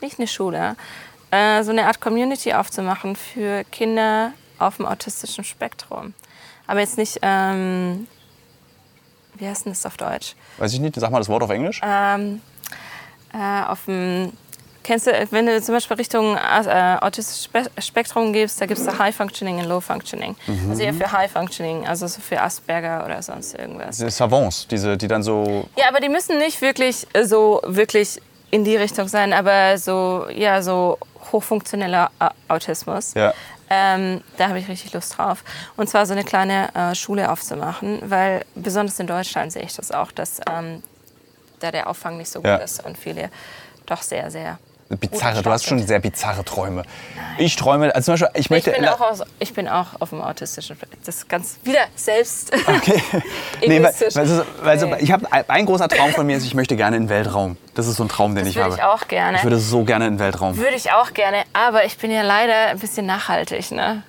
nicht 0.01 0.18
eine 0.20 0.28
Schule, 0.28 0.76
äh, 1.30 1.64
so 1.64 1.72
eine 1.72 1.86
Art 1.86 2.01
Community 2.01 2.53
aufzumachen 2.53 3.16
für 3.16 3.64
Kinder 3.66 4.34
auf 4.59 4.78
dem 4.78 4.86
autistischen 4.86 5.43
Spektrum. 5.43 6.14
Aber 6.68 6.80
jetzt 6.82 6.97
nicht, 6.97 7.20
ähm, 7.22 8.07
wie 9.36 9.47
heißt 9.47 9.66
denn 9.66 9.72
das 9.74 9.86
auf 9.86 9.95
Deutsch? 9.97 10.36
Weiß 10.57 10.74
ich 10.74 10.80
nicht, 10.80 10.95
sag 10.95 11.12
mal 11.12 11.20
das 11.20 11.30
Wort 11.30 11.43
auf 11.43 11.49
Englisch. 11.49 11.80
ähm, 11.84 12.41
äh, 13.34 13.64
auf 13.64 13.86
dem 13.86 14.34
Kennst 14.84 15.05
du, 15.07 15.11
wenn 15.32 15.45
du 15.45 15.61
zum 15.61 15.75
Beispiel 15.75 15.97
Richtung 15.97 16.36
äh, 16.36 16.97
autistisches 17.01 17.43
Spe 17.45 17.65
Spektrum 17.79 18.34
gehst, 18.34 18.59
da 18.59 18.65
gibt 18.65 18.79
es 18.79 18.99
High 18.99 19.15
Functioning 19.15 19.59
und 19.59 19.65
Low 19.65 19.79
Functioning. 19.79 20.36
Also 20.69 20.82
eher 20.82 20.93
für 20.93 21.11
High 21.11 21.32
Functioning, 21.32 21.88
also 21.88 22.07
so 22.07 22.19
für 22.19 22.41
Asperger 22.41 23.05
oder 23.05 23.21
sonst 23.21 23.53
irgendwas. 23.53 23.97
Diese 23.97 24.09
Savants, 24.09 24.67
diese, 24.67 24.97
die 24.97 25.07
dann 25.07 25.21
so. 25.23 25.67
Ja, 25.77 25.88
aber 25.89 25.99
die 25.99 26.09
müssen 26.09 26.38
nicht 26.39 26.61
wirklich 26.61 27.05
äh, 27.13 27.25
so 27.25 27.61
wirklich 27.63 28.19
in 28.49 28.63
die 28.65 28.75
Richtung 28.75 29.07
sein, 29.07 29.34
aber 29.34 29.77
so 29.77 30.25
ja 30.34 30.61
so 30.61 30.97
hochfunktioneller 31.32 32.09
äh, 32.19 32.29
Autismus. 32.47 33.13
Ja. 33.13 33.34
Ähm, 33.69 34.21
da 34.38 34.49
habe 34.49 34.59
ich 34.59 34.67
richtig 34.67 34.91
Lust 34.93 35.17
drauf. 35.17 35.43
Und 35.77 35.88
zwar 35.89 36.05
so 36.05 36.11
eine 36.13 36.23
kleine 36.25 36.73
äh, 36.75 36.93
Schule 36.95 37.32
aufzumachen, 37.32 37.99
weil 38.03 38.43
besonders 38.55 38.99
in 38.99 39.07
Deutschland 39.07 39.53
sehe 39.53 39.61
ich 39.63 39.75
das 39.75 39.91
auch, 39.91 40.11
dass 40.11 40.41
ähm, 40.49 40.84
da 41.59 41.71
der 41.71 41.88
Auffang 41.89 42.17
nicht 42.17 42.29
so 42.32 42.39
gut 42.39 42.47
Ja. 42.49 42.55
ist 42.57 42.84
und 42.84 42.97
viele 42.97 43.29
doch 43.86 44.01
sehr, 44.01 44.29
sehr 44.29 44.59
Bizarre, 44.97 45.41
du 45.41 45.49
hast 45.51 45.65
schon 45.65 45.85
sehr 45.85 45.99
bizarre 45.99 46.43
Träume. 46.45 46.83
Ich 47.37 47.55
träume, 47.55 47.93
also 47.95 48.05
zum 48.05 48.13
Beispiel, 48.13 48.29
ich 48.33 48.39
Ich 48.45 48.49
möchte. 48.49 48.71
bin, 48.71 48.85
auch 48.87 48.99
aus, 49.01 49.21
ich 49.39 49.53
bin 49.53 49.67
auch 49.67 49.87
auf 49.99 50.09
dem 50.09 50.21
autistischen. 50.21 50.77
Das 51.05 51.15
ist 51.17 51.29
ganz 51.29 51.57
wieder 51.63 51.81
selbst. 51.95 52.51
Okay. 52.67 53.01
Nee, 53.61 53.67
weil, 53.67 53.91
Egoistisch. 53.91 54.15
weil, 54.15 54.25
es 54.25 54.31
ist- 54.31 54.45
weil 54.63 54.79
so, 54.79 54.87
Nee. 54.87 54.95
ich 54.99 55.11
habe 55.11 55.27
ein, 55.47 55.65
großer 55.65 55.87
Traum 55.87 56.11
von 56.11 56.25
mir 56.25 56.35
ist, 56.37 56.45
ich 56.45 56.53
möchte 56.55 56.75
gerne 56.75 56.97
in 56.97 57.03
den 57.03 57.09
Weltraum. 57.09 57.57
Das 57.75 57.87
ist 57.87 57.95
so 57.97 58.03
ein 58.03 58.09
Traum, 58.09 58.33
den 58.35 58.43
Das 58.43 58.49
ich 58.49 58.55
würde 58.55 58.71
habe. 58.71 58.75
ich 58.75 58.83
auch 58.83 59.07
gerne. 59.07 59.37
Ich 59.37 59.43
würde 59.43 59.59
so 59.59 59.83
gerne 59.83 60.07
in 60.07 60.13
den 60.15 60.19
Weltraum. 60.19 60.57
Würde 60.57 60.75
ich 60.75 60.91
auch 60.91 61.13
gerne, 61.13 61.43
aber 61.53 61.85
ich 61.85 61.97
bin 61.97 62.09
ja 62.11 62.21
leider 62.23 62.67
ein 62.67 62.79
bisschen 62.79 63.05
nachhaltig, 63.05 63.71
ne? 63.71 64.03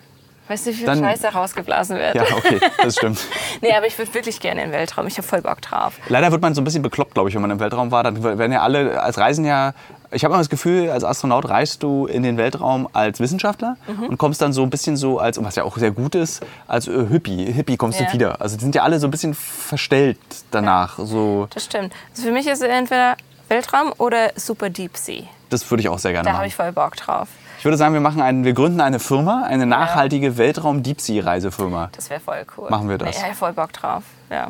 Weißt 0.53 0.67
du, 0.67 0.71
wie 0.71 0.75
viel 0.75 0.87
Dann- 0.87 0.99
Scheiße 1.01 1.29
rausgeblasen 1.29 1.97
wird? 1.97 2.15
Ja, 2.15 2.25
okay, 2.37 2.61
das 2.83 2.97
stimmt. 2.97 3.19
Nee, 3.63 3.73
aber 3.75 3.87
ich 3.87 3.97
würde 3.97 4.13
wirklich 4.13 4.39
gerne 4.41 4.63
in 4.63 4.69
den 4.71 4.77
Weltraum. 4.79 5.07
Ich 5.07 5.17
habe 5.17 5.27
voll 5.27 5.41
Bock 5.41 5.63
drauf. 5.63 5.95
Leider 6.09 6.31
wird 6.31 6.43
man 6.43 6.55
so 6.55 6.61
ein 6.61 6.65
bisschen 6.65 6.83
bekloppt, 6.83 7.15
glaube 7.15 7.29
ich, 7.31 7.35
wenn 7.35 7.41
man 7.43 7.51
im 7.51 7.59
Weltraum 7.61 7.91
war. 7.91 8.03
Dann 8.03 8.23
werden 8.23 8.53
ja 8.53 8.61
alle 8.61 9.01
als 9.01 9.17
Reisen 9.19 9.45
ja. 9.47 9.73
Ich 10.11 10.25
habe 10.25 10.35
immer 10.35 10.41
das 10.43 10.51
Gefühl, 10.51 10.91
als 10.91 11.05
Astronaut 11.05 11.49
reist 11.49 11.83
du 11.83 12.05
in 12.07 12.23
den 12.23 12.37
Weltraum 12.37 12.87
als 12.93 13.19
Wissenschaftler 13.19 13.77
Mhm. 13.87 14.05
und 14.09 14.19
kommst 14.19 14.43
dann 14.43 14.53
so 14.53 14.63
ein 14.63 14.69
bisschen 14.69 14.99
so 14.99 15.19
als, 15.19 15.43
was 15.43 15.57
ja 15.57 15.65
auch 15.65 15.79
sehr 15.79 15.91
gut 15.91 16.15
ist, 16.15 16.45
als 16.69 16.87
äh, 16.87 17.07
Hippie. 17.07 17.51
Hippie 17.51 17.79
kommst 17.79 17.99
Ja. 17.99 18.07
du 18.07 18.13
wieder. 18.13 18.39
Also 18.43 18.57
die 18.59 18.63
sind 18.65 18.75
ja 18.75 18.83
alle 18.83 18.99
so 19.01 19.07
ein 19.07 19.11
bisschen 19.11 19.33
verstellt 19.35 20.19
danach. 20.51 20.99
So, 20.99 21.49
Das 21.55 21.65
stimmt. 21.65 21.95
Also 22.11 22.25
für 22.27 22.33
mich 22.33 22.47
ist 22.47 22.61
es 22.63 22.69
entweder 22.69 23.17
Weltraum 23.49 23.93
oder 23.97 24.33
Super 24.37 24.69
Deep 24.69 24.97
Sea. 24.99 25.23
das 25.49 25.71
würde 25.71 25.81
ich 25.83 25.89
auch 25.89 25.99
sehr 25.99 26.13
gerne 26.13 26.25
Da 26.27 26.31
habe 26.33 26.39
machen. 26.41 26.49
ich 26.49 26.57
voll 26.57 26.73
Bock 26.73 26.97
drauf. 26.97 27.29
Ich 27.63 27.65
würde 27.65 27.77
sagen, 27.77 27.95
wir 27.95 28.01
machen 28.01 28.21
einen, 28.21 28.43
wir 28.43 28.55
gründen 28.55 28.81
eine 28.81 28.99
Firma, 28.99 29.45
eine 29.45 29.67
nachhaltige 29.67 30.37
Weltraum-Deep-Sea-Reisefirma. 30.37 31.91
Das 31.95 32.11
wäre 32.11 32.19
voll 32.19 32.45
cool. 32.57 32.69
Machen 32.69 32.89
wir 32.89 32.99
das. 32.99 33.23
Nee, 33.23 33.29
ja, 33.29 33.35
voll 33.35 33.53
Bock 33.53 33.73
drauf. 33.73 34.03
Ja. 34.31 34.49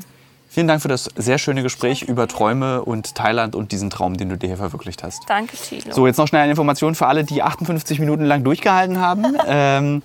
Vielen 0.49 0.67
Dank 0.67 0.81
für 0.81 0.89
das 0.89 1.11
sehr 1.15 1.37
schöne 1.37 1.63
Gespräch 1.63 2.01
über 2.05 2.27
Träume 2.27 2.83
und 2.83 3.15
Thailand 3.15 3.55
und 3.55 3.71
diesen 3.71 3.91
Traum, 3.91 4.17
den 4.17 4.31
du 4.31 4.39
dir 4.39 4.47
hier 4.47 4.57
verwirklicht 4.57 5.03
hast. 5.03 5.29
Danke, 5.29 5.59
Tilo. 5.59 5.93
So, 5.93 6.07
jetzt 6.07 6.17
noch 6.17 6.27
schnell 6.27 6.41
eine 6.41 6.53
Information 6.53 6.95
für 6.95 7.07
alle, 7.07 7.23
die 7.25 7.43
58 7.43 7.99
Minuten 7.99 8.25
lang 8.25 8.45
durchgehalten 8.45 8.99
haben. 8.99 9.27
ähm, 9.47 10.03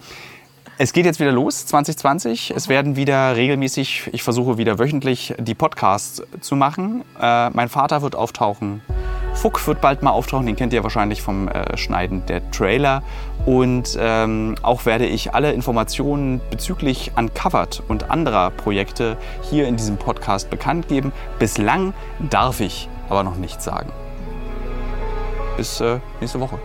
es 0.79 0.93
geht 0.93 1.05
jetzt 1.05 1.19
wieder 1.19 1.31
los, 1.31 1.65
2020. 1.65 2.53
Es 2.55 2.69
werden 2.69 2.95
wieder 2.95 3.35
regelmäßig, 3.35 4.09
ich 4.11 4.23
versuche 4.23 4.57
wieder 4.57 4.77
wöchentlich 4.77 5.33
die 5.39 5.55
Podcasts 5.55 6.21
zu 6.39 6.55
machen. 6.55 7.03
Äh, 7.19 7.49
mein 7.49 7.69
Vater 7.69 8.01
wird 8.03 8.15
auftauchen. 8.15 8.81
Fuck 9.33 9.65
wird 9.67 9.81
bald 9.81 10.03
mal 10.03 10.11
auftauchen, 10.11 10.45
den 10.45 10.55
kennt 10.55 10.73
ihr 10.73 10.83
wahrscheinlich 10.83 11.21
vom 11.21 11.47
äh, 11.47 11.77
Schneiden 11.77 12.25
der 12.27 12.49
Trailer. 12.51 13.03
Und 13.45 13.97
ähm, 13.99 14.55
auch 14.61 14.85
werde 14.85 15.05
ich 15.05 15.33
alle 15.33 15.51
Informationen 15.51 16.41
bezüglich 16.51 17.11
Uncovered 17.15 17.81
und 17.87 18.11
anderer 18.11 18.51
Projekte 18.51 19.17
hier 19.49 19.67
in 19.67 19.77
diesem 19.77 19.97
Podcast 19.97 20.49
bekannt 20.49 20.87
geben. 20.87 21.11
Bislang 21.39 21.93
darf 22.29 22.59
ich 22.59 22.87
aber 23.09 23.23
noch 23.23 23.35
nichts 23.35 23.63
sagen. 23.63 23.91
Bis 25.55 25.81
äh, 25.81 25.99
nächste 26.19 26.39
Woche. 26.39 26.59